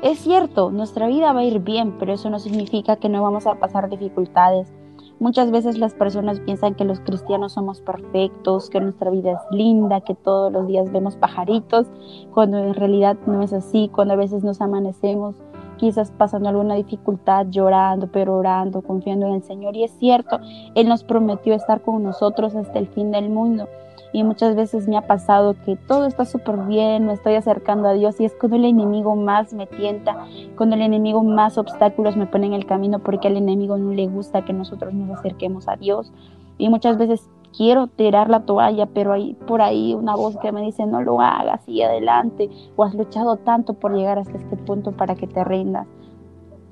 es 0.03 0.18
cierto, 0.18 0.70
nuestra 0.70 1.07
vida 1.07 1.33
va 1.33 1.40
a 1.40 1.44
ir 1.44 1.61
bien, 1.61 1.96
pero 1.98 2.12
eso 2.12 2.29
no 2.31 2.38
significa 2.38 2.96
que 2.96 3.09
no 3.09 3.22
vamos 3.22 3.46
a 3.46 3.55
pasar 3.61 3.88
dificultades. 3.88 4.72
Muchas 5.20 5.50
veces 5.50 5.79
las 5.79 5.94
personas 5.94 6.40
piensan 6.40 6.74
que 6.74 6.85
los 6.85 7.00
cristianos 7.00 7.53
somos 7.53 7.81
perfectos, 7.81 8.68
que 8.68 8.81
nuestra 8.81 9.11
vida 9.11 9.33
es 9.33 9.57
linda, 9.57 10.00
que 10.00 10.14
todos 10.14 10.53
los 10.53 10.66
días 10.66 10.90
vemos 10.92 11.16
pajaritos, 11.16 11.87
cuando 12.33 12.59
en 12.59 12.74
realidad 12.74 13.16
no 13.27 13.42
es 13.42 13.53
así, 13.53 13.88
cuando 13.92 14.14
a 14.14 14.18
veces 14.18 14.42
nos 14.42 14.61
amanecemos 14.61 15.37
quizás 15.77 16.11
pasando 16.11 16.48
alguna 16.48 16.74
dificultad, 16.74 17.46
llorando, 17.50 18.09
pero 18.11 18.37
orando, 18.37 18.83
confiando 18.83 19.27
en 19.27 19.35
el 19.35 19.42
Señor. 19.42 19.77
Y 19.77 19.85
es 19.85 19.92
cierto, 19.98 20.40
Él 20.74 20.88
nos 20.88 21.05
prometió 21.05 21.55
estar 21.55 21.83
con 21.83 22.03
nosotros 22.03 22.55
hasta 22.55 22.79
el 22.79 22.88
fin 22.88 23.11
del 23.11 23.31
mundo. 23.31 23.68
Y 24.14 24.22
muchas 24.22 24.55
veces 24.55 24.87
me 24.87 24.96
ha 24.96 25.09
pasado 25.09 25.57
que 25.64 25.74
todo 25.74 26.07
está 26.07 26.24
súper 26.24 26.57
bien, 26.66 27.05
me 27.05 27.14
estoy 27.14 27.35
acercando 27.35 27.88
a 27.88 27.94
Dios 27.94 28.20
y 28.20 28.24
es 28.24 28.33
cuando 28.38 28.57
el 28.57 28.64
enemigo 28.64 29.16
más 29.16 29.53
me 29.53 29.66
tienta, 29.66 30.16
cuando 30.57 30.77
el 30.77 30.83
enemigo 30.83 31.24
más 31.24 31.59
obstáculos 31.59 32.16
me 32.16 32.27
pone 32.27 32.46
en 32.46 32.53
el 32.53 32.64
camino 32.64 33.00
porque 33.00 33.27
al 33.27 33.37
enemigo 33.37 33.77
no 33.77 33.92
le 33.92 34.07
gusta 34.07 34.44
que 34.44 34.53
nosotros 34.53 34.94
nos 34.94 35.18
acerquemos 35.18 35.66
a 35.66 35.74
Dios. 35.74 36.12
Y 36.59 36.68
muchas 36.68 36.96
veces 36.96 37.29
quiero 37.57 37.88
tirar 37.88 38.31
la 38.31 38.44
toalla, 38.46 38.87
pero 38.87 39.14
hay 39.14 39.35
por 39.35 39.61
ahí 39.61 39.94
una 39.94 40.14
voz 40.14 40.37
que 40.37 40.53
me 40.53 40.62
dice, 40.62 40.87
no 40.87 41.03
lo 41.03 41.20
hagas, 41.20 41.64
sigue 41.64 41.85
adelante, 41.85 42.48
o 42.77 42.85
has 42.85 42.94
luchado 42.94 43.38
tanto 43.38 43.74
por 43.74 43.96
llegar 43.96 44.20
hasta 44.20 44.38
este 44.38 44.57
punto 44.57 44.92
para 44.92 45.16
que 45.16 45.27
te 45.27 45.42
rindas. 45.42 45.88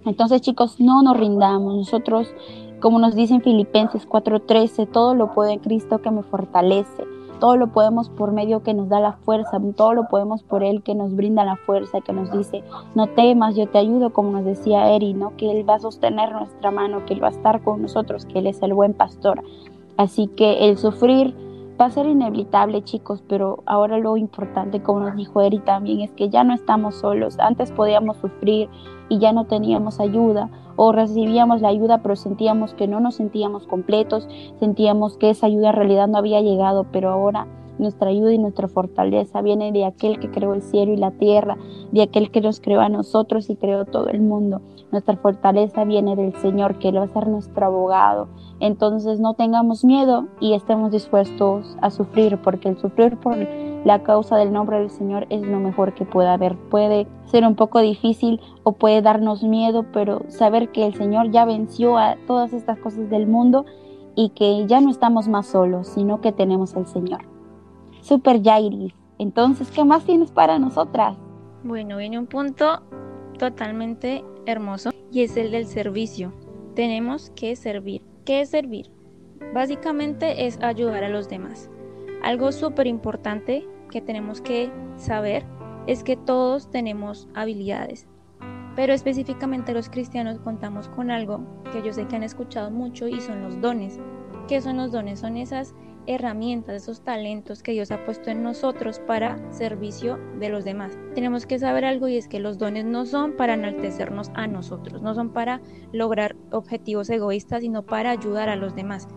Entonces 0.05 0.43
chicos, 0.43 0.79
no 0.79 1.03
nos 1.03 1.17
rindamos. 1.17 1.75
Nosotros, 1.75 2.33
como 2.81 3.01
nos 3.01 3.17
dice 3.17 3.35
en 3.35 3.43
Filipenses 3.43 4.09
4:13, 4.09 4.87
todo 4.87 5.17
lo 5.17 5.35
puedo 5.35 5.51
en 5.51 5.59
Cristo 5.59 6.01
que 6.01 6.13
me 6.13 6.23
fortalece. 6.23 7.12
Todo 7.43 7.57
lo 7.57 7.73
podemos 7.73 8.09
por 8.09 8.31
medio 8.31 8.63
que 8.63 8.73
nos 8.73 8.89
da 8.89 9.01
la 9.01 9.15
fuerza, 9.15 9.61
todo 9.77 9.95
lo 9.95 10.07
podemos 10.07 10.45
por 10.45 10.63
Él 10.63 10.85
que 10.85 10.95
nos 10.95 11.17
brinda 11.17 11.45
la 11.45 11.57
fuerza, 11.57 12.01
que 12.01 12.13
nos 12.13 12.31
dice, 12.31 12.63
no 12.95 13.09
temas, 13.09 13.57
yo 13.57 13.69
te 13.69 13.79
ayudo, 13.79 14.13
como 14.13 14.31
nos 14.31 14.45
decía 14.45 14.95
Eri, 14.95 15.13
¿no? 15.13 15.37
que 15.37 15.51
Él 15.51 15.69
va 15.69 15.75
a 15.75 15.81
sostener 15.81 16.31
nuestra 16.31 16.71
mano, 16.71 17.05
que 17.05 17.15
Él 17.15 17.23
va 17.25 17.27
a 17.27 17.33
estar 17.33 17.61
con 17.65 17.83
nosotros, 17.83 18.27
que 18.27 18.39
Él 18.39 18.47
es 18.47 18.63
el 18.63 18.75
buen 18.75 18.95
pastor. 18.95 19.43
Así 19.97 20.29
que 20.29 20.69
el 20.69 20.79
sufrir 20.79 21.35
va 21.81 21.87
a 21.87 21.91
ser 21.91 22.07
inevitable, 22.07 22.85
chicos, 22.85 23.25
pero 23.29 23.65
ahora 23.67 23.99
lo 23.99 24.17
importante, 24.17 24.81
como 24.81 25.01
nos 25.01 25.17
dijo 25.17 25.43
Eri 25.43 25.59
también, 25.59 26.01
es 26.01 26.13
que 26.13 26.29
ya 26.29 26.45
no 26.45 26.55
estamos 26.55 26.95
solos. 26.95 27.41
Antes 27.41 27.73
podíamos 27.73 28.19
sufrir 28.19 28.69
y 29.13 29.19
ya 29.19 29.35
no 29.35 29.45
teníamos 29.45 30.01
ayuda 30.01 30.49
o 30.77 30.91
recibíamos 30.91 31.61
la 31.61 31.69
ayuda, 31.69 31.99
pero 31.99 32.17
sentíamos 32.17 32.73
que 32.73 32.89
no 32.89 32.99
nos 32.99 33.17
sentíamos 33.17 33.67
completos, 33.67 34.27
sentíamos 34.59 35.19
que 35.19 35.29
esa 35.29 35.49
ayuda 35.49 35.69
en 35.69 35.77
realidad 35.77 36.09
no 36.09 36.17
había 36.17 36.41
llegado, 36.41 36.87
pero 36.91 37.11
ahora 37.11 37.47
nuestra 37.79 38.09
ayuda 38.09 38.33
y 38.33 38.39
nuestra 38.39 38.69
fortaleza 38.69 39.43
viene 39.43 39.71
de 39.71 39.85
aquel 39.85 40.19
que 40.19 40.31
creó 40.31 40.55
el 40.55 40.63
cielo 40.63 40.95
y 40.95 40.97
la 40.97 41.11
tierra, 41.11 41.59
de 41.91 42.01
aquel 42.01 42.31
que 42.31 42.41
nos 42.41 42.59
creó 42.59 42.81
a 42.81 42.89
nosotros 42.89 43.51
y 43.51 43.57
creó 43.57 43.85
todo 43.85 44.09
el 44.09 44.23
mundo. 44.23 44.63
Nuestra 44.93 45.17
fortaleza 45.19 45.85
viene 45.85 46.17
del 46.17 46.35
Señor, 46.37 46.79
que 46.79 46.91
va 46.91 47.03
a 47.03 47.09
ser 47.09 47.29
nuestro 47.29 47.67
abogado. 47.67 48.29
Entonces 48.61 49.21
no 49.21 49.35
tengamos 49.35 49.85
miedo 49.85 50.29
y 50.41 50.55
estemos 50.55 50.91
dispuestos 50.91 51.77
a 51.83 51.91
sufrir, 51.91 52.39
porque 52.39 52.71
el 52.71 52.79
sufrir 52.79 53.19
por 53.19 53.37
la 53.85 54.03
causa 54.03 54.37
del 54.37 54.53
nombre 54.53 54.79
del 54.79 54.91
Señor 54.91 55.27
es 55.31 55.43
lo 55.43 55.59
mejor 55.59 55.95
que 55.95 56.05
pueda 56.05 56.35
haber. 56.35 56.57
Puede 56.57 57.07
ser 57.27 57.45
un 57.45 57.57
poco 57.57 57.81
difícil 57.81 58.41
o 58.63 58.73
puede 58.73 59.03
darnos 59.03 59.43
miedo, 59.43 59.87
pero 59.93 60.23
saber 60.29 60.71
que 60.71 60.87
el 60.87 60.95
Señor 60.95 61.31
ya 61.31 61.45
venció 61.45 61.99
a 61.99 62.17
todas 62.27 62.53
estas 62.53 62.79
cosas 62.79 63.11
del 63.11 63.27
mundo 63.27 63.65
y 64.15 64.31
que 64.31 64.67
ya 64.67 64.81
no 64.81 64.91
estamos 64.91 65.29
más 65.29 65.47
solos, 65.47 65.89
sino 65.89 66.21
que 66.21 66.33
tenemos 66.33 66.77
al 66.77 66.87
Señor. 66.87 67.25
Super 68.01 68.43
Jairis. 68.43 68.95
Entonces, 69.19 69.71
¿qué 69.71 69.85
más 69.85 70.05
tienes 70.05 70.31
para 70.31 70.59
nosotras? 70.59 71.17
Bueno, 71.65 71.97
viene 71.97 72.19
un 72.19 72.27
punto 72.27 72.83
totalmente 73.39 74.25
hermoso 74.47 74.91
y 75.13 75.23
es 75.23 75.37
el 75.37 75.51
del 75.51 75.67
servicio. 75.67 76.33
Tenemos 76.75 77.31
que 77.31 77.55
servir. 77.57 78.03
¿Qué 78.25 78.41
es 78.41 78.51
servir? 78.51 78.91
Básicamente 79.55 80.47
es 80.47 80.61
ayudar 80.63 81.05
a 81.05 81.09
los 81.09 81.29
demás. 81.29 81.71
Algo 82.23 82.53
súper 82.53 82.87
importante 82.87 83.67
que 83.91 84.01
tenemos 84.01 84.41
que 84.41 84.71
saber 84.97 85.45
es 85.89 86.05
que 86.05 86.17
todos 86.17 86.71
tenemos 86.71 87.29
habilidades, 87.35 88.07
pero 88.77 88.93
específicamente 88.93 89.75
los 89.75 89.89
cristianos 89.89 90.39
contamos 90.39 90.89
con 90.89 91.11
algo 91.11 91.41
que 91.73 91.83
yo 91.83 91.93
sé 91.93 92.07
que 92.07 92.17
han 92.17 92.23
escuchado 92.23 92.71
mucho 92.71 93.09
y 93.09 93.21
son 93.21 93.43
los 93.43 93.61
dones. 93.61 93.99
¿Qué 94.47 94.61
son 94.61 94.77
los 94.77 94.93
dones? 94.93 95.21
Son 95.21 95.37
esas 95.37 95.75
herramientas, 96.07 96.83
esos 96.83 97.03
talentos 97.03 97.63
que 97.63 97.73
Dios 97.73 97.91
ha 97.91 98.05
puesto 98.05 98.31
en 98.31 98.43
nosotros 98.43 99.01
para 99.01 99.53
servicio 99.53 100.19
de 100.39 100.49
los 100.49 100.65
demás. 100.65 100.97
Tenemos 101.15 101.47
que 101.47 101.59
saber 101.59 101.85
algo 101.85 102.09
y 102.09 102.17
es 102.17 102.29
que 102.29 102.41
los 102.41 102.59
dones 102.59 102.85
no 102.85 103.05
son 103.05 103.37
para 103.37 103.55
enaltecernos 103.55 104.31
a 104.35 104.47
nosotros, 104.47 105.03
no 105.03 105.15
son 105.15 105.31
para 105.31 105.61
lograr 105.93 106.37
objetivos 106.51 107.11
egoístas, 107.11 107.63
sino 107.63 107.83
para 107.85 108.11
ayudar 108.11 108.49
a 108.49 108.57
los 108.57 108.75
demás. 108.75 109.09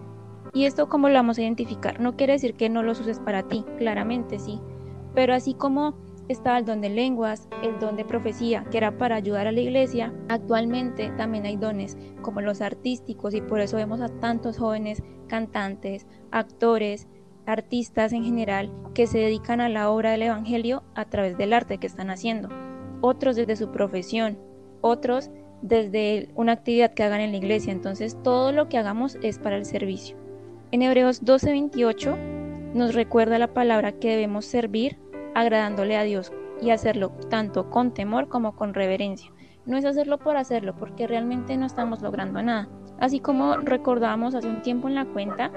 Y 0.55 0.65
esto 0.65 0.87
cómo 0.87 1.09
lo 1.09 1.15
vamos 1.15 1.37
a 1.37 1.41
identificar? 1.41 1.99
No 1.99 2.15
quiere 2.15 2.33
decir 2.33 2.55
que 2.55 2.69
no 2.69 2.81
los 2.81 3.01
uses 3.01 3.19
para 3.19 3.43
ti, 3.43 3.65
claramente 3.77 4.39
sí, 4.39 4.61
pero 5.13 5.33
así 5.33 5.53
como 5.53 5.95
estaba 6.29 6.57
el 6.57 6.65
don 6.65 6.79
de 6.79 6.89
lenguas, 6.89 7.49
el 7.61 7.77
don 7.77 7.97
de 7.97 8.05
profecía, 8.05 8.63
que 8.71 8.77
era 8.77 8.97
para 8.97 9.17
ayudar 9.17 9.47
a 9.47 9.51
la 9.51 9.59
iglesia. 9.59 10.13
Actualmente 10.29 11.11
también 11.17 11.45
hay 11.45 11.57
dones 11.57 11.97
como 12.21 12.39
los 12.39 12.61
artísticos 12.61 13.33
y 13.33 13.41
por 13.41 13.59
eso 13.59 13.75
vemos 13.75 13.99
a 13.99 14.07
tantos 14.07 14.57
jóvenes 14.57 15.03
cantantes, 15.27 16.07
actores, 16.31 17.07
artistas 17.45 18.13
en 18.13 18.23
general 18.23 18.71
que 18.93 19.07
se 19.07 19.19
dedican 19.19 19.59
a 19.59 19.67
la 19.67 19.91
obra 19.91 20.11
del 20.11 20.23
Evangelio 20.23 20.83
a 20.95 21.05
través 21.05 21.37
del 21.37 21.51
arte 21.51 21.79
que 21.79 21.87
están 21.87 22.09
haciendo. 22.09 22.47
Otros 23.01 23.35
desde 23.35 23.57
su 23.57 23.71
profesión, 23.71 24.39
otros 24.79 25.31
desde 25.61 26.29
una 26.35 26.53
actividad 26.53 26.93
que 26.93 27.03
hagan 27.03 27.19
en 27.19 27.31
la 27.31 27.37
iglesia. 27.37 27.73
Entonces 27.73 28.17
todo 28.23 28.53
lo 28.53 28.69
que 28.69 28.77
hagamos 28.77 29.17
es 29.21 29.37
para 29.37 29.57
el 29.57 29.65
servicio. 29.65 30.24
En 30.71 30.81
Hebreos 30.81 31.23
12:28 31.23 32.17
nos 32.73 32.95
recuerda 32.95 33.37
la 33.37 33.53
palabra 33.53 33.93
que 33.93 34.09
debemos 34.09 34.45
servir 34.45 34.97
agradándole 35.35 35.95
a 35.95 36.03
Dios 36.03 36.33
y 36.61 36.71
hacerlo 36.71 37.11
tanto 37.29 37.69
con 37.69 37.93
temor 37.93 38.27
como 38.27 38.55
con 38.55 38.73
reverencia. 38.73 39.31
No 39.65 39.77
es 39.77 39.85
hacerlo 39.85 40.17
por 40.17 40.37
hacerlo, 40.37 40.75
porque 40.75 41.07
realmente 41.07 41.57
no 41.57 41.65
estamos 41.65 42.01
logrando 42.01 42.41
nada. 42.41 42.67
Así 42.99 43.19
como 43.19 43.57
recordábamos 43.57 44.35
hace 44.35 44.47
un 44.47 44.61
tiempo 44.61 44.87
en 44.87 44.95
la 44.95 45.05
cuenta, 45.05 45.51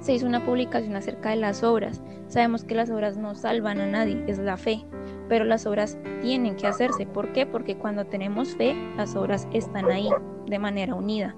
se 0.00 0.14
hizo 0.14 0.26
una 0.26 0.44
publicación 0.44 0.94
acerca 0.94 1.30
de 1.30 1.36
las 1.36 1.62
obras. 1.64 2.02
Sabemos 2.28 2.64
que 2.64 2.74
las 2.74 2.90
obras 2.90 3.16
no 3.16 3.34
salvan 3.34 3.80
a 3.80 3.86
nadie, 3.86 4.22
es 4.26 4.38
la 4.38 4.56
fe, 4.56 4.84
pero 5.28 5.44
las 5.44 5.66
obras 5.66 5.98
tienen 6.22 6.56
que 6.56 6.66
hacerse. 6.66 7.06
¿Por 7.06 7.32
qué? 7.32 7.46
Porque 7.46 7.76
cuando 7.76 8.04
tenemos 8.04 8.54
fe, 8.56 8.74
las 8.96 9.16
obras 9.16 9.48
están 9.52 9.90
ahí, 9.90 10.08
de 10.46 10.58
manera 10.58 10.94
unida. 10.94 11.34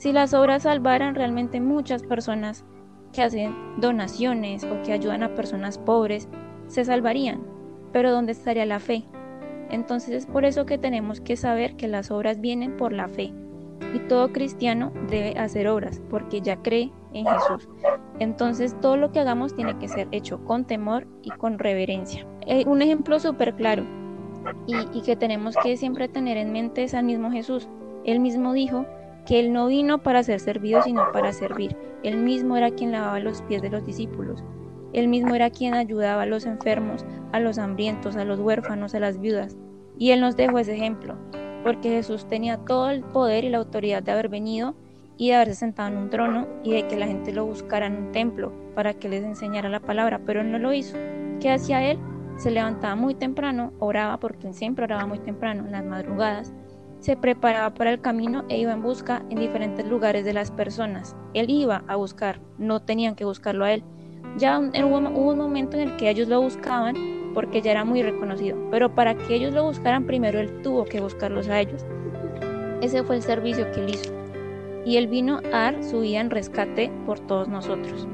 Si 0.00 0.14
las 0.14 0.32
obras 0.32 0.62
salvaran, 0.62 1.14
realmente 1.14 1.60
muchas 1.60 2.02
personas 2.02 2.64
que 3.12 3.20
hacen 3.20 3.54
donaciones 3.82 4.64
o 4.64 4.80
que 4.82 4.94
ayudan 4.94 5.22
a 5.22 5.34
personas 5.34 5.76
pobres 5.76 6.26
se 6.68 6.86
salvarían, 6.86 7.42
pero 7.92 8.10
¿dónde 8.10 8.32
estaría 8.32 8.64
la 8.64 8.80
fe? 8.80 9.04
Entonces 9.68 10.14
es 10.14 10.24
por 10.24 10.46
eso 10.46 10.64
que 10.64 10.78
tenemos 10.78 11.20
que 11.20 11.36
saber 11.36 11.76
que 11.76 11.86
las 11.86 12.10
obras 12.10 12.40
vienen 12.40 12.78
por 12.78 12.94
la 12.94 13.08
fe. 13.08 13.34
Y 13.94 13.98
todo 14.08 14.32
cristiano 14.32 14.90
debe 15.10 15.38
hacer 15.38 15.68
obras 15.68 16.00
porque 16.08 16.40
ya 16.40 16.56
cree 16.62 16.90
en 17.12 17.26
Jesús. 17.26 17.68
Entonces 18.20 18.74
todo 18.80 18.96
lo 18.96 19.12
que 19.12 19.20
hagamos 19.20 19.54
tiene 19.54 19.76
que 19.76 19.88
ser 19.88 20.08
hecho 20.12 20.42
con 20.46 20.64
temor 20.64 21.06
y 21.20 21.28
con 21.28 21.58
reverencia. 21.58 22.26
Eh, 22.46 22.64
un 22.66 22.80
ejemplo 22.80 23.20
súper 23.20 23.54
claro 23.54 23.84
y, 24.66 24.76
y 24.98 25.02
que 25.02 25.14
tenemos 25.14 25.56
que 25.62 25.76
siempre 25.76 26.08
tener 26.08 26.38
en 26.38 26.52
mente 26.52 26.84
es 26.84 26.94
al 26.94 27.04
mismo 27.04 27.30
Jesús. 27.30 27.68
Él 28.06 28.20
mismo 28.20 28.54
dijo 28.54 28.86
que 29.30 29.38
Él 29.38 29.52
no 29.52 29.68
vino 29.68 30.02
para 30.02 30.24
ser 30.24 30.40
servido, 30.40 30.82
sino 30.82 31.12
para 31.12 31.32
servir. 31.32 31.76
Él 32.02 32.16
mismo 32.16 32.56
era 32.56 32.72
quien 32.72 32.90
lavaba 32.90 33.20
los 33.20 33.42
pies 33.42 33.62
de 33.62 33.70
los 33.70 33.86
discípulos. 33.86 34.42
Él 34.92 35.06
mismo 35.06 35.36
era 35.36 35.50
quien 35.50 35.74
ayudaba 35.74 36.22
a 36.22 36.26
los 36.26 36.46
enfermos, 36.46 37.06
a 37.30 37.38
los 37.38 37.56
hambrientos, 37.56 38.16
a 38.16 38.24
los 38.24 38.40
huérfanos, 38.40 38.92
a 38.92 38.98
las 38.98 39.20
viudas. 39.20 39.56
Y 39.96 40.10
Él 40.10 40.20
nos 40.20 40.34
dejó 40.34 40.58
ese 40.58 40.74
ejemplo, 40.74 41.14
porque 41.62 41.90
Jesús 41.90 42.26
tenía 42.26 42.56
todo 42.56 42.90
el 42.90 43.04
poder 43.04 43.44
y 43.44 43.50
la 43.50 43.58
autoridad 43.58 44.02
de 44.02 44.10
haber 44.10 44.30
venido 44.30 44.74
y 45.16 45.28
de 45.28 45.36
haberse 45.36 45.54
sentado 45.54 45.90
en 45.90 45.98
un 45.98 46.10
trono 46.10 46.48
y 46.64 46.72
de 46.72 46.88
que 46.88 46.96
la 46.96 47.06
gente 47.06 47.32
lo 47.32 47.46
buscara 47.46 47.86
en 47.86 47.98
un 47.98 48.10
templo 48.10 48.52
para 48.74 48.94
que 48.94 49.08
les 49.08 49.22
enseñara 49.22 49.68
la 49.68 49.78
palabra, 49.78 50.22
pero 50.26 50.40
Él 50.40 50.50
no 50.50 50.58
lo 50.58 50.72
hizo. 50.72 50.96
¿Qué 51.38 51.52
hacía 51.52 51.88
Él? 51.88 52.00
Se 52.36 52.50
levantaba 52.50 52.96
muy 52.96 53.14
temprano, 53.14 53.74
oraba, 53.78 54.18
porque 54.18 54.48
Él 54.48 54.54
siempre 54.54 54.86
oraba 54.86 55.06
muy 55.06 55.20
temprano, 55.20 55.66
en 55.66 55.70
las 55.70 55.84
madrugadas, 55.84 56.52
se 57.00 57.16
preparaba 57.16 57.74
para 57.74 57.90
el 57.90 58.00
camino 58.00 58.44
e 58.48 58.58
iba 58.58 58.72
en 58.72 58.82
busca 58.82 59.24
en 59.30 59.40
diferentes 59.40 59.86
lugares 59.86 60.24
de 60.24 60.32
las 60.32 60.50
personas. 60.50 61.16
Él 61.34 61.50
iba 61.50 61.82
a 61.88 61.96
buscar, 61.96 62.40
no 62.58 62.80
tenían 62.80 63.14
que 63.14 63.24
buscarlo 63.24 63.64
a 63.64 63.72
Él 63.72 63.84
ya 64.36 64.58
hubo, 64.58 64.96
un 64.96 65.38
momento 65.38 65.76
en 65.76 65.88
el 65.88 65.96
que 65.96 66.08
ellos 66.08 66.28
lo 66.28 66.40
buscaban 66.40 66.94
porque 67.34 67.62
ya 67.62 67.72
era 67.72 67.84
muy 67.84 68.02
reconocido, 68.02 68.56
pero 68.70 68.94
para 68.94 69.14
que 69.14 69.34
ellos 69.34 69.52
lo 69.52 69.64
buscaran 69.64 70.06
primero 70.06 70.40
él 70.40 70.62
tuvo 70.62 70.84
que 70.84 71.00
buscarlos 71.00 71.48
a 71.48 71.60
ellos. 71.60 71.84
Ese 72.80 73.02
fue 73.02 73.16
el 73.16 73.22
servicio 73.22 73.70
que 73.72 73.80
él 73.80 73.90
hizo. 73.90 74.12
Y 74.84 74.96
él 74.96 75.08
vino 75.08 75.40
a 75.52 75.72
dar 75.72 75.84
su 75.84 76.00
vida 76.00 76.20
en 76.20 76.30
rescate 76.30 76.90
por 77.06 77.20
todos 77.20 77.48
nosotros. 77.48 78.08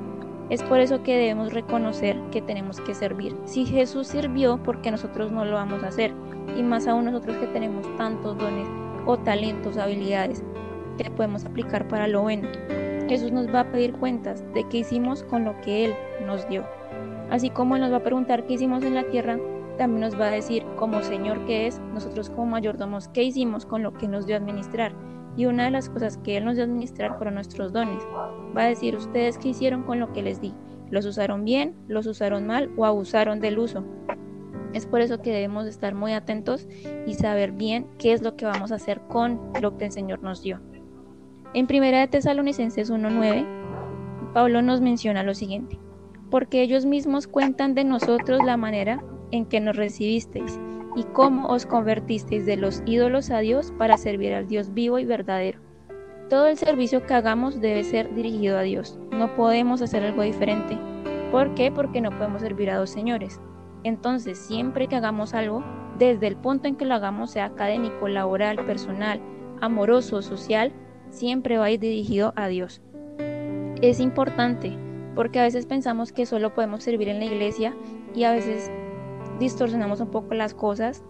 Es 0.50 0.62
por 0.62 0.80
eso 0.80 1.02
que 1.02 1.16
debemos 1.16 1.52
reconocer 1.52 2.20
que 2.30 2.42
tenemos 2.42 2.80
que 2.80 2.94
servir. 2.94 3.36
Si 3.44 3.64
Jesús 3.64 4.08
sirvió, 4.08 4.60
porque 4.62 4.90
nosotros 4.90 5.30
no 5.30 5.44
lo 5.44 5.54
vamos 5.54 5.82
a 5.82 5.88
hacer? 5.88 6.12
Y 6.56 6.62
más 6.62 6.86
aún 6.86 7.06
nosotros 7.06 7.36
que 7.36 7.46
tenemos 7.46 7.86
tantos 7.96 8.36
dones 8.38 8.68
o 9.06 9.16
talentos, 9.16 9.78
habilidades 9.78 10.44
que 10.98 11.10
podemos 11.10 11.44
aplicar 11.44 11.88
para 11.88 12.08
lo 12.08 12.22
bueno. 12.22 12.48
Jesús 13.08 13.30
nos 13.30 13.52
va 13.54 13.60
a 13.60 13.70
pedir 13.70 13.92
cuentas 13.92 14.44
de 14.52 14.68
qué 14.68 14.78
hicimos 14.78 15.22
con 15.22 15.44
lo 15.44 15.60
que 15.60 15.86
Él 15.86 15.94
nos 16.26 16.48
dio. 16.48 16.64
Así 17.30 17.50
como 17.50 17.76
Él 17.76 17.82
nos 17.82 17.92
va 17.92 17.98
a 17.98 18.02
preguntar 18.02 18.46
qué 18.46 18.54
hicimos 18.54 18.82
en 18.82 18.94
la 18.94 19.04
tierra, 19.04 19.38
también 19.78 20.00
nos 20.00 20.18
va 20.18 20.26
a 20.26 20.30
decir 20.30 20.64
como 20.76 21.02
Señor 21.02 21.44
que 21.44 21.66
es, 21.66 21.80
nosotros 21.92 22.30
como 22.30 22.46
mayordomos, 22.46 23.08
qué 23.08 23.22
hicimos 23.22 23.66
con 23.66 23.82
lo 23.82 23.92
que 23.92 24.08
nos 24.08 24.26
dio 24.26 24.36
a 24.36 24.38
administrar. 24.38 24.92
Y 25.36 25.46
una 25.46 25.64
de 25.64 25.70
las 25.70 25.90
cosas 25.90 26.16
que 26.18 26.36
Él 26.36 26.44
nos 26.44 26.54
dio 26.54 26.64
a 26.64 26.66
administrar 26.66 27.16
fueron 27.16 27.34
nuestros 27.34 27.72
dones. 27.72 28.02
Va 28.56 28.62
a 28.62 28.68
decir 28.68 28.96
ustedes 28.96 29.38
qué 29.38 29.48
hicieron 29.48 29.82
con 29.82 30.00
lo 30.00 30.12
que 30.12 30.22
les 30.22 30.40
di. 30.40 30.54
¿Los 30.90 31.04
usaron 31.04 31.44
bien, 31.44 31.74
los 31.88 32.06
usaron 32.06 32.46
mal 32.46 32.70
o 32.76 32.86
abusaron 32.86 33.40
del 33.40 33.58
uso? 33.58 33.84
Es 34.76 34.84
por 34.84 35.00
eso 35.00 35.22
que 35.22 35.32
debemos 35.32 35.66
estar 35.66 35.94
muy 35.94 36.12
atentos 36.12 36.68
y 37.06 37.14
saber 37.14 37.52
bien 37.52 37.86
qué 37.98 38.12
es 38.12 38.20
lo 38.20 38.36
que 38.36 38.44
vamos 38.44 38.72
a 38.72 38.74
hacer 38.74 39.00
con 39.08 39.40
lo 39.62 39.78
que 39.78 39.86
el 39.86 39.90
Señor 39.90 40.22
nos 40.22 40.42
dio. 40.42 40.60
En 41.54 41.66
Primera 41.66 42.00
de 42.00 42.08
Tesalonicenses 42.08 42.92
1.9, 42.92 43.46
Pablo 44.34 44.60
nos 44.60 44.82
menciona 44.82 45.22
lo 45.22 45.32
siguiente, 45.32 45.78
porque 46.30 46.60
ellos 46.60 46.84
mismos 46.84 47.26
cuentan 47.26 47.74
de 47.74 47.84
nosotros 47.84 48.44
la 48.44 48.58
manera 48.58 49.02
en 49.30 49.46
que 49.46 49.60
nos 49.60 49.76
recibisteis 49.76 50.60
y 50.94 51.04
cómo 51.04 51.48
os 51.48 51.64
convertisteis 51.64 52.44
de 52.44 52.58
los 52.58 52.82
ídolos 52.84 53.30
a 53.30 53.38
Dios 53.38 53.72
para 53.78 53.96
servir 53.96 54.34
al 54.34 54.46
Dios 54.46 54.74
vivo 54.74 54.98
y 54.98 55.06
verdadero. 55.06 55.58
Todo 56.28 56.48
el 56.48 56.58
servicio 56.58 57.06
que 57.06 57.14
hagamos 57.14 57.62
debe 57.62 57.82
ser 57.82 58.14
dirigido 58.14 58.58
a 58.58 58.62
Dios, 58.62 58.98
no 59.10 59.34
podemos 59.36 59.80
hacer 59.80 60.02
algo 60.02 60.20
diferente. 60.20 60.76
¿Por 61.30 61.54
qué? 61.54 61.72
Porque 61.72 62.02
no 62.02 62.10
podemos 62.10 62.42
servir 62.42 62.68
a 62.68 62.76
dos 62.76 62.90
señores. 62.90 63.40
Entonces, 63.86 64.36
siempre 64.36 64.88
que 64.88 64.96
hagamos 64.96 65.32
algo, 65.32 65.62
desde 65.96 66.26
el 66.26 66.34
punto 66.34 66.66
en 66.66 66.74
que 66.74 66.84
lo 66.84 66.94
hagamos, 66.94 67.30
sea 67.30 67.44
académico, 67.44 68.08
laboral, 68.08 68.56
personal, 68.64 69.20
amoroso, 69.60 70.22
social, 70.22 70.72
siempre 71.10 71.56
va 71.56 71.66
a 71.66 71.70
ir 71.70 71.78
dirigido 71.78 72.32
a 72.34 72.48
Dios. 72.48 72.82
Es 73.80 74.00
importante 74.00 74.76
porque 75.14 75.38
a 75.38 75.44
veces 75.44 75.66
pensamos 75.66 76.10
que 76.10 76.26
solo 76.26 76.52
podemos 76.52 76.82
servir 76.82 77.08
en 77.08 77.20
la 77.20 77.26
iglesia 77.26 77.76
y 78.12 78.24
a 78.24 78.32
veces 78.32 78.72
distorsionamos 79.38 80.00
un 80.00 80.10
poco 80.10 80.34
las 80.34 80.52
cosas. 80.52 81.04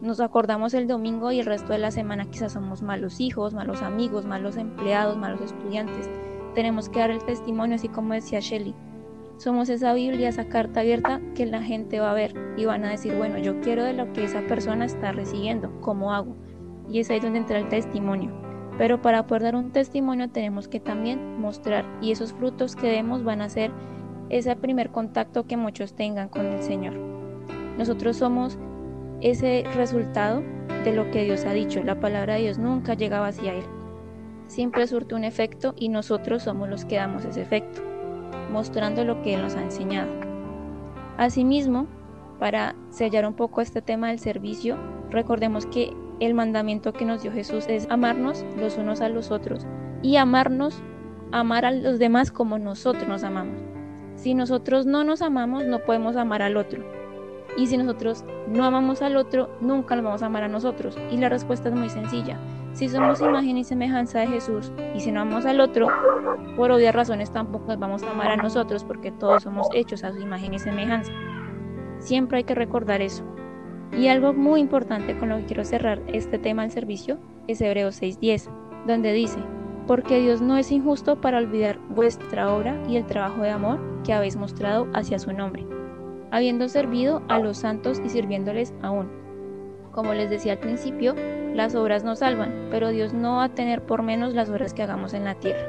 Nos 0.00 0.20
acordamos 0.20 0.72
el 0.74 0.86
domingo 0.86 1.32
y 1.32 1.40
el 1.40 1.46
resto 1.46 1.72
de 1.72 1.78
la 1.78 1.90
semana 1.90 2.30
quizás 2.30 2.52
somos 2.52 2.80
malos 2.80 3.18
hijos, 3.18 3.54
malos 3.54 3.82
amigos, 3.82 4.24
malos 4.24 4.56
empleados, 4.56 5.16
malos 5.16 5.40
estudiantes. 5.40 6.08
Tenemos 6.54 6.88
que 6.90 7.00
dar 7.00 7.10
el 7.10 7.24
testimonio, 7.24 7.74
así 7.74 7.88
como 7.88 8.14
decía 8.14 8.38
Shelley. 8.38 8.76
Somos 9.40 9.70
esa 9.70 9.94
Biblia, 9.94 10.28
esa 10.28 10.48
carta 10.48 10.80
abierta 10.80 11.18
que 11.34 11.46
la 11.46 11.62
gente 11.62 11.98
va 11.98 12.10
a 12.10 12.14
ver 12.14 12.34
y 12.58 12.66
van 12.66 12.84
a 12.84 12.90
decir, 12.90 13.14
bueno, 13.16 13.38
yo 13.38 13.58
quiero 13.62 13.84
de 13.84 13.94
lo 13.94 14.12
que 14.12 14.24
esa 14.24 14.42
persona 14.42 14.84
está 14.84 15.12
recibiendo, 15.12 15.72
¿cómo 15.80 16.12
hago? 16.12 16.36
Y 16.90 17.00
es 17.00 17.08
ahí 17.08 17.20
donde 17.20 17.38
entra 17.38 17.58
el 17.58 17.70
testimonio. 17.70 18.30
Pero 18.76 19.00
para 19.00 19.26
poder 19.26 19.44
dar 19.44 19.56
un 19.56 19.70
testimonio 19.70 20.28
tenemos 20.28 20.68
que 20.68 20.78
también 20.78 21.40
mostrar 21.40 21.86
y 22.02 22.12
esos 22.12 22.34
frutos 22.34 22.76
que 22.76 22.88
demos 22.88 23.24
van 23.24 23.40
a 23.40 23.48
ser 23.48 23.70
ese 24.28 24.54
primer 24.56 24.90
contacto 24.90 25.46
que 25.46 25.56
muchos 25.56 25.94
tengan 25.94 26.28
con 26.28 26.44
el 26.44 26.62
Señor. 26.62 26.92
Nosotros 27.78 28.18
somos 28.18 28.58
ese 29.22 29.64
resultado 29.74 30.42
de 30.84 30.92
lo 30.92 31.10
que 31.10 31.24
Dios 31.24 31.46
ha 31.46 31.54
dicho. 31.54 31.82
La 31.82 31.98
palabra 31.98 32.34
de 32.34 32.42
Dios 32.42 32.58
nunca 32.58 32.92
llega 32.92 33.26
hacia 33.26 33.54
Él. 33.54 33.64
Siempre 34.48 34.86
surte 34.86 35.14
un 35.14 35.24
efecto 35.24 35.74
y 35.78 35.88
nosotros 35.88 36.42
somos 36.42 36.68
los 36.68 36.84
que 36.84 36.96
damos 36.96 37.24
ese 37.24 37.40
efecto, 37.40 37.80
mostrando 38.50 39.04
lo 39.04 39.22
que 39.22 39.34
Él 39.34 39.42
nos 39.42 39.54
ha 39.56 39.62
enseñado. 39.62 40.10
Asimismo, 41.16 41.86
para 42.38 42.74
sellar 42.90 43.26
un 43.26 43.34
poco 43.34 43.60
este 43.60 43.82
tema 43.82 44.08
del 44.08 44.18
servicio, 44.18 44.76
recordemos 45.10 45.66
que 45.66 45.94
el 46.20 46.34
mandamiento 46.34 46.92
que 46.92 47.04
nos 47.04 47.22
dio 47.22 47.32
Jesús 47.32 47.64
es 47.68 47.86
amarnos 47.90 48.44
los 48.58 48.76
unos 48.76 49.00
a 49.00 49.08
los 49.08 49.30
otros 49.30 49.66
y 50.02 50.16
amarnos, 50.16 50.82
amar 51.32 51.64
a 51.64 51.70
los 51.70 51.98
demás 51.98 52.30
como 52.30 52.58
nosotros 52.58 53.08
nos 53.08 53.24
amamos. 53.24 53.60
Si 54.16 54.34
nosotros 54.34 54.86
no 54.86 55.04
nos 55.04 55.22
amamos, 55.22 55.64
no 55.64 55.78
podemos 55.80 56.16
amar 56.16 56.42
al 56.42 56.56
otro. 56.56 56.84
Y 57.56 57.66
si 57.66 57.76
nosotros 57.76 58.24
no 58.48 58.64
amamos 58.64 59.02
al 59.02 59.16
otro, 59.16 59.50
nunca 59.60 59.96
nos 59.96 60.04
vamos 60.04 60.22
a 60.22 60.26
amar 60.26 60.44
a 60.44 60.48
nosotros. 60.48 60.96
Y 61.10 61.16
la 61.16 61.28
respuesta 61.28 61.68
es 61.68 61.74
muy 61.74 61.88
sencilla. 61.88 62.38
Si 62.72 62.88
somos 62.88 63.20
imagen 63.20 63.58
y 63.58 63.64
semejanza 63.64 64.20
de 64.20 64.28
Jesús 64.28 64.72
y 64.94 65.00
si 65.00 65.10
no 65.10 65.20
amamos 65.20 65.44
al 65.44 65.60
otro, 65.60 65.88
por 66.56 66.70
obvias 66.70 66.94
razones 66.94 67.30
tampoco 67.32 67.66
nos 67.68 67.78
vamos 67.78 68.02
a 68.02 68.10
amar 68.10 68.30
a 68.30 68.36
nosotros 68.36 68.84
porque 68.84 69.10
todos 69.10 69.42
somos 69.42 69.68
hechos 69.74 70.04
a 70.04 70.12
su 70.12 70.20
imagen 70.20 70.54
y 70.54 70.58
semejanza. 70.58 71.12
Siempre 71.98 72.38
hay 72.38 72.44
que 72.44 72.54
recordar 72.54 73.02
eso. 73.02 73.24
Y 73.92 74.06
algo 74.06 74.32
muy 74.32 74.60
importante 74.60 75.18
con 75.18 75.30
lo 75.30 75.38
que 75.38 75.46
quiero 75.46 75.64
cerrar 75.64 76.00
este 76.06 76.38
tema 76.38 76.62
del 76.62 76.70
servicio 76.70 77.18
es 77.48 77.60
Hebreos 77.60 78.00
6.10, 78.00 78.48
donde 78.86 79.12
dice, 79.12 79.40
porque 79.86 80.20
Dios 80.20 80.40
no 80.40 80.56
es 80.56 80.70
injusto 80.70 81.20
para 81.20 81.38
olvidar 81.38 81.78
vuestra 81.88 82.54
obra 82.54 82.80
y 82.88 82.96
el 82.96 83.06
trabajo 83.06 83.42
de 83.42 83.50
amor 83.50 83.80
que 84.04 84.12
habéis 84.12 84.36
mostrado 84.36 84.86
hacia 84.94 85.18
su 85.18 85.32
nombre, 85.32 85.66
habiendo 86.30 86.68
servido 86.68 87.22
a 87.28 87.40
los 87.40 87.58
santos 87.58 88.00
y 88.04 88.08
sirviéndoles 88.08 88.72
aún. 88.82 89.10
Como 89.90 90.14
les 90.14 90.30
decía 90.30 90.52
al 90.52 90.58
principio, 90.58 91.16
las 91.54 91.74
obras 91.74 92.04
nos 92.04 92.20
salvan, 92.20 92.68
pero 92.70 92.88
Dios 92.90 93.12
no 93.12 93.36
va 93.36 93.44
a 93.44 93.54
tener 93.54 93.82
por 93.82 94.02
menos 94.02 94.34
las 94.34 94.48
obras 94.50 94.74
que 94.74 94.82
hagamos 94.82 95.14
en 95.14 95.24
la 95.24 95.34
tierra. 95.34 95.66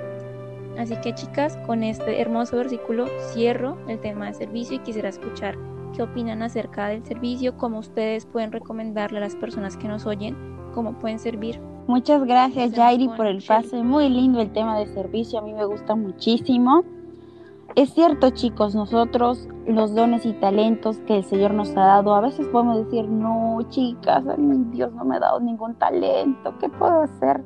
Así 0.77 0.95
que 1.01 1.13
chicas, 1.13 1.57
con 1.65 1.83
este 1.83 2.21
hermoso 2.21 2.57
versículo 2.57 3.07
cierro 3.33 3.77
el 3.87 3.99
tema 3.99 4.27
de 4.27 4.33
servicio 4.33 4.77
y 4.77 4.79
quisiera 4.79 5.09
escuchar 5.09 5.57
qué 5.95 6.03
opinan 6.03 6.41
acerca 6.41 6.87
del 6.87 7.05
servicio, 7.05 7.57
cómo 7.57 7.79
ustedes 7.79 8.25
pueden 8.25 8.51
recomendarle 8.51 9.17
a 9.17 9.21
las 9.21 9.35
personas 9.35 9.75
que 9.75 9.87
nos 9.87 10.05
oyen, 10.05 10.35
cómo 10.73 10.97
pueden 10.99 11.19
servir. 11.19 11.59
Muchas 11.87 12.23
gracias 12.23 12.73
Jairi 12.73 13.09
por 13.09 13.25
el 13.25 13.43
pase, 13.43 13.83
muy 13.83 14.07
lindo 14.07 14.39
el 14.41 14.51
tema 14.53 14.79
de 14.79 14.87
servicio, 14.87 15.39
a 15.39 15.41
mí 15.41 15.53
me 15.53 15.65
gusta 15.65 15.95
muchísimo. 15.95 16.85
Es 17.75 17.93
cierto 17.93 18.31
chicos, 18.31 18.75
nosotros 18.75 19.47
los 19.65 19.95
dones 19.95 20.25
y 20.25 20.33
talentos 20.33 20.99
que 21.07 21.17
el 21.17 21.23
Señor 21.23 21.53
nos 21.53 21.69
ha 21.77 21.85
dado, 21.85 22.13
a 22.13 22.19
veces 22.19 22.45
podemos 22.47 22.83
decir, 22.85 23.07
no 23.07 23.59
chicas, 23.69 24.25
Dios 24.71 24.91
no 24.93 25.05
me 25.05 25.15
ha 25.15 25.19
dado 25.19 25.39
ningún 25.39 25.75
talento, 25.75 26.53
¿qué 26.59 26.67
puedo 26.67 27.01
hacer? 27.01 27.41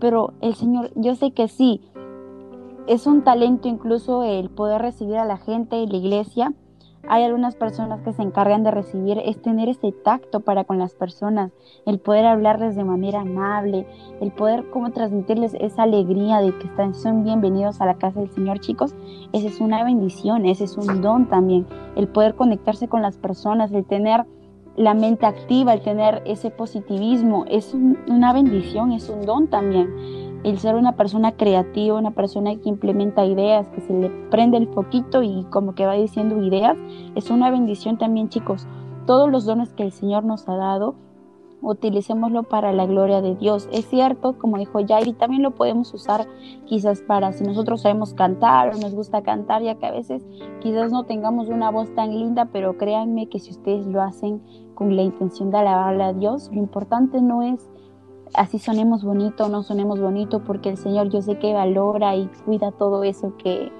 Pero 0.00 0.32
el 0.40 0.54
Señor, 0.56 0.90
yo 0.96 1.14
sé 1.14 1.30
que 1.30 1.46
sí, 1.46 1.80
es 2.88 3.06
un 3.06 3.22
talento 3.22 3.68
incluso 3.68 4.24
el 4.24 4.50
poder 4.50 4.82
recibir 4.82 5.16
a 5.16 5.24
la 5.24 5.36
gente 5.36 5.80
en 5.80 5.90
la 5.90 5.96
iglesia, 5.96 6.52
hay 7.08 7.24
algunas 7.24 7.56
personas 7.56 8.00
que 8.02 8.12
se 8.12 8.22
encargan 8.22 8.62
de 8.62 8.70
recibir, 8.70 9.18
es 9.24 9.40
tener 9.40 9.68
ese 9.68 9.92
tacto 9.92 10.40
para 10.40 10.64
con 10.64 10.78
las 10.78 10.94
personas, 10.94 11.52
el 11.84 11.98
poder 11.98 12.26
hablarles 12.26 12.76
de 12.76 12.84
manera 12.84 13.22
amable, 13.22 13.86
el 14.20 14.30
poder 14.30 14.68
como 14.70 14.90
transmitirles 14.92 15.54
esa 15.54 15.82
alegría 15.82 16.40
de 16.40 16.56
que 16.56 16.66
están, 16.66 16.94
son 16.94 17.24
bienvenidos 17.24 17.80
a 17.80 17.86
la 17.86 17.94
casa 17.94 18.20
del 18.20 18.30
Señor, 18.30 18.60
chicos. 18.60 18.94
Esa 19.32 19.48
es 19.48 19.60
una 19.60 19.82
bendición, 19.84 20.46
ese 20.46 20.64
es 20.64 20.76
un 20.76 21.02
don 21.02 21.26
también, 21.26 21.66
el 21.96 22.08
poder 22.08 22.34
conectarse 22.34 22.88
con 22.88 23.02
las 23.02 23.16
personas, 23.16 23.72
el 23.72 23.84
tener 23.84 24.24
la 24.76 24.94
mente 24.94 25.26
activa, 25.26 25.74
el 25.74 25.82
tener 25.82 26.22
ese 26.24 26.50
positivismo, 26.50 27.44
es 27.48 27.74
una 27.74 28.32
bendición, 28.32 28.92
es 28.92 29.08
un 29.08 29.26
don 29.26 29.48
también 29.48 30.21
el 30.44 30.58
ser 30.58 30.74
una 30.74 30.96
persona 30.96 31.32
creativa, 31.32 31.98
una 31.98 32.10
persona 32.10 32.54
que 32.56 32.68
implementa 32.68 33.24
ideas, 33.24 33.68
que 33.68 33.80
se 33.80 33.92
le 33.92 34.10
prende 34.30 34.56
el 34.56 34.68
foquito 34.68 35.22
y 35.22 35.44
como 35.50 35.74
que 35.74 35.86
va 35.86 35.94
diciendo 35.94 36.42
ideas, 36.42 36.76
es 37.14 37.30
una 37.30 37.50
bendición 37.50 37.98
también, 37.98 38.28
chicos. 38.28 38.66
Todos 39.06 39.30
los 39.30 39.44
dones 39.44 39.72
que 39.72 39.82
el 39.84 39.92
Señor 39.92 40.24
nos 40.24 40.48
ha 40.48 40.56
dado, 40.56 40.94
utilicémoslo 41.62 42.42
para 42.42 42.72
la 42.72 42.86
gloria 42.86 43.22
de 43.22 43.36
Dios. 43.36 43.68
Es 43.72 43.86
cierto, 43.86 44.36
como 44.36 44.58
dijo 44.58 44.80
Jairi, 44.86 45.12
también 45.12 45.42
lo 45.42 45.52
podemos 45.52 45.94
usar 45.94 46.26
quizás 46.66 47.00
para 47.02 47.32
si 47.32 47.44
nosotros 47.44 47.82
sabemos 47.82 48.14
cantar 48.14 48.74
o 48.74 48.78
nos 48.78 48.94
gusta 48.94 49.22
cantar, 49.22 49.62
ya 49.62 49.76
que 49.76 49.86
a 49.86 49.92
veces 49.92 50.26
quizás 50.60 50.90
no 50.90 51.04
tengamos 51.04 51.48
una 51.48 51.70
voz 51.70 51.94
tan 51.94 52.10
linda, 52.10 52.46
pero 52.46 52.76
créanme 52.76 53.28
que 53.28 53.38
si 53.38 53.52
ustedes 53.52 53.86
lo 53.86 54.02
hacen 54.02 54.42
con 54.74 54.96
la 54.96 55.02
intención 55.02 55.50
de 55.50 55.58
alabarle 55.58 56.02
a 56.02 56.12
Dios, 56.12 56.50
lo 56.52 56.58
importante 56.58 57.22
no 57.22 57.42
es 57.42 57.70
así 58.34 58.58
sonemos 58.58 59.04
bonito 59.04 59.44
o 59.44 59.48
no 59.48 59.62
sonemos 59.62 60.00
bonito, 60.00 60.42
porque 60.44 60.70
el 60.70 60.76
Señor 60.76 61.08
yo 61.08 61.22
sé 61.22 61.38
que 61.38 61.52
valora 61.52 62.16
y 62.16 62.28
cuida 62.44 62.72
todo 62.72 63.04
eso 63.04 63.36
que 63.36 63.70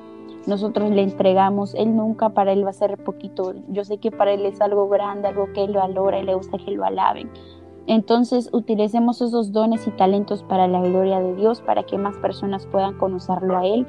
nosotros 0.47 0.91
le 0.91 1.03
entregamos. 1.03 1.75
Él 1.75 1.97
nunca 1.97 2.31
para 2.31 2.53
Él 2.53 2.65
va 2.65 2.71
a 2.71 2.75
ser 2.75 3.03
poquito. 3.03 3.55
Yo 3.69 3.85
sé 3.85 3.99
que 3.99 4.11
para 4.11 4.33
Él 4.33 4.45
es 4.45 4.61
algo 4.61 4.89
grande, 4.89 5.29
algo 5.29 5.53
que 5.53 5.65
Él 5.65 5.75
valora 5.75 6.19
y 6.19 6.25
le 6.25 6.35
gusta 6.35 6.59
que 6.59 6.73
lo 6.73 6.85
alaben. 6.85 7.31
Entonces 7.87 8.49
utilicemos 8.53 9.21
esos 9.21 9.53
dones 9.53 9.87
y 9.87 9.91
talentos 9.91 10.43
para 10.43 10.69
la 10.69 10.81
gloria 10.81 11.21
de 11.21 11.35
Dios, 11.35 11.61
para 11.61 11.83
que 11.83 11.99
más 11.99 12.17
personas 12.19 12.67
puedan 12.67 12.97
conocerlo 12.97 13.57
a 13.57 13.67
Él 13.67 13.87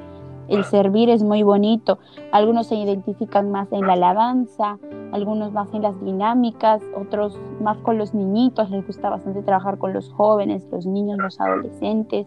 el 0.48 0.64
servir 0.64 1.10
es 1.10 1.22
muy 1.22 1.42
bonito. 1.42 1.98
Algunos 2.32 2.66
se 2.68 2.76
identifican 2.76 3.50
más 3.50 3.72
en 3.72 3.86
la 3.86 3.94
alabanza, 3.94 4.78
algunos 5.12 5.52
más 5.52 5.72
en 5.72 5.82
las 5.82 6.00
dinámicas, 6.04 6.82
otros 6.96 7.38
más 7.60 7.78
con 7.78 7.98
los 7.98 8.14
niñitos, 8.14 8.70
les 8.70 8.86
gusta 8.86 9.10
bastante 9.10 9.42
trabajar 9.42 9.78
con 9.78 9.92
los 9.92 10.10
jóvenes, 10.12 10.66
los 10.70 10.86
niños, 10.86 11.18
los 11.18 11.40
adolescentes. 11.40 12.26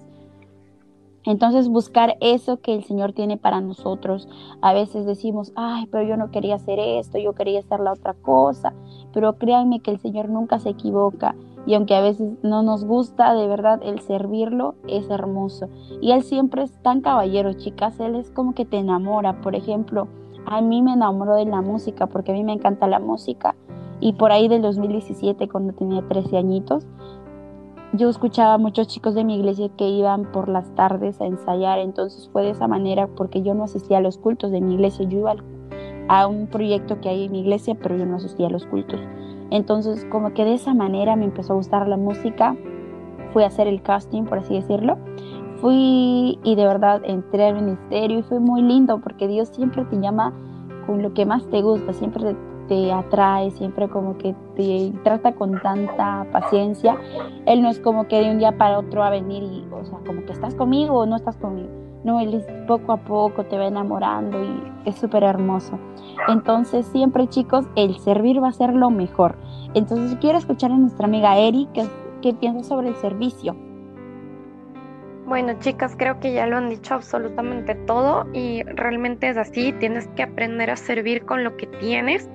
Entonces 1.28 1.68
buscar 1.68 2.16
eso 2.22 2.62
que 2.62 2.74
el 2.74 2.86
Señor 2.86 3.12
tiene 3.12 3.36
para 3.36 3.60
nosotros. 3.60 4.30
A 4.62 4.74
veces 4.74 5.06
decimos, 5.06 5.52
ay, 5.58 5.86
pero 5.92 6.08
yo 6.08 6.16
no 6.16 6.32
quería 6.32 6.56
hacer 6.56 6.80
esto, 6.80 7.18
yo 7.18 7.34
quería 7.34 7.60
hacer 7.60 7.82
la 7.82 7.92
otra 7.92 8.14
cosa, 8.14 8.74
pero 9.14 9.38
créanme 9.38 9.82
que 9.82 9.92
el 9.92 10.00
Señor 10.00 10.30
nunca 10.30 10.58
se 10.60 10.70
equivoca 10.70 11.36
y 11.66 11.74
aunque 11.74 11.96
a 11.96 12.02
veces 12.02 12.32
no 12.44 12.64
nos 12.64 12.86
gusta, 12.86 13.34
de 13.34 13.46
verdad 13.46 13.82
el 13.84 14.00
servirlo 14.00 14.76
es 14.88 15.10
hermoso. 15.10 15.68
Y 16.00 16.14
Él 16.14 16.24
siempre 16.24 16.64
es 16.64 16.72
tan 16.82 17.02
caballero, 17.02 17.52
chicas, 17.52 18.00
Él 18.00 18.16
es 18.16 18.32
como 18.32 18.56
que 18.56 18.64
te 18.64 18.78
enamora. 18.78 19.42
Por 19.42 19.54
ejemplo, 19.54 20.08
a 20.46 20.62
mí 20.62 20.82
me 20.82 20.94
enamoró 20.94 21.36
de 21.36 21.44
la 21.44 21.62
música 21.62 22.08
porque 22.08 22.32
a 22.32 22.36
mí 22.36 22.46
me 22.46 22.54
encanta 22.54 22.88
la 22.88 23.00
música. 23.00 23.54
Y 24.00 24.14
por 24.14 24.32
ahí 24.32 24.48
del 24.48 24.62
2017, 24.62 25.50
cuando 25.50 25.74
tenía 25.74 26.08
13 26.08 26.38
añitos, 26.38 26.88
yo 27.94 28.10
escuchaba 28.10 28.56
a 28.56 28.58
muchos 28.58 28.88
chicos 28.88 29.16
de 29.16 29.24
mi 29.24 29.36
iglesia 29.36 29.70
que 29.78 29.88
iban 29.88 30.32
por 30.32 30.50
las 30.50 30.70
tardes 30.76 31.22
a 31.22 31.26
ensayar, 31.26 31.80
entonces 31.80 32.30
fue 32.32 32.44
de 32.44 32.52
esa 32.52 32.68
manera 32.68 33.08
porque 33.08 33.42
yo 33.42 33.54
no 33.54 33.64
asistía 33.64 34.00
a 34.00 34.02
los 34.02 34.18
cultos 34.18 34.52
de 34.52 34.62
mi 34.62 34.76
iglesia, 34.76 35.06
yo 35.08 35.20
iba 35.20 35.36
a 36.10 36.28
un 36.28 36.48
proyecto 36.48 37.00
que 37.00 37.10
hay 37.10 37.26
en 37.26 37.32
mi 37.32 37.42
iglesia, 37.42 37.76
pero 37.82 37.98
yo 37.98 38.06
no 38.06 38.18
asistía 38.18 38.48
a 38.48 38.52
los 38.52 38.66
cultos. 38.66 39.00
Entonces, 39.50 40.06
como 40.12 40.34
que 40.34 40.44
de 40.44 40.56
esa 40.56 40.74
manera 40.74 41.16
me 41.16 41.26
empezó 41.26 41.54
a 41.54 41.56
gustar 41.56 41.88
la 41.88 41.98
música, 41.98 42.56
fui 43.32 43.44
a 43.44 43.48
hacer 43.48 43.68
el 43.68 43.82
casting, 43.82 44.24
por 44.24 44.40
así 44.40 44.56
decirlo. 44.56 44.98
Fui 45.62 46.38
y 46.44 46.56
de 46.56 46.66
verdad 46.66 47.02
entré 47.04 47.46
al 47.46 47.56
ministerio 47.56 48.20
y 48.20 48.24
fue 48.24 48.40
muy 48.40 48.62
lindo 48.62 49.00
porque 49.00 49.28
Dios 49.28 49.50
siempre 49.50 49.86
te 49.86 50.00
llama 50.00 50.34
con 50.86 51.02
lo 51.02 51.14
que 51.14 51.26
más 51.26 51.46
te 51.48 51.62
gusta, 51.62 51.94
siempre 51.94 52.24
te, 52.24 52.36
atrae, 52.92 53.52
siempre 53.52 53.88
como 53.88 54.18
que 54.18 54.36
te 54.56 54.94
trata 55.04 55.34
con 55.34 55.60
tanta 55.62 56.26
paciencia. 56.32 56.98
Él 57.46 57.62
no 57.62 57.70
es 57.70 57.80
como 57.80 58.08
que 58.08 58.20
de 58.20 58.32
un 58.32 58.40
día 58.40 58.58
para 58.58 58.80
otro 58.80 59.02
va 59.02 59.08
a 59.08 59.12
venir 59.12 59.44
y, 59.44 59.66
o 59.72 59.86
sea, 59.86 60.00
como 60.06 60.26
que 60.26 60.34
estás 60.34 60.56
conmigo 60.56 61.00
o 61.00 61.06
no 61.06 61.16
estás 61.16 61.38
conmigo 61.38 61.88
no, 62.08 62.22
él 62.22 62.34
es 62.34 62.46
poco 62.68 62.94
a 62.94 62.98
poco 62.98 63.44
te 63.44 63.58
va 63.58 63.66
enamorando 63.66 64.42
y 64.42 64.64
es 64.86 64.96
súper 64.96 65.24
hermoso. 65.24 65.78
Entonces, 66.30 66.86
siempre 66.88 67.28
chicos, 67.28 67.66
el 67.76 68.00
servir 68.00 68.42
va 68.42 68.48
a 68.48 68.54
ser 68.54 68.74
lo 68.74 68.90
mejor. 68.90 69.36
Entonces, 69.74 70.18
quiero 70.22 70.38
escuchar 70.38 70.72
a 70.72 70.78
nuestra 70.78 71.06
amiga 71.06 71.38
Eri, 71.38 71.68
¿qué, 71.74 71.86
qué 72.22 72.34
piensa 72.34 72.64
sobre 72.64 72.88
el 72.90 72.96
servicio? 72.96 73.56
Bueno, 75.28 75.60
chicas, 75.60 75.94
creo 75.98 76.22
que 76.22 76.32
ya 76.32 76.48
lo 76.48 76.56
han 76.56 76.70
dicho 76.70 76.94
absolutamente 76.94 77.76
todo 77.76 78.26
y 78.32 78.64
realmente 78.64 79.28
es 79.28 79.36
así. 79.36 79.74
Tienes 79.74 80.08
que 80.16 80.24
aprender 80.24 80.72
a 80.72 80.78
servir 80.78 81.26
con 81.26 81.44
lo 81.44 81.58
que 81.58 81.68
tienes, 81.68 82.30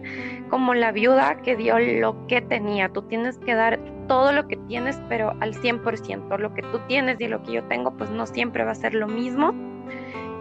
como 0.51 0.75
la 0.75 0.93
viuda 0.93 1.39
que 1.39 1.57
dio 1.57 1.79
lo 1.79 2.27
que 2.27 2.43
tenía. 2.43 2.91
Tú 2.91 3.01
tienes 3.01 3.39
que 3.39 3.55
dar 3.55 3.81
todo 4.09 4.31
lo 4.33 4.47
que 4.47 4.59
tienes, 4.69 5.01
pero 5.09 5.33
al 5.41 5.55
100%. 5.55 6.37
Lo 6.37 6.53
que 6.53 6.61
tú 6.65 6.81
tienes 6.87 7.19
y 7.19 7.29
lo 7.29 7.43
que 7.43 7.53
yo 7.53 7.65
tengo, 7.65 7.97
pues 7.97 8.11
no 8.11 8.27
siempre 8.27 8.63
va 8.63 8.73
a 8.73 8.75
ser 8.75 8.93
lo 8.93 9.09
mismo. 9.09 9.55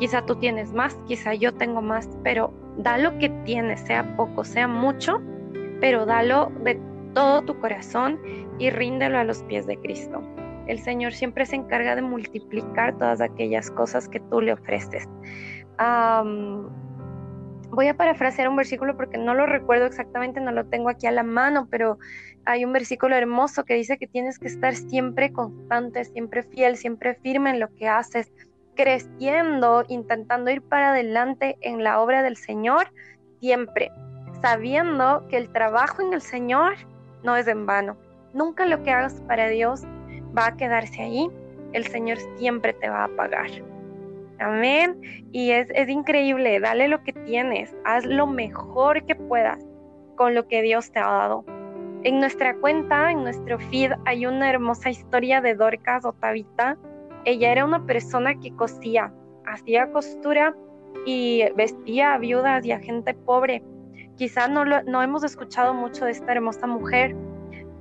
Quizá 0.02 0.26
tú 0.26 0.36
tienes 0.36 0.74
más, 0.74 1.00
quizá 1.08 1.34
yo 1.34 1.54
tengo 1.54 1.82
más, 1.82 2.10
pero 2.22 2.54
da 2.76 2.98
lo 2.98 3.18
que 3.18 3.30
tienes, 3.46 3.80
sea 3.80 4.18
poco, 4.18 4.44
sea 4.44 4.68
mucho, 4.68 5.22
pero 5.80 6.06
dalo 6.06 6.52
de 6.66 6.78
todo 7.14 7.44
tu 7.44 7.58
corazón 7.62 8.20
y 8.60 8.72
ríndelo 8.72 9.20
a 9.20 9.24
los 9.24 9.42
pies 9.44 9.68
de 9.68 9.78
Cristo. 9.78 10.22
El 10.68 10.80
Señor 10.80 11.14
siempre 11.14 11.46
se 11.46 11.56
encarga 11.56 11.96
de 11.96 12.02
multiplicar 12.02 12.98
todas 12.98 13.22
aquellas 13.22 13.72
cosas 13.72 14.08
que 14.08 14.20
tú 14.20 14.42
le 14.42 14.54
ofreces. 14.54 15.08
voy 17.70 17.88
a 17.88 17.96
parafrasear 17.96 18.50
un 18.50 18.56
versículo 18.56 18.96
porque 18.96 19.18
no 19.18 19.34
lo 19.34 19.46
recuerdo 19.46 19.86
exactamente, 19.86 20.42
no 20.42 20.52
lo 20.52 20.66
tengo 20.66 20.90
aquí 20.90 21.08
a 21.08 21.12
la 21.12 21.24
mano, 21.24 21.68
pero 21.70 21.98
hay 22.46 22.66
un 22.66 22.74
versículo 22.74 23.16
hermoso 23.16 23.64
que 23.64 23.76
dice 23.76 23.98
que 23.98 24.08
tienes 24.08 24.40
que 24.40 24.48
estar 24.48 24.76
siempre 24.76 25.32
constante, 25.32 26.06
siempre 26.06 26.44
fiel, 26.44 26.76
siempre 26.76 27.16
firme 27.16 27.52
en 27.52 27.60
lo 27.60 27.74
que 27.76 27.88
haces, 27.88 28.32
creciendo, 28.76 29.86
intentando 29.88 30.52
ir 30.52 30.62
para 30.62 30.90
adelante 30.90 31.58
en 31.62 31.84
la 31.84 32.00
obra 32.02 32.24
del 32.24 32.38
Señor, 32.38 32.92
siempre, 33.40 33.92
sabiendo 34.42 35.28
que 35.30 35.38
el 35.38 35.50
trabajo 35.50 36.02
en 36.02 36.14
el 36.14 36.22
Señor 36.22 36.74
no 37.24 37.36
es 37.36 37.48
en 37.48 37.66
vano. 37.66 37.98
Nunca 38.34 38.66
lo 38.66 38.82
que 38.84 38.92
hagas 38.92 39.22
para 39.28 39.50
Dios 39.50 39.84
va 40.38 40.48
a 40.48 40.58
quedarse 40.58 41.02
ahí, 41.02 41.30
el 41.74 41.86
Señor 41.88 42.18
siempre 42.38 42.74
te 42.74 42.90
va 42.90 43.06
a 43.06 43.08
pagar. 43.10 43.50
Amén. 44.40 45.00
Y 45.32 45.52
es, 45.52 45.70
es 45.76 45.88
increíble, 45.88 46.60
dale 46.60 46.88
lo 46.88 47.04
que 47.04 47.14
tienes, 47.14 47.76
haz 47.86 48.06
lo 48.06 48.28
mejor 48.28 49.06
que 49.06 49.16
puedas 49.16 49.64
con 50.16 50.36
lo 50.36 50.48
que 50.48 50.62
Dios 50.62 50.92
te 50.92 51.00
ha 51.00 51.08
dado. 51.08 51.46
En 52.04 52.20
nuestra 52.20 52.56
cuenta, 52.56 53.12
en 53.12 53.24
nuestro 53.24 53.60
feed, 53.60 53.92
hay 54.06 54.26
una 54.26 54.50
hermosa 54.50 54.90
historia 54.90 55.40
de 55.40 55.54
Dorcas 55.54 56.04
o 56.04 56.14
Tabita. 56.14 56.76
Ella 57.26 57.52
era 57.52 57.64
una 57.64 57.86
persona 57.86 58.40
que 58.40 58.56
cosía, 58.56 59.14
hacía 59.46 59.92
costura 59.92 60.56
y 61.06 61.44
vestía 61.56 62.14
a 62.14 62.18
viudas 62.18 62.66
y 62.66 62.72
a 62.72 62.80
gente 62.80 63.14
pobre. 63.14 63.64
Quizá 64.16 64.48
no, 64.48 64.66
no 64.66 65.04
hemos 65.04 65.24
escuchado 65.24 65.76
mucho 65.76 66.06
de 66.06 66.12
esta 66.12 66.32
hermosa 66.32 66.66
mujer, 66.66 67.16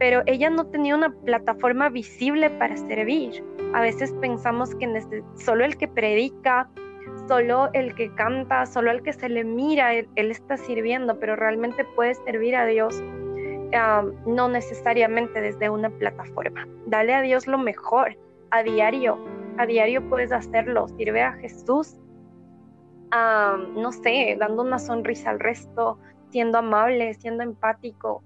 pero 0.01 0.23
ella 0.25 0.49
no 0.49 0.67
tenía 0.67 0.97
una 0.97 1.11
plataforma 1.11 1.91
visible 1.91 2.49
para 2.49 2.75
servir. 2.75 3.45
A 3.75 3.83
veces 3.83 4.13
pensamos 4.15 4.75
que 4.77 4.89
solo 5.37 5.63
el 5.63 5.77
que 5.77 5.87
predica, 5.89 6.71
solo 7.29 7.69
el 7.75 7.95
que 7.95 8.13
canta, 8.15 8.65
solo 8.65 8.91
el 8.93 9.03
que 9.03 9.13
se 9.13 9.29
le 9.29 9.45
mira, 9.45 9.93
él, 9.93 10.09
está 10.17 10.57
sirviendo, 10.57 11.21
pero 11.21 11.37
realmente 11.37 11.85
puede 11.85 12.15
servir 12.15 12.57
a 12.57 12.65
Dios 12.65 13.01
no 14.27 14.49
necesariamente 14.49 15.39
desde 15.39 15.69
una 15.69 15.91
plataforma. 15.91 16.67
Dale 16.87 17.15
a 17.15 17.21
Dios 17.21 17.47
lo 17.47 17.59
mejor 17.59 18.17
a 18.51 18.63
diario. 18.63 19.19
A 19.59 19.67
diario 19.67 20.09
puedes 20.09 20.33
hacerlo. 20.33 20.89
Sirve 20.97 21.21
a 21.21 21.33
Jesús, 21.35 21.99
no 23.13 23.93
sé, 23.93 24.35
dando 24.41 24.63
una 24.63 24.79
sonrisa 24.79 25.29
al 25.29 25.41
resto, 25.41 25.99
siendo 26.31 26.57
amable, 26.57 27.13
siendo 27.13 27.43
empático. 27.43 28.25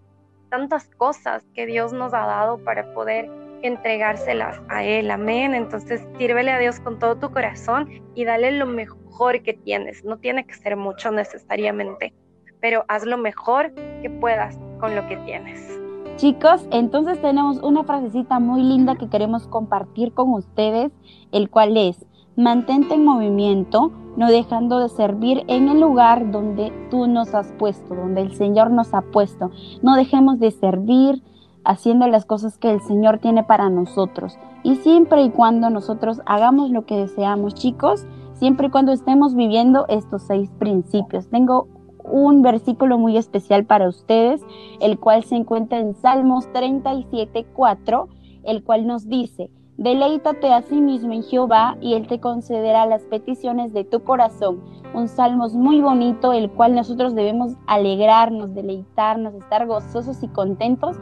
Tantas 0.55 0.89
cosas 0.99 1.45
que 1.53 1.67
Dios 1.67 1.93
nos 1.93 2.15
ha 2.15 2.27
dado 2.27 2.59
para 2.59 2.95
poder 2.95 3.29
entregárselas 3.63 4.61
a 4.69 4.85
Él. 4.85 5.11
Amén. 5.11 5.53
Entonces, 5.53 6.07
sírvele 6.17 6.53
a 6.53 6.61
Dios 6.61 6.79
con 6.79 7.01
todo 7.01 7.17
tu 7.17 7.33
corazón 7.33 7.89
y 8.15 8.25
dale 8.25 8.53
lo 8.53 8.67
mejor 8.67 9.43
que 9.43 9.55
tienes. 9.55 10.05
No 10.05 10.17
tiene 10.19 10.47
que 10.47 10.55
ser 10.55 10.77
mucho 10.77 11.11
necesariamente, 11.11 12.15
pero 12.61 12.85
haz 12.87 13.05
lo 13.05 13.19
mejor 13.19 13.75
que 14.01 14.09
puedas 14.21 14.57
con 14.79 14.95
lo 14.95 15.05
que 15.09 15.17
tienes. 15.27 15.77
Chicos, 16.19 16.69
entonces 16.71 17.21
tenemos 17.21 17.59
una 17.59 17.83
frasecita 17.83 18.39
muy 18.39 18.63
linda 18.63 18.95
que 18.95 19.11
queremos 19.11 19.49
compartir 19.49 20.13
con 20.13 20.35
ustedes, 20.35 20.93
el 21.33 21.51
cual 21.51 21.77
es, 21.77 22.07
mantente 22.37 22.95
en 22.95 23.05
movimiento, 23.05 23.91
no 24.17 24.29
dejando 24.29 24.79
de 24.79 24.89
servir 24.89 25.45
en 25.49 25.69
el 25.69 25.81
lugar 25.81 26.31
donde 26.31 26.73
tú 26.91 27.07
nos 27.07 27.35
has 27.35 27.53
puesto, 27.53 27.95
donde 27.95 28.23
el 28.23 28.35
Señor 28.35 28.71
nos 28.71 28.95
ha 28.95 29.03
puesto. 29.03 29.51
No 29.83 29.97
dejemos 29.97 30.39
de 30.39 30.51
servir, 30.51 31.23
haciendo 31.65 32.07
las 32.07 32.25
cosas 32.25 32.59
que 32.59 32.71
el 32.71 32.81
Señor 32.83 33.19
tiene 33.19 33.43
para 33.43 33.71
nosotros. 33.71 34.39
Y 34.63 34.77
siempre 34.77 35.23
y 35.23 35.31
cuando 35.31 35.71
nosotros 35.71 36.21
hagamos 36.27 36.71
lo 36.71 36.85
que 36.87 36.97
deseamos, 36.97 37.55
chicos, 37.55 38.07
siempre 38.35 38.69
y 38.69 38.71
cuando 38.71 38.93
estemos 38.93 39.35
viviendo 39.35 39.87
estos 39.89 40.23
seis 40.23 40.51
principios. 40.59 41.29
Tengo 41.29 41.69
un 42.05 42.43
versículo 42.43 42.99
muy 42.99 43.17
especial 43.17 43.65
para 43.65 43.89
ustedes, 43.89 44.43
el 44.81 44.99
cual 44.99 45.25
se 45.25 45.37
encuentra 45.37 45.79
en 45.79 45.95
Salmos 45.95 46.53
37, 46.53 47.47
4, 47.55 48.09
el 48.45 48.63
cual 48.63 48.87
nos 48.87 49.09
dice, 49.09 49.51
Deleítate 49.77 50.53
a 50.53 50.63
sí 50.63 50.81
mismo 50.81 51.13
en 51.13 51.25
Jehová 51.25 51.77
y 51.81 51.95
Él 51.95 52.07
te 52.07 52.21
concederá 52.21 52.87
las 52.87 53.03
peticiones 53.03 53.73
de 53.73 53.83
tu 53.83 54.05
corazón. 54.05 54.63
Un 54.95 55.09
salmos 55.09 55.55
muy 55.55 55.81
bonito, 55.81 56.33
el 56.33 56.49
cual 56.49 56.77
nosotros 56.77 57.17
debemos 57.17 57.55
alegrarnos, 57.67 58.55
deleitarnos, 58.55 59.35
estar 59.35 59.67
gozosos 59.67 60.23
y 60.23 60.29
contentos 60.29 60.97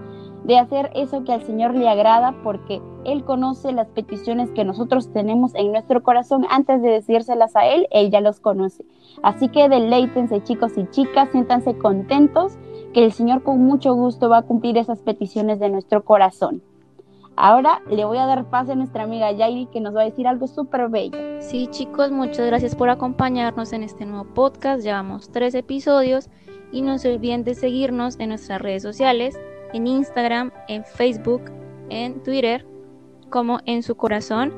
de 0.45 0.57
hacer 0.57 0.91
eso 0.95 1.23
que 1.23 1.35
al 1.35 1.43
Señor 1.43 1.75
le 1.75 1.87
agrada 1.87 2.35
porque 2.43 2.81
Él 3.05 3.25
conoce 3.25 3.73
las 3.73 3.89
peticiones 3.89 4.51
que 4.53 4.65
nosotros 4.65 5.13
tenemos 5.13 5.55
en 5.55 5.71
nuestro 5.71 6.03
corazón 6.03 6.47
antes 6.49 6.81
de 6.81 6.89
decírselas 6.93 7.55
a 7.55 7.67
Él, 7.67 7.87
Él 7.91 8.11
ya 8.11 8.23
los 8.23 8.41
conoce. 8.41 8.87
Así 9.23 9.49
que 9.49 9.69
deleítense 9.69 10.43
chicos 10.45 10.79
y 10.79 10.89
chicas, 10.89 11.29
siéntanse 11.31 11.77
contentos 11.77 12.59
que 12.95 13.05
el 13.05 13.13
Señor 13.13 13.43
con 13.43 13.61
mucho 13.61 13.93
gusto 13.95 14.31
va 14.31 14.39
a 14.39 14.43
cumplir 14.43 14.79
esas 14.79 15.03
peticiones 15.03 15.61
de 15.61 15.69
nuestro 15.69 16.05
corazón. 16.05 16.63
Ahora 17.37 17.81
le 17.91 18.05
voy 18.05 18.19
a 18.19 18.27
dar 18.27 18.45
paso 18.51 18.73
a 18.73 18.75
nuestra 18.75 19.05
amiga 19.05 19.33
Yairi 19.33 19.67
que 19.67 19.81
nos 19.81 19.97
va 19.97 20.03
a 20.03 20.05
decir 20.05 20.27
algo 20.27 20.47
súper 20.47 20.89
bello. 20.91 21.19
Sí 21.41 21.67
chicos, 21.71 22.11
muchas 22.11 22.47
gracias 22.47 22.77
por 22.77 22.91
acompañarnos 22.91 23.73
en 23.73 23.83
este 23.83 24.05
nuevo 24.05 24.25
podcast. 24.35 24.83
Llevamos 24.83 25.31
tres 25.31 25.55
episodios 25.55 26.29
y 26.73 26.83
no 26.83 26.99
se 26.99 27.15
olviden 27.15 27.43
de 27.45 27.55
seguirnos 27.55 28.19
en 28.21 28.31
nuestras 28.31 28.61
redes 28.61 28.83
sociales 28.83 29.39
en 29.73 29.87
Instagram, 29.87 30.53
en 30.69 30.85
Facebook, 30.85 31.43
en 31.89 32.23
Twitter, 32.23 32.67
como 33.31 33.61
en 33.65 33.83
su 33.83 33.97
corazón. 33.97 34.53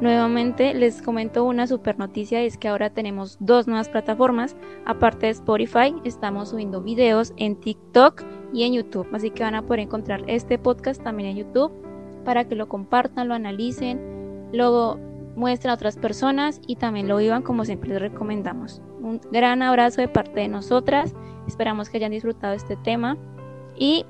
Nuevamente 0.00 0.72
les 0.74 1.02
comento 1.02 1.44
una 1.44 1.66
super 1.66 1.98
noticia, 1.98 2.42
es 2.42 2.56
que 2.56 2.68
ahora 2.68 2.90
tenemos 2.90 3.36
dos 3.40 3.66
nuevas 3.66 3.88
plataformas. 3.88 4.56
Aparte 4.86 5.26
de 5.26 5.32
Spotify, 5.32 5.94
estamos 6.04 6.50
subiendo 6.50 6.82
videos 6.82 7.32
en 7.36 7.56
TikTok 7.56 8.22
y 8.52 8.64
en 8.64 8.74
YouTube. 8.74 9.08
Así 9.12 9.30
que 9.30 9.42
van 9.42 9.54
a 9.54 9.62
poder 9.62 9.80
encontrar 9.80 10.22
este 10.26 10.58
podcast 10.58 11.02
también 11.02 11.30
en 11.30 11.36
YouTube 11.38 11.89
para 12.24 12.44
que 12.44 12.54
lo 12.54 12.68
compartan, 12.68 13.28
lo 13.28 13.34
analicen, 13.34 14.48
lo 14.52 14.98
muestren 15.36 15.70
a 15.70 15.74
otras 15.74 15.96
personas 15.96 16.60
y 16.66 16.76
también 16.76 17.08
lo 17.08 17.16
vivan 17.16 17.42
como 17.42 17.64
siempre 17.64 17.90
les 17.90 18.00
recomendamos. 18.00 18.82
Un 19.00 19.20
gran 19.32 19.62
abrazo 19.62 20.00
de 20.00 20.08
parte 20.08 20.40
de 20.40 20.48
nosotras. 20.48 21.14
Esperamos 21.46 21.88
que 21.88 21.96
hayan 21.96 22.12
disfrutado 22.12 22.54
este 22.54 22.76
tema 22.76 23.16
y 23.76 24.04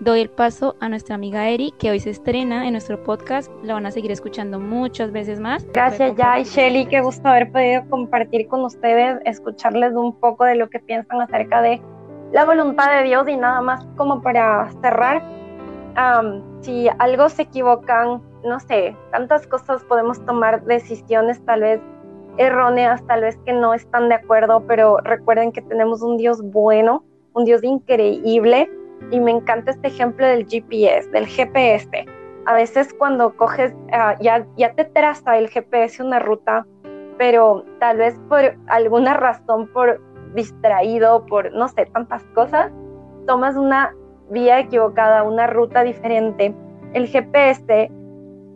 doy 0.00 0.20
el 0.20 0.30
paso 0.30 0.76
a 0.80 0.88
nuestra 0.88 1.14
amiga 1.14 1.48
Eri, 1.48 1.72
que 1.78 1.90
hoy 1.90 2.00
se 2.00 2.10
estrena 2.10 2.66
en 2.66 2.72
nuestro 2.72 3.02
podcast. 3.02 3.50
La 3.62 3.74
van 3.74 3.86
a 3.86 3.90
seguir 3.90 4.10
escuchando 4.10 4.60
muchas 4.60 5.12
veces 5.12 5.40
más. 5.40 5.66
Gracias, 5.72 6.14
Jai, 6.16 6.44
Shelly. 6.44 6.86
Qué 6.86 7.00
gusto 7.00 7.28
haber 7.28 7.50
podido 7.50 7.88
compartir 7.88 8.46
con 8.48 8.64
ustedes, 8.64 9.18
escucharles 9.24 9.94
un 9.94 10.18
poco 10.18 10.44
de 10.44 10.56
lo 10.56 10.68
que 10.68 10.80
piensan 10.80 11.20
acerca 11.20 11.62
de 11.62 11.80
la 12.32 12.44
voluntad 12.44 12.90
de 12.96 13.04
Dios 13.04 13.28
y 13.28 13.36
nada 13.36 13.60
más 13.60 13.86
como 13.96 14.20
para 14.20 14.70
cerrar. 14.82 15.22
Si 16.60 16.88
algo 16.98 17.28
se 17.28 17.42
equivocan, 17.42 18.22
no 18.44 18.60
sé, 18.60 18.96
tantas 19.10 19.46
cosas 19.46 19.84
podemos 19.84 20.24
tomar 20.24 20.64
decisiones 20.64 21.44
tal 21.44 21.60
vez 21.60 21.80
erróneas, 22.36 23.04
tal 23.06 23.22
vez 23.22 23.36
que 23.44 23.52
no 23.52 23.74
están 23.74 24.08
de 24.08 24.16
acuerdo, 24.16 24.64
pero 24.66 24.98
recuerden 24.98 25.52
que 25.52 25.62
tenemos 25.62 26.02
un 26.02 26.16
Dios 26.16 26.42
bueno, 26.42 27.04
un 27.34 27.44
Dios 27.44 27.62
increíble 27.62 28.70
y 29.10 29.20
me 29.20 29.30
encanta 29.30 29.70
este 29.70 29.88
ejemplo 29.88 30.26
del 30.26 30.46
GPS, 30.46 31.08
del 31.10 31.26
GPS. 31.26 32.06
A 32.46 32.54
veces 32.54 32.92
cuando 32.98 33.34
coges, 33.36 33.72
ah, 33.92 34.16
ya, 34.20 34.46
ya 34.56 34.74
te 34.74 34.84
traza 34.84 35.38
el 35.38 35.48
GPS 35.48 36.02
una 36.02 36.18
ruta, 36.18 36.66
pero 37.16 37.64
tal 37.78 37.98
vez 37.98 38.18
por 38.28 38.56
alguna 38.66 39.14
razón, 39.14 39.68
por 39.72 40.00
distraído, 40.34 41.24
por 41.26 41.52
no 41.52 41.68
sé, 41.68 41.86
tantas 41.86 42.22
cosas, 42.34 42.72
tomas 43.26 43.56
una 43.56 43.94
vía 44.30 44.60
equivocada, 44.60 45.22
una 45.22 45.46
ruta 45.46 45.82
diferente. 45.82 46.54
El 46.92 47.08
GPS 47.08 47.90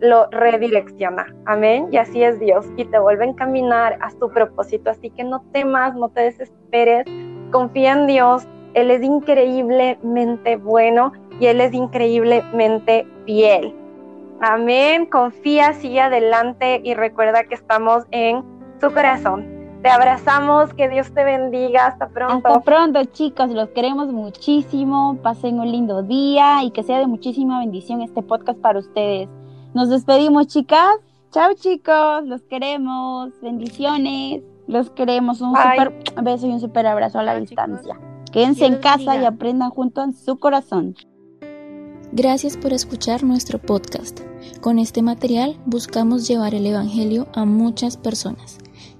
lo 0.00 0.28
redirecciona. 0.30 1.26
Amén. 1.44 1.88
Y 1.90 1.96
así 1.96 2.22
es 2.22 2.38
Dios. 2.38 2.66
Y 2.76 2.84
te 2.84 2.98
vuelve 2.98 3.24
a 3.24 3.28
encaminar 3.28 3.98
a 4.00 4.10
su 4.10 4.28
propósito. 4.30 4.90
Así 4.90 5.10
que 5.10 5.24
no 5.24 5.42
temas, 5.52 5.94
no 5.94 6.08
te 6.08 6.22
desesperes. 6.22 7.04
Confía 7.50 7.92
en 7.92 8.06
Dios. 8.06 8.46
Él 8.74 8.90
es 8.90 9.02
increíblemente 9.02 10.56
bueno 10.56 11.12
y 11.40 11.46
Él 11.46 11.60
es 11.60 11.72
increíblemente 11.72 13.06
fiel. 13.24 13.74
Amén. 14.40 15.06
Confía, 15.06 15.72
sigue 15.72 16.00
adelante 16.00 16.80
y 16.84 16.94
recuerda 16.94 17.44
que 17.44 17.54
estamos 17.54 18.04
en 18.12 18.44
su 18.80 18.92
corazón. 18.92 19.57
Te 19.82 19.88
abrazamos, 19.88 20.74
que 20.74 20.88
Dios 20.88 21.12
te 21.12 21.22
bendiga. 21.24 21.86
Hasta 21.86 22.08
pronto. 22.08 22.48
Hasta 22.48 22.60
pronto, 22.60 23.04
chicos. 23.04 23.50
Los 23.50 23.68
queremos 23.70 24.08
muchísimo. 24.12 25.18
Pasen 25.22 25.60
un 25.60 25.70
lindo 25.70 26.02
día 26.02 26.64
y 26.64 26.72
que 26.72 26.82
sea 26.82 26.98
de 26.98 27.06
muchísima 27.06 27.60
bendición 27.60 28.02
este 28.02 28.22
podcast 28.22 28.58
para 28.58 28.80
ustedes. 28.80 29.28
Nos 29.74 29.88
despedimos, 29.88 30.48
chicas. 30.48 30.96
Chao, 31.30 31.54
chicos. 31.54 32.24
Los 32.24 32.42
queremos. 32.42 33.30
Bendiciones. 33.40 34.42
Los 34.66 34.90
queremos. 34.90 35.40
Un 35.40 35.54
super 35.54 35.94
beso 36.22 36.46
y 36.48 36.50
un 36.50 36.60
super 36.60 36.86
abrazo 36.86 37.20
a 37.20 37.22
la 37.22 37.38
distancia. 37.38 38.00
Quédense 38.32 38.66
en 38.66 38.76
casa 38.78 39.16
y 39.16 39.24
aprendan 39.24 39.70
junto 39.70 40.02
en 40.02 40.12
su 40.12 40.38
corazón. 40.38 40.96
Gracias 42.10 42.56
por 42.56 42.72
escuchar 42.72 43.22
nuestro 43.22 43.58
podcast. 43.58 44.20
Con 44.60 44.78
este 44.78 45.02
material 45.02 45.56
buscamos 45.66 46.26
llevar 46.26 46.54
el 46.54 46.66
Evangelio 46.66 47.28
a 47.34 47.44
muchas 47.44 47.96
personas. 47.96 48.58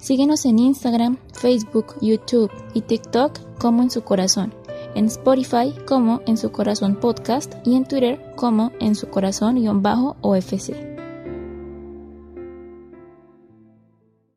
Síguenos 0.09 0.47
en 0.47 0.59
Instagram, 0.59 1.19
Facebook, 1.35 1.97
YouTube 2.01 2.51
y 2.73 2.81
TikTok 2.81 3.59
como 3.59 3.83
en 3.83 3.91
su 3.91 4.05
corazón, 4.05 4.55
en 4.95 5.05
Spotify 5.05 5.75
como 5.87 6.23
en 6.27 6.39
su 6.39 6.51
corazón 6.51 6.97
podcast 6.97 7.57
y 7.67 7.77
en 7.77 7.85
Twitter 7.85 8.19
como 8.35 8.73
en 8.81 8.95
su 8.95 9.11
corazón-OFC. 9.11 10.98